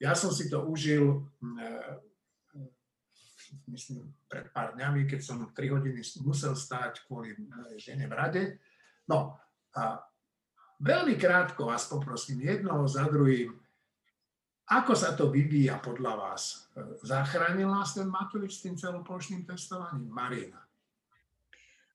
Ja 0.00 0.16
som 0.16 0.32
si 0.32 0.48
to 0.48 0.64
užil 0.64 1.28
mm, 1.44 1.58
myslím, 3.68 4.12
pred 4.28 4.48
pár 4.52 4.76
dňami, 4.76 5.08
keď 5.08 5.20
som 5.20 5.48
3 5.52 5.74
hodiny 5.74 6.00
musel 6.24 6.52
stáť 6.52 7.08
kvôli 7.08 7.32
žene 7.80 8.08
v 8.08 8.14
rade. 8.14 8.42
No 9.08 9.36
a 9.72 10.00
veľmi 10.80 11.16
krátko 11.16 11.68
vás 11.68 11.88
poprosím, 11.88 12.44
jednoho 12.44 12.84
za 12.88 13.08
druhým, 13.08 13.56
ako 14.68 14.92
sa 14.92 15.16
to 15.16 15.32
vyvíja 15.32 15.80
podľa 15.80 16.12
vás? 16.16 16.68
Zachránil 17.00 17.72
nás 17.72 17.96
ten 17.96 18.04
Matovič 18.04 18.60
s 18.60 18.64
tým 18.68 18.76
celoplošným 18.76 19.48
testovaním? 19.48 20.12
Marina. 20.12 20.60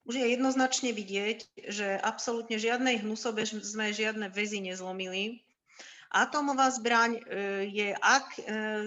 Už 0.04 0.20
je 0.20 0.36
jednoznačne 0.36 0.92
vidieť, 0.92 1.70
že 1.70 1.96
absolútne 1.96 2.60
žiadnej 2.60 3.06
hnusobe 3.06 3.48
sme 3.48 3.96
žiadne 3.96 4.28
väzy 4.28 4.60
nezlomili. 4.60 5.40
Atomová 6.14 6.70
zbraň 6.70 7.18
e, 7.18 7.22
je, 7.74 7.90
ak, 7.98 8.28
e, 8.38 8.44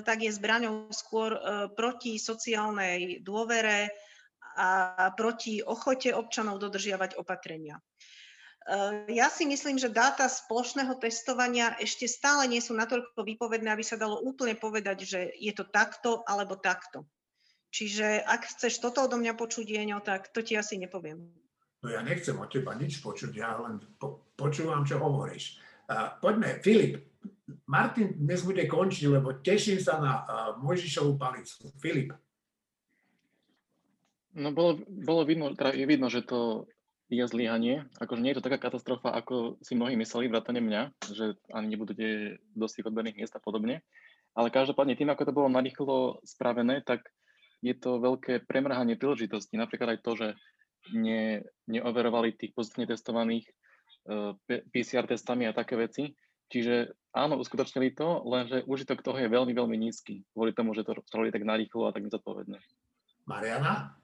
tak 0.07 0.23
je 0.23 0.31
zbraňou 0.31 0.93
skôr 0.95 1.35
e, 1.35 1.41
proti 1.75 2.23
sociálnej 2.23 3.19
dôvere 3.19 3.91
a 4.57 5.11
proti 5.11 5.59
ochote 5.59 6.15
občanov 6.15 6.63
dodržiavať 6.63 7.19
opatrenia. 7.19 7.83
Eh, 8.67 9.15
ja 9.15 9.31
si 9.31 9.47
myslím, 9.47 9.79
že 9.79 9.95
dáta 9.95 10.27
z 10.27 10.43
plošného 10.51 10.99
testovania 10.99 11.79
ešte 11.79 12.11
stále 12.11 12.51
nie 12.51 12.59
sú 12.59 12.75
natoľko 12.75 13.23
výpovedné, 13.23 13.71
aby 13.71 13.87
sa 13.87 13.95
dalo 13.95 14.19
úplne 14.19 14.59
povedať, 14.59 15.07
že 15.07 15.21
je 15.39 15.55
to 15.55 15.63
takto 15.71 16.27
alebo 16.27 16.59
takto. 16.59 17.07
Čiže 17.71 18.27
ak 18.27 18.43
chceš 18.51 18.83
toto 18.83 19.07
odo 19.07 19.23
mňa 19.23 19.39
počuť, 19.39 19.71
Jeňo, 19.71 20.03
tak 20.03 20.35
to 20.35 20.43
ti 20.43 20.59
asi 20.59 20.83
nepoviem. 20.83 21.31
No 21.79 21.95
ja 21.95 22.03
nechcem 22.03 22.35
od 22.35 22.51
teba 22.51 22.75
nič 22.75 22.99
počuť, 22.99 23.31
ja 23.39 23.55
len 23.63 23.79
po, 24.03 24.27
počúvam, 24.35 24.83
čo 24.83 24.99
hovoríš. 24.99 25.63
Uh, 25.87 26.19
poďme, 26.19 26.59
Filip. 26.59 27.07
Martin 27.71 28.19
dnes 28.19 28.43
bude 28.43 28.67
končiť, 28.67 29.07
lebo 29.07 29.39
teším 29.39 29.79
sa 29.79 30.03
na 30.03 30.13
uh, 30.25 30.25
Mojžišovú 30.59 31.15
palicu. 31.15 31.71
Filip. 31.79 32.17
No 34.35 34.51
bolo, 34.51 34.83
bolo 34.89 35.23
vidno, 35.23 35.55
teda 35.55 35.71
je 35.77 35.87
vidno, 35.87 36.11
že 36.11 36.27
to 36.27 36.67
je 37.07 37.25
zlyhanie. 37.27 37.87
Akože 38.03 38.23
nie 38.23 38.35
je 38.35 38.39
to 38.43 38.47
taká 38.51 38.59
katastrofa, 38.59 39.15
ako 39.15 39.63
si 39.63 39.79
mnohí 39.79 39.95
mysleli, 39.95 40.27
vrátane 40.27 40.59
mňa, 40.59 40.83
že 41.15 41.39
ani 41.55 41.71
nebudete 41.71 42.39
dosť 42.59 42.83
tých 42.83 42.89
odberných 42.91 43.19
miest 43.23 43.35
a 43.39 43.43
podobne. 43.43 43.87
Ale 44.37 44.53
každopádne 44.53 44.99
tým, 44.99 45.09
ako 45.09 45.23
to 45.25 45.37
bolo 45.37 45.49
narýchlo 45.49 46.21
spravené, 46.27 46.83
tak 46.83 47.07
je 47.65 47.73
to 47.73 48.03
veľké 48.03 48.45
premrhanie 48.45 48.99
príležitosti. 48.99 49.57
Napríklad 49.57 49.97
aj 49.97 50.01
to, 50.03 50.13
že 50.19 50.29
ne, 50.93 51.47
neoverovali 51.71 52.37
tých 52.37 52.53
pozitívne 52.53 52.91
testovaných 52.91 53.49
uh, 54.11 54.37
eh, 54.51 54.63
PCR 54.69 55.09
testami 55.09 55.49
a 55.49 55.57
také 55.57 55.79
veci. 55.79 56.13
Čiže 56.47 56.95
áno, 57.11 57.43
uskutočnili 57.43 57.99
to, 57.99 58.23
lenže 58.23 58.63
užitok 58.71 59.03
toho 59.03 59.19
je 59.19 59.27
veľmi, 59.27 59.51
veľmi 59.51 59.75
nízky. 59.75 60.23
Kvôli 60.31 60.55
tomu, 60.55 60.79
že 60.79 60.87
to 60.87 60.95
spravili 61.07 61.35
tak 61.35 61.43
narýchlo 61.43 61.91
a 61.91 61.95
tak 61.95 62.07
nezodpovedne. 62.07 62.63
Mariana? 63.27 63.99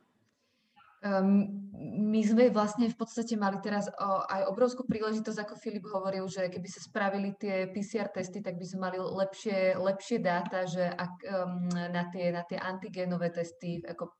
Um, 1.03 1.51
my 1.83 2.23
sme 2.23 2.47
vlastne 2.55 2.87
v 2.87 2.95
podstate 2.95 3.35
mali 3.35 3.59
teraz 3.59 3.91
o, 3.91 4.23
aj 4.31 4.47
obrovskú 4.47 4.87
príležitosť, 4.87 5.39
ako 5.43 5.59
Filip 5.59 5.83
hovoril, 5.91 6.31
že 6.31 6.47
keby 6.47 6.69
sa 6.71 6.79
spravili 6.79 7.35
tie 7.35 7.67
PCR 7.75 8.07
testy, 8.07 8.39
tak 8.39 8.55
by 8.55 8.63
sme 8.63 8.87
mali 8.87 8.99
lepšie, 9.03 9.75
lepšie 9.75 10.23
dáta, 10.23 10.63
že 10.63 10.87
ak, 10.87 11.15
um, 11.27 11.67
na, 11.75 12.07
tie, 12.07 12.31
na 12.31 12.47
tie 12.47 12.55
antigénové 12.55 13.35
testy, 13.35 13.83
ako 13.83 14.15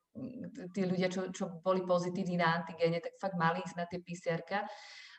tí 0.75 0.81
ľudia, 0.85 1.07
čo, 1.07 1.31
čo 1.31 1.63
boli 1.63 1.81
pozitívni 1.87 2.37
na 2.37 2.61
antigéne, 2.61 2.99
tak 2.99 3.15
fakt 3.17 3.39
mali 3.39 3.63
ísť 3.63 3.77
na 3.79 3.85
tie 3.87 3.99
PCR. 4.03 4.41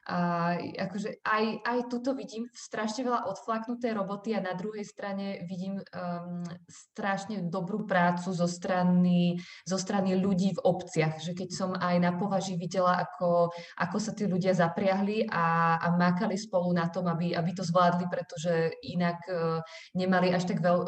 A 0.04 0.52
akože 0.60 1.24
aj, 1.24 1.44
aj 1.64 1.78
tuto 1.88 2.12
vidím 2.12 2.44
strašne 2.52 3.08
veľa 3.08 3.24
odflaknuté 3.24 3.96
roboty 3.96 4.36
a 4.36 4.44
na 4.44 4.52
druhej 4.52 4.84
strane 4.84 5.48
vidím 5.48 5.80
um, 5.80 6.44
strašne 6.68 7.48
dobrú 7.48 7.88
prácu 7.88 8.28
zo 8.36 8.44
strany, 8.44 9.40
zo 9.64 9.80
strany 9.80 10.20
ľudí 10.20 10.52
v 10.56 10.64
obciach. 10.64 11.24
Že 11.24 11.32
keď 11.32 11.48
som 11.56 11.70
aj 11.72 11.96
na 12.04 12.12
považi 12.20 12.60
videla, 12.60 13.00
ako, 13.00 13.48
ako 13.80 13.96
sa 13.96 14.12
tí 14.12 14.28
ľudia 14.28 14.52
zapriahli 14.52 15.24
a, 15.32 15.80
a 15.80 15.86
mákali 15.96 16.36
spolu 16.36 16.76
na 16.76 16.92
tom, 16.92 17.08
aby, 17.08 17.32
aby 17.32 17.50
to 17.56 17.64
zvládli, 17.64 18.04
pretože 18.12 18.76
inak 18.84 19.24
uh, 19.32 19.64
nemali 19.96 20.36
až 20.36 20.52
tak 20.52 20.60
veľ, 20.60 20.78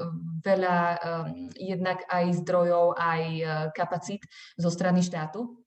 veľa 0.45 0.77
um, 0.77 1.49
jednak 1.57 2.05
aj 2.13 2.45
zdrojov, 2.45 3.01
aj 3.01 3.23
uh, 3.41 3.49
kapacít 3.73 4.21
zo 4.61 4.69
strany 4.69 5.01
štátu 5.01 5.66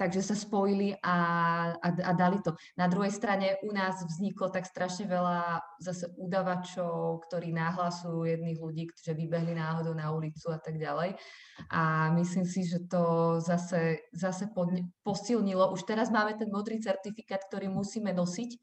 takže 0.00 0.24
sa 0.24 0.32
spojili 0.32 0.96
a, 1.04 1.16
a, 1.76 1.88
a 1.92 2.12
dali 2.16 2.40
to. 2.40 2.56
Na 2.80 2.88
druhej 2.88 3.12
strane 3.12 3.60
u 3.60 3.68
nás 3.68 4.00
vzniklo 4.00 4.48
tak 4.48 4.64
strašne 4.64 5.04
veľa 5.04 5.60
zase 5.76 6.08
udavačov, 6.16 7.20
ktorí 7.28 7.52
nahlasujú 7.52 8.24
jedných 8.24 8.56
ľudí, 8.56 8.88
ktorí 8.88 9.28
vybehli 9.28 9.52
náhodou 9.52 9.92
na 9.92 10.08
ulicu 10.08 10.48
a 10.48 10.56
tak 10.56 10.80
ďalej. 10.80 11.20
A 11.68 12.08
myslím 12.16 12.48
si, 12.48 12.64
že 12.64 12.80
to 12.88 13.36
zase, 13.44 14.00
zase 14.16 14.48
pod, 14.56 14.72
posilnilo. 15.04 15.68
Už 15.76 15.84
teraz 15.84 16.08
máme 16.08 16.32
ten 16.40 16.48
modrý 16.48 16.80
certifikát, 16.80 17.44
ktorý 17.52 17.68
musíme 17.68 18.16
nosiť, 18.16 18.56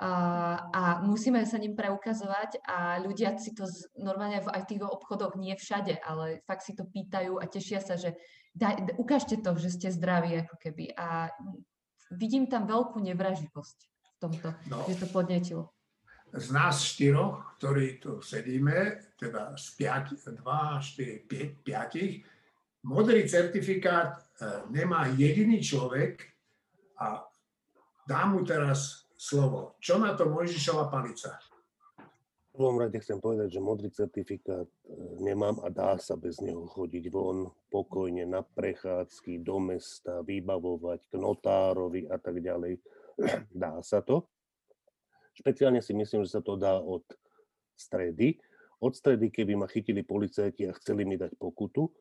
a, 0.00 1.04
musíme 1.04 1.44
sa 1.44 1.60
ním 1.60 1.76
preukazovať 1.76 2.64
a 2.64 2.96
ľudia 3.04 3.36
si 3.36 3.52
to 3.52 3.68
z, 3.68 3.84
normálne 4.00 4.40
v 4.40 4.48
aj 4.48 4.64
tých 4.64 4.80
obchodoch 4.80 5.36
nie 5.36 5.52
všade, 5.52 6.00
ale 6.00 6.40
fakt 6.48 6.64
si 6.64 6.72
to 6.72 6.88
pýtajú 6.88 7.36
a 7.36 7.44
tešia 7.44 7.84
sa, 7.84 8.00
že 8.00 8.16
daj, 8.56 8.96
ukážte 8.96 9.36
to, 9.44 9.52
že 9.60 9.76
ste 9.76 9.92
zdraví 9.92 10.40
ako 10.40 10.56
keby. 10.56 10.96
A 10.96 11.28
vidím 12.16 12.48
tam 12.48 12.64
veľkú 12.64 12.96
nevraživosť 12.96 13.78
v 13.84 14.16
tomto, 14.16 14.48
no, 14.72 14.88
že 14.88 15.04
to 15.04 15.06
podnetilo. 15.12 15.68
Z 16.30 16.48
nás 16.54 16.80
štyroch, 16.80 17.58
ktorí 17.60 18.00
tu 18.00 18.24
sedíme, 18.24 19.04
teda 19.20 19.52
z 19.58 19.66
5, 20.24 20.32
2, 20.32 20.80
4, 20.80 21.28
5, 21.28 21.60
5, 21.60 22.88
modrý 22.88 23.28
certifikát 23.28 24.16
e, 24.16 24.24
nemá 24.70 25.12
jediný 25.12 25.60
človek 25.60 26.24
a 27.02 27.26
dám 28.06 28.38
mu 28.38 28.40
teraz 28.46 29.09
slovo. 29.20 29.76
Čo 29.84 30.00
na 30.00 30.16
to 30.16 30.24
Mojžišova 30.32 30.88
palica? 30.88 31.36
V 32.50 32.58
prvom 32.58 32.80
rade 32.80 32.98
chcem 32.98 33.20
povedať, 33.20 33.52
že 33.52 33.60
modrý 33.62 33.92
certifikát 33.92 34.66
e, 34.66 34.74
nemám 35.20 35.60
a 35.60 35.68
dá 35.70 35.94
sa 36.00 36.16
bez 36.16 36.40
neho 36.42 36.66
chodiť 36.66 37.12
von 37.12 37.52
pokojne 37.68 38.26
na 38.26 38.42
prechádzky, 38.42 39.44
do 39.44 39.60
mesta, 39.60 40.24
vybavovať 40.24 41.06
k 41.06 41.14
notárovi 41.20 42.08
a 42.08 42.16
tak 42.16 42.40
ďalej. 42.40 42.80
Dá 43.52 43.84
sa 43.84 44.00
to. 44.00 44.24
Špeciálne 45.36 45.84
si 45.84 45.92
myslím, 45.92 46.24
že 46.24 46.40
sa 46.40 46.42
to 46.42 46.56
dá 46.56 46.80
od 46.80 47.04
stredy. 47.76 48.40
Od 48.80 48.96
stredy, 48.96 49.28
keby 49.28 49.60
ma 49.60 49.68
chytili 49.68 50.00
policajti 50.00 50.68
a 50.68 50.76
chceli 50.80 51.04
mi 51.04 51.20
dať 51.20 51.36
pokutu, 51.36 51.92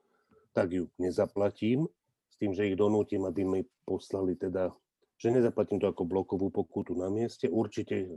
tak 0.56 0.72
ju 0.72 0.88
nezaplatím, 0.96 1.92
s 2.32 2.36
tým, 2.40 2.56
že 2.56 2.72
ich 2.72 2.80
donútim, 2.80 3.28
aby 3.28 3.44
mi 3.44 3.62
poslali 3.84 4.40
teda 4.40 4.72
že 5.20 5.36
nezaplatím 5.36 5.84
to 5.84 5.92
ako 5.92 6.08
blokovú 6.08 6.48
pokutu 6.48 6.96
na 6.96 7.12
mieste. 7.12 7.52
Určite 7.52 8.08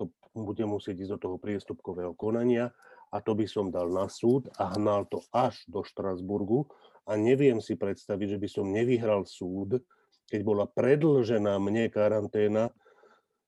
to, 0.00 0.08
bude 0.32 0.64
musieť 0.64 1.04
ísť 1.04 1.12
do 1.14 1.18
toho 1.20 1.36
priestupkového 1.36 2.16
konania 2.16 2.72
a 3.12 3.20
to 3.20 3.36
by 3.36 3.44
som 3.44 3.68
dal 3.68 3.92
na 3.92 4.08
súd 4.08 4.48
a 4.56 4.72
hnal 4.72 5.04
to 5.12 5.20
až 5.36 5.60
do 5.68 5.84
Štrasburgu 5.84 6.64
a 7.04 7.16
neviem 7.20 7.60
si 7.60 7.76
predstaviť, 7.76 8.36
že 8.36 8.40
by 8.40 8.48
som 8.48 8.72
nevyhral 8.72 9.28
súd, 9.28 9.84
keď 10.32 10.40
bola 10.44 10.64
predlžená 10.64 11.60
mne 11.60 11.92
karanténa 11.92 12.72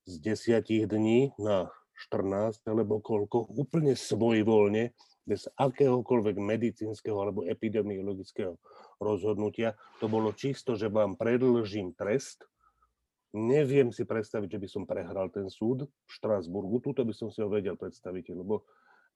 z 0.05 0.21
desiatich 0.21 0.85
dní 0.85 1.33
na 1.41 1.69
14 2.09 2.61
alebo 2.65 3.01
koľko, 3.01 3.53
úplne 3.57 3.93
svojvoľne, 3.93 4.93
bez 5.21 5.45
akéhokoľvek 5.53 6.35
medicínskeho 6.41 7.13
alebo 7.13 7.45
epidemiologického 7.45 8.57
rozhodnutia. 8.97 9.77
To 10.01 10.09
bolo 10.09 10.33
čisto, 10.33 10.73
že 10.73 10.89
vám 10.89 11.13
predlžím 11.13 11.93
trest 11.93 12.50
neviem 13.31 13.91
si 13.95 14.03
predstaviť, 14.03 14.59
že 14.59 14.61
by 14.61 14.67
som 14.67 14.83
prehral 14.83 15.31
ten 15.31 15.47
súd 15.47 15.87
v 15.87 16.09
Štrásburgu. 16.11 16.83
Tuto 16.83 17.07
by 17.07 17.13
som 17.15 17.31
si 17.31 17.39
ho 17.39 17.47
vedel 17.47 17.79
predstaviť, 17.79 18.35
lebo 18.35 18.67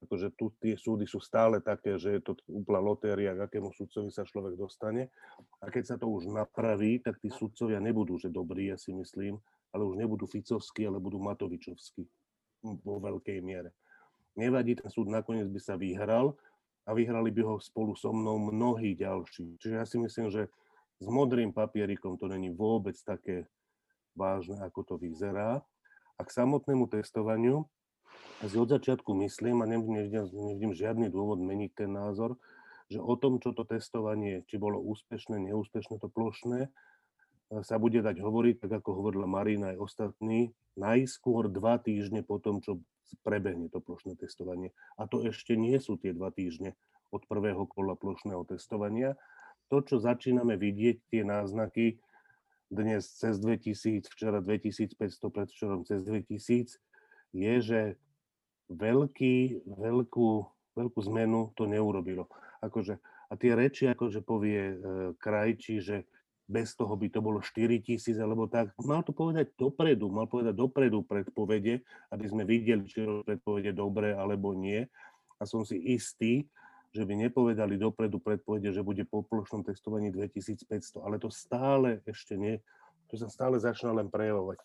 akože 0.03 0.36
tu 0.36 0.51
tie 0.59 0.76
súdy 0.76 1.07
sú 1.07 1.24
stále 1.24 1.63
také, 1.63 1.95
že 1.95 2.20
je 2.20 2.22
to 2.24 2.32
úplná 2.51 2.84
lotéria, 2.84 3.36
k 3.36 3.47
akému 3.47 3.72
sudcovi 3.76 4.11
sa 4.11 4.28
človek 4.28 4.59
dostane. 4.59 5.11
A 5.63 5.72
keď 5.72 5.84
sa 5.84 5.95
to 5.95 6.07
už 6.07 6.32
napraví, 6.32 6.99
tak 6.99 7.20
tí 7.20 7.32
sudcovia 7.32 7.80
nebudú, 7.80 8.20
že 8.20 8.32
dobrí, 8.32 8.72
ja 8.72 8.78
si 8.80 8.91
myslím, 8.91 9.39
ale 9.72 9.84
už 9.84 9.99
nebudú 9.99 10.28
Ficovskí, 10.28 10.88
ale 10.88 10.99
budú 10.99 11.20
Matovičovskí 11.20 12.07
vo 12.63 12.95
veľkej 12.99 13.39
miere. 13.43 13.76
Nevadí, 14.36 14.76
ten 14.76 14.91
súd 14.91 15.07
nakoniec 15.07 15.47
by 15.47 15.59
sa 15.63 15.80
vyhral 15.80 16.36
a 16.84 16.91
vyhrali 16.91 17.32
by 17.32 17.41
ho 17.43 17.55
spolu 17.59 17.95
so 17.95 18.11
mnou 18.11 18.51
mnohí 18.51 18.95
ďalší. 18.99 19.55
Čiže 19.59 19.76
ja 19.76 19.86
si 19.88 19.97
myslím, 19.99 20.28
že 20.28 20.51
s 20.99 21.07
modrým 21.07 21.51
papierikom 21.51 22.16
to 22.20 22.28
není 22.28 22.51
vôbec 22.51 22.95
také 23.03 23.47
vážne, 24.16 24.57
ako 24.63 24.82
to 24.84 24.95
vyzerá. 24.95 25.61
A 26.16 26.22
k 26.24 26.32
samotnému 26.32 26.88
testovaniu 26.88 27.68
si 28.39 28.55
od 28.55 28.72
začiatku 28.72 29.11
myslím, 29.28 29.63
a 29.63 29.70
nevidím, 29.70 30.72
žiadny 30.72 31.11
dôvod 31.11 31.39
meniť 31.43 31.72
ten 31.76 31.91
názor, 31.91 32.39
že 32.88 33.01
o 33.01 33.13
tom, 33.20 33.43
čo 33.43 33.51
to 33.51 33.68
testovanie, 33.68 34.47
či 34.47 34.55
bolo 34.55 34.80
úspešné, 34.80 35.41
neúspešné, 35.41 35.99
to 35.99 36.07
plošné, 36.07 36.72
sa 37.61 37.78
bude 37.78 38.01
dať 38.01 38.18
hovoriť, 38.22 38.66
tak 38.66 38.82
ako 38.82 38.89
hovorila 39.03 39.30
Marina 39.30 39.74
aj 39.74 39.78
ostatní, 39.78 40.55
najskôr 40.74 41.45
dva 41.49 41.78
týždne 41.78 42.26
po 42.26 42.41
tom, 42.41 42.61
čo 42.61 42.82
prebehne 43.22 43.70
to 43.70 43.78
plošné 43.82 44.18
testovanie. 44.18 44.74
A 44.97 45.05
to 45.05 45.22
ešte 45.26 45.53
nie 45.53 45.78
sú 45.78 45.97
tie 45.97 46.09
dva 46.09 46.34
týždne 46.34 46.74
od 47.13 47.22
prvého 47.30 47.70
kola 47.70 47.93
plošného 47.93 48.43
testovania. 48.49 49.13
To, 49.70 49.82
čo 49.82 50.01
začíname 50.01 50.57
vidieť, 50.57 51.05
tie 51.09 51.22
náznaky, 51.22 52.01
dnes 52.70 53.05
cez 53.05 53.38
2000, 53.38 54.09
včera 54.09 54.41
2500, 54.41 54.97
predvčerom 55.30 55.82
cez 55.86 56.01
2000, 56.01 56.82
je, 57.36 57.53
že 57.61 57.82
veľký, 58.72 59.68
veľkú, 59.68 60.30
veľkú 60.74 60.99
zmenu 61.11 61.53
to 61.53 61.70
neurobilo. 61.70 62.26
Akože, 62.63 62.97
a 63.30 63.34
tie 63.38 63.53
reči, 63.53 63.86
akože 63.89 64.26
povie 64.26 64.74
e, 64.74 64.76
krajčí, 65.18 65.82
že 65.82 66.05
bez 66.45 66.78
toho 66.78 66.93
by 66.93 67.09
to 67.09 67.20
bolo 67.26 67.41
4 67.41 67.82
tisíc 67.82 68.18
alebo 68.22 68.45
tak. 68.45 68.70
Mal 68.78 69.01
to 69.01 69.13
povedať 69.13 69.57
dopredu, 69.57 70.13
mal 70.13 70.30
povedať 70.30 70.53
dopredu 70.53 71.01
predpovede, 71.01 71.82
aby 72.13 72.26
sme 72.30 72.45
videli, 72.45 72.86
či 72.86 73.01
predpovede 73.26 73.74
dobré 73.74 74.13
alebo 74.13 74.53
nie. 74.53 74.86
A 75.41 75.43
som 75.43 75.66
si 75.66 75.82
istý, 75.82 76.45
že 76.96 77.04
by 77.04 77.28
nepovedali 77.28 77.76
dopredu 77.76 78.24
predpovede, 78.24 78.72
že 78.72 78.80
bude 78.80 79.04
po 79.04 79.20
plošnom 79.20 79.68
testovaní 79.68 80.16
2500, 80.16 81.04
ale 81.04 81.20
to 81.20 81.28
stále 81.28 82.00
ešte 82.08 82.39
nie, 82.39 82.64
to 83.12 83.20
sa 83.20 83.28
stále 83.28 83.60
začína 83.60 84.00
len 84.00 84.08
prejavovať. 84.08 84.64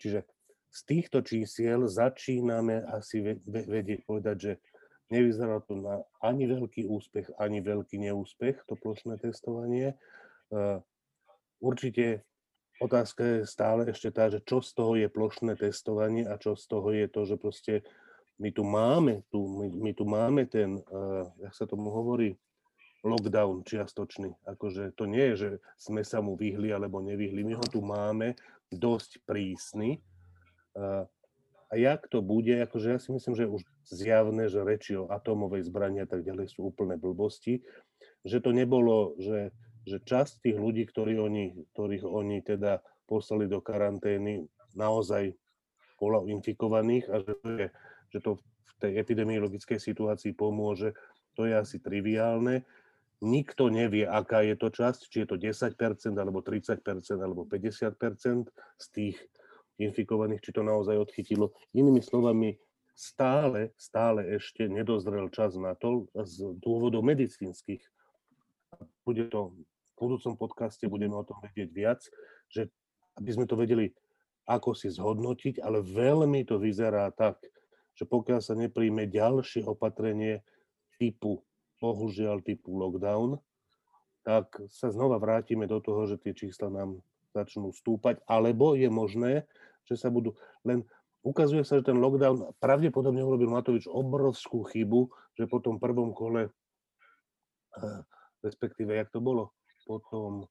Čiže 0.00 0.24
z 0.72 0.80
týchto 0.88 1.20
čísiel 1.20 1.84
začíname 1.84 2.80
asi 2.88 3.20
vedieť 3.44 4.08
povedať, 4.08 4.36
že 4.40 4.52
nevyzerá 5.12 5.60
to 5.62 5.76
na 5.76 6.00
ani 6.24 6.48
veľký 6.48 6.88
úspech, 6.88 7.36
ani 7.36 7.60
veľký 7.60 8.00
neúspech, 8.00 8.64
to 8.64 8.74
plošné 8.74 9.20
testovanie. 9.20 9.94
Určite 11.60 12.24
otázka 12.80 13.22
je 13.24 13.38
stále 13.48 13.88
ešte 13.88 14.08
tá, 14.12 14.28
že 14.28 14.40
čo 14.44 14.60
z 14.60 14.70
toho 14.72 14.92
je 14.96 15.08
plošné 15.08 15.56
testovanie 15.56 16.24
a 16.24 16.36
čo 16.40 16.56
z 16.56 16.64
toho 16.68 16.88
je 16.92 17.06
to, 17.08 17.20
že 17.24 17.36
proste 17.36 17.74
my 18.36 18.50
tu 18.52 18.62
máme, 18.64 19.24
tu, 19.32 19.40
my, 19.40 19.66
my 19.70 19.92
tu 19.96 20.04
máme 20.04 20.42
ten, 20.46 20.76
uh, 20.92 21.24
jak 21.40 21.54
sa 21.56 21.64
tomu 21.64 21.88
hovorí, 21.88 22.36
lockdown 23.06 23.62
čiastočný. 23.62 24.34
Akože 24.44 24.92
to 24.98 25.06
nie 25.06 25.32
je, 25.32 25.34
že 25.36 25.50
sme 25.78 26.02
sa 26.02 26.18
mu 26.18 26.34
vyhli 26.34 26.74
alebo 26.74 26.98
nevyhli. 26.98 27.46
My 27.46 27.54
ho 27.54 27.66
tu 27.70 27.80
máme 27.80 28.34
dosť 28.68 29.22
prísny. 29.24 30.02
Uh, 30.74 31.06
a 31.66 31.74
jak 31.74 32.06
to 32.06 32.22
bude, 32.22 32.54
akože 32.62 32.88
ja 32.94 32.98
si 33.02 33.10
myslím, 33.10 33.34
že 33.34 33.50
už 33.50 33.62
zjavné, 33.90 34.46
že 34.46 34.62
reči 34.62 34.94
o 34.94 35.10
atómovej 35.10 35.66
zbrani 35.66 36.02
a 36.02 36.06
tak 36.06 36.22
ďalej 36.22 36.54
sú 36.54 36.70
úplné 36.70 36.94
blbosti, 36.94 37.62
že 38.22 38.38
to 38.38 38.54
nebolo, 38.54 39.18
že, 39.18 39.50
že 39.82 39.98
časť 39.98 40.46
tých 40.46 40.58
ľudí, 40.58 40.86
ktorí 40.86 41.18
oni, 41.18 41.58
ktorých 41.74 42.06
oni 42.06 42.38
teda 42.46 42.82
poslali 43.10 43.50
do 43.50 43.58
karantény, 43.58 44.46
naozaj 44.78 45.34
bola 45.98 46.22
infikovaných 46.28 47.06
a 47.08 47.24
že 47.24 47.32
to 47.40 47.48
je 47.56 47.66
že 48.12 48.20
to 48.22 48.38
v 48.38 48.72
tej 48.80 48.92
epidemiologickej 49.00 49.78
situácii 49.80 50.32
pomôže, 50.36 50.92
to 51.36 51.44
je 51.44 51.54
asi 51.56 51.76
triviálne. 51.80 52.64
Nikto 53.24 53.72
nevie, 53.72 54.04
aká 54.04 54.44
je 54.44 54.56
to 54.60 54.68
časť, 54.68 55.08
či 55.08 55.24
je 55.24 55.28
to 55.28 55.36
10%, 55.40 55.72
alebo 56.20 56.44
30%, 56.44 56.84
alebo 57.16 57.48
50% 57.48 58.52
z 58.76 58.86
tých 58.92 59.16
infikovaných, 59.80 60.44
či 60.44 60.50
to 60.52 60.60
naozaj 60.64 60.96
odchytilo. 60.96 61.52
Inými 61.72 62.04
slovami, 62.04 62.56
stále, 62.96 63.72
stále 63.76 64.24
ešte 64.36 64.68
nedozrel 64.68 65.28
čas 65.28 65.56
na 65.56 65.76
to 65.76 66.08
z 66.12 66.56
dôvodov 66.60 67.04
medicínskych. 67.04 67.84
Bude 69.04 69.28
to 69.28 69.52
v 69.52 69.56
budúcom 69.96 70.36
podcaste, 70.36 70.84
budeme 70.88 71.16
o 71.16 71.24
tom 71.24 71.40
vedieť 71.40 71.70
viac, 71.72 72.00
že 72.52 72.68
aby 73.16 73.30
sme 73.32 73.48
to 73.48 73.56
vedeli 73.56 73.92
ako 74.46 74.76
si 74.78 74.92
zhodnotiť, 74.92 75.58
ale 75.58 75.82
veľmi 75.82 76.46
to 76.46 76.60
vyzerá 76.60 77.10
tak, 77.10 77.40
že 77.96 78.04
pokiaľ 78.04 78.40
sa 78.44 78.52
nepríjme 78.54 79.08
ďalšie 79.08 79.64
opatrenie 79.64 80.44
typu, 81.00 81.40
bohužiaľ 81.80 82.44
typu 82.44 82.76
lockdown, 82.76 83.40
tak 84.22 84.52
sa 84.68 84.92
znova 84.92 85.16
vrátime 85.16 85.64
do 85.64 85.80
toho, 85.80 86.04
že 86.04 86.20
tie 86.20 86.36
čísla 86.36 86.68
nám 86.68 87.00
začnú 87.32 87.72
stúpať, 87.72 88.20
alebo 88.28 88.76
je 88.76 88.88
možné, 88.92 89.32
že 89.88 89.96
sa 89.96 90.12
budú 90.12 90.36
len 90.66 90.84
ukazuje 91.26 91.66
sa, 91.66 91.82
že 91.82 91.90
ten 91.90 91.98
lockdown 91.98 92.54
pravdepodobne 92.62 93.18
urobil 93.18 93.50
Matovič 93.50 93.90
obrovskú 93.90 94.62
chybu, 94.70 95.10
že 95.34 95.50
po 95.50 95.58
tom 95.58 95.82
prvom 95.82 96.14
kole, 96.14 96.54
eh, 97.80 98.00
respektíve, 98.46 98.94
jak 98.94 99.10
to 99.10 99.18
bolo, 99.18 99.50
potom, 99.86 100.46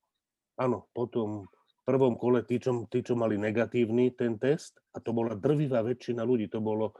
áno, 0.60 0.88
po 0.96 1.08
tom 1.12 1.48
prvom 1.88 2.18
kole 2.18 2.42
tí 2.44 2.58
čo, 2.60 2.88
tí, 2.88 3.04
čo 3.06 3.16
mali 3.16 3.40
negatívny 3.40 4.16
ten 4.16 4.36
test, 4.36 4.80
a 4.96 5.00
to 5.00 5.12
bola 5.16 5.38
drvivá 5.38 5.86
väčšina 5.86 6.24
ľudí, 6.24 6.52
to 6.52 6.60
bolo 6.60 6.96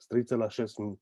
z 0.00 0.04
3,6 0.08 0.80
e, 0.80 0.96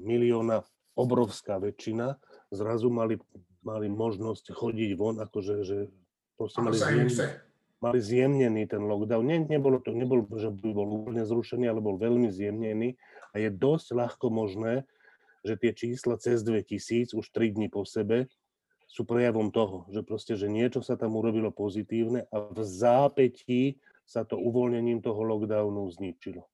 milióna 0.00 0.64
obrovská 0.96 1.60
väčšina, 1.60 2.16
zrazu 2.48 2.88
mali, 2.88 3.20
mali 3.60 3.92
možnosť 3.92 4.52
chodiť 4.56 4.90
von, 4.96 5.20
akože 5.20 5.54
že 5.64 5.78
proste 6.36 6.64
mali, 6.64 6.76
zjem, 6.76 7.08
mali 7.80 7.98
zjemnený 8.00 8.68
ten 8.68 8.82
lockdown. 8.84 9.24
Nie, 9.24 9.38
nebolo 9.44 9.80
to, 9.80 9.92
nebol, 9.92 10.24
že 10.36 10.48
by 10.52 10.70
bol 10.72 10.88
úplne 11.04 11.24
zrušený, 11.24 11.68
ale 11.68 11.84
bol 11.84 11.96
veľmi 12.00 12.28
zjemnený 12.32 12.96
a 13.32 13.40
je 13.40 13.48
dosť 13.52 13.88
ľahko 13.96 14.26
možné, 14.32 14.88
že 15.42 15.58
tie 15.58 15.72
čísla 15.74 16.16
cez 16.16 16.44
2000 16.44 17.12
už 17.16 17.26
3 17.34 17.56
dní 17.56 17.68
po 17.68 17.82
sebe 17.82 18.30
sú 18.86 19.08
prejavom 19.08 19.48
toho, 19.48 19.88
že 19.88 20.04
proste, 20.04 20.36
že 20.36 20.52
niečo 20.52 20.84
sa 20.84 21.00
tam 21.00 21.16
urobilo 21.16 21.48
pozitívne 21.48 22.28
a 22.28 22.52
v 22.52 22.60
zápätí 22.60 23.80
sa 24.04 24.28
to 24.28 24.36
uvoľnením 24.36 25.00
toho 25.00 25.24
lockdownu 25.24 25.88
zničilo. 25.96 26.44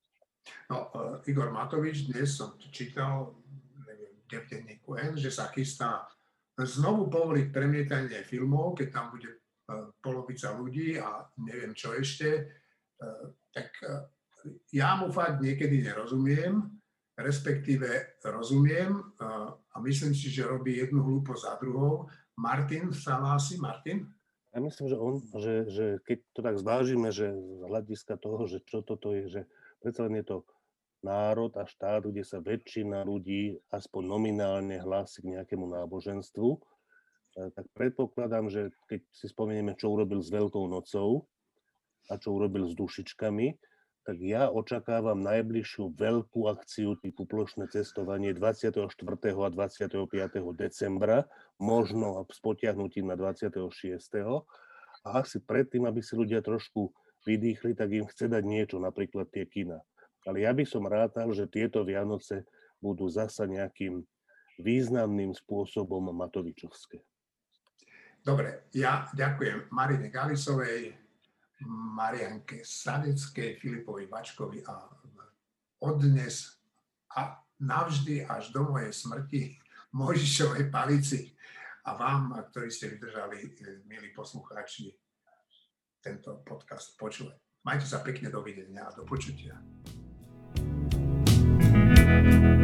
No, 0.69 0.93
e, 0.93 1.31
Igor 1.31 1.51
Matovič, 1.51 2.09
dnes 2.09 2.37
som 2.37 2.55
čítal, 2.59 3.35
neviem, 3.87 4.15
kde 4.27 4.39
v 4.41 4.49
denníku 4.53 4.91
N, 4.97 5.17
že 5.17 5.33
sa 5.33 5.49
chystá 5.53 6.05
znovu 6.59 7.07
povoliť 7.09 7.55
premietanie 7.55 8.21
filmov, 8.27 8.77
keď 8.77 8.89
tam 8.93 9.07
bude 9.15 9.31
e, 9.33 9.39
polovica 10.03 10.53
ľudí 10.53 10.99
a 11.01 11.25
neviem 11.41 11.73
čo 11.73 11.95
ešte, 11.95 12.29
e, 12.37 12.43
tak 13.55 13.73
ja 14.71 14.95
mu 15.01 15.11
fakt 15.11 15.43
niekedy 15.43 15.83
nerozumiem, 15.83 16.63
respektíve 17.19 18.21
rozumiem 18.23 18.95
a 19.19 19.77
myslím 19.83 20.15
si, 20.15 20.31
že 20.31 20.47
robí 20.47 20.79
jednu 20.79 21.03
hlúposť 21.03 21.43
za 21.43 21.55
druhou. 21.59 22.07
Martin 22.39 22.95
sa 22.95 23.19
hlási, 23.19 23.59
Martin? 23.59 24.07
Ja 24.55 24.63
myslím, 24.63 24.87
že, 24.89 24.97
on, 24.97 25.15
že, 25.37 25.55
že 25.69 25.87
keď 26.07 26.19
to 26.33 26.41
tak 26.41 26.57
zvážime, 26.57 27.09
že 27.13 27.35
z 27.35 27.63
hľadiska 27.67 28.17
toho, 28.17 28.49
že 28.49 28.65
čo 28.65 28.81
toto 28.81 29.13
je, 29.13 29.29
že 29.29 29.43
predsa 29.81 30.07
len 30.07 30.21
je 30.23 30.27
to 30.27 30.37
národ 31.03 31.55
a 31.55 31.65
štát, 31.67 32.03
kde 32.07 32.27
sa 32.27 32.43
väčšina 32.43 33.07
ľudí 33.07 33.55
aspoň 33.71 34.03
nominálne 34.03 34.77
hlási 34.83 35.23
k 35.23 35.39
nejakému 35.39 35.71
náboženstvu, 35.71 36.49
e, 36.55 36.59
tak 37.55 37.67
predpokladám, 37.75 38.51
že 38.51 38.75
keď 38.91 39.01
si 39.15 39.27
spomenieme, 39.31 39.79
čo 39.79 39.95
urobil 39.95 40.19
s 40.19 40.35
Veľkou 40.35 40.67
nocou 40.67 41.31
a 42.11 42.19
čo 42.19 42.35
urobil 42.35 42.67
s 42.67 42.75
dušičkami, 42.75 43.55
tak 44.09 44.25
ja 44.25 44.49
očakávam 44.49 45.21
najbližšiu 45.21 45.93
veľkú 45.93 46.49
akciu 46.49 46.97
typu 46.97 47.29
plošné 47.29 47.69
cestovanie 47.69 48.33
24. 48.33 48.81
a 48.81 49.49
25. 49.53 50.09
decembra, 50.57 51.29
možno 51.61 52.25
s 52.33 52.41
potiahnutím 52.41 53.05
na 53.13 53.21
26. 53.21 53.61
A 55.05 55.09
asi 55.21 55.45
predtým, 55.45 55.85
aby 55.85 56.01
si 56.01 56.17
ľudia 56.17 56.41
trošku 56.41 56.89
vydýchli, 57.27 57.75
tak 57.75 57.91
im 57.91 58.07
chce 58.07 58.31
dať 58.31 58.45
niečo, 58.45 58.77
napríklad 58.79 59.31
tie 59.33 59.47
kina. 59.49 59.81
Ale 60.27 60.45
ja 60.45 60.53
by 60.53 60.65
som 60.67 60.85
rátal, 60.85 61.31
že 61.33 61.49
tieto 61.49 61.83
Vianoce 61.87 62.45
budú 62.79 63.09
zasa 63.09 63.49
nejakým 63.49 64.05
významným 64.59 65.33
spôsobom 65.35 66.11
Matovičovské. 66.11 67.01
Dobre, 68.19 68.69
ja 68.75 69.07
ďakujem 69.15 69.71
Marine 69.71 70.11
Galisovej, 70.11 70.93
Marianke 71.95 72.63
Sadeckej, 72.67 73.59
Filipovi 73.59 74.07
Vačkovi 74.07 74.63
a 74.67 74.91
odnes 75.83 76.59
a 77.15 77.39
navždy 77.59 78.27
až 78.27 78.55
do 78.55 78.67
mojej 78.69 78.95
smrti 78.95 79.43
Možišovej 79.95 80.71
palici 80.71 81.35
a 81.87 81.97
vám, 81.97 82.37
ktorí 82.53 82.69
ste 82.69 82.95
vydržali, 82.95 83.59
milí 83.89 84.13
poslucháči, 84.13 84.93
tento 86.03 86.43
podcast 86.47 86.95
počúvať. 86.97 87.37
Majte 87.67 87.87
sa 87.87 88.01
pekne, 88.01 88.31
dovidenia 88.31 88.87
a 88.87 88.95
do 88.95 89.05
počutia. 89.05 89.59
thank 91.69 92.43
you 92.43 92.58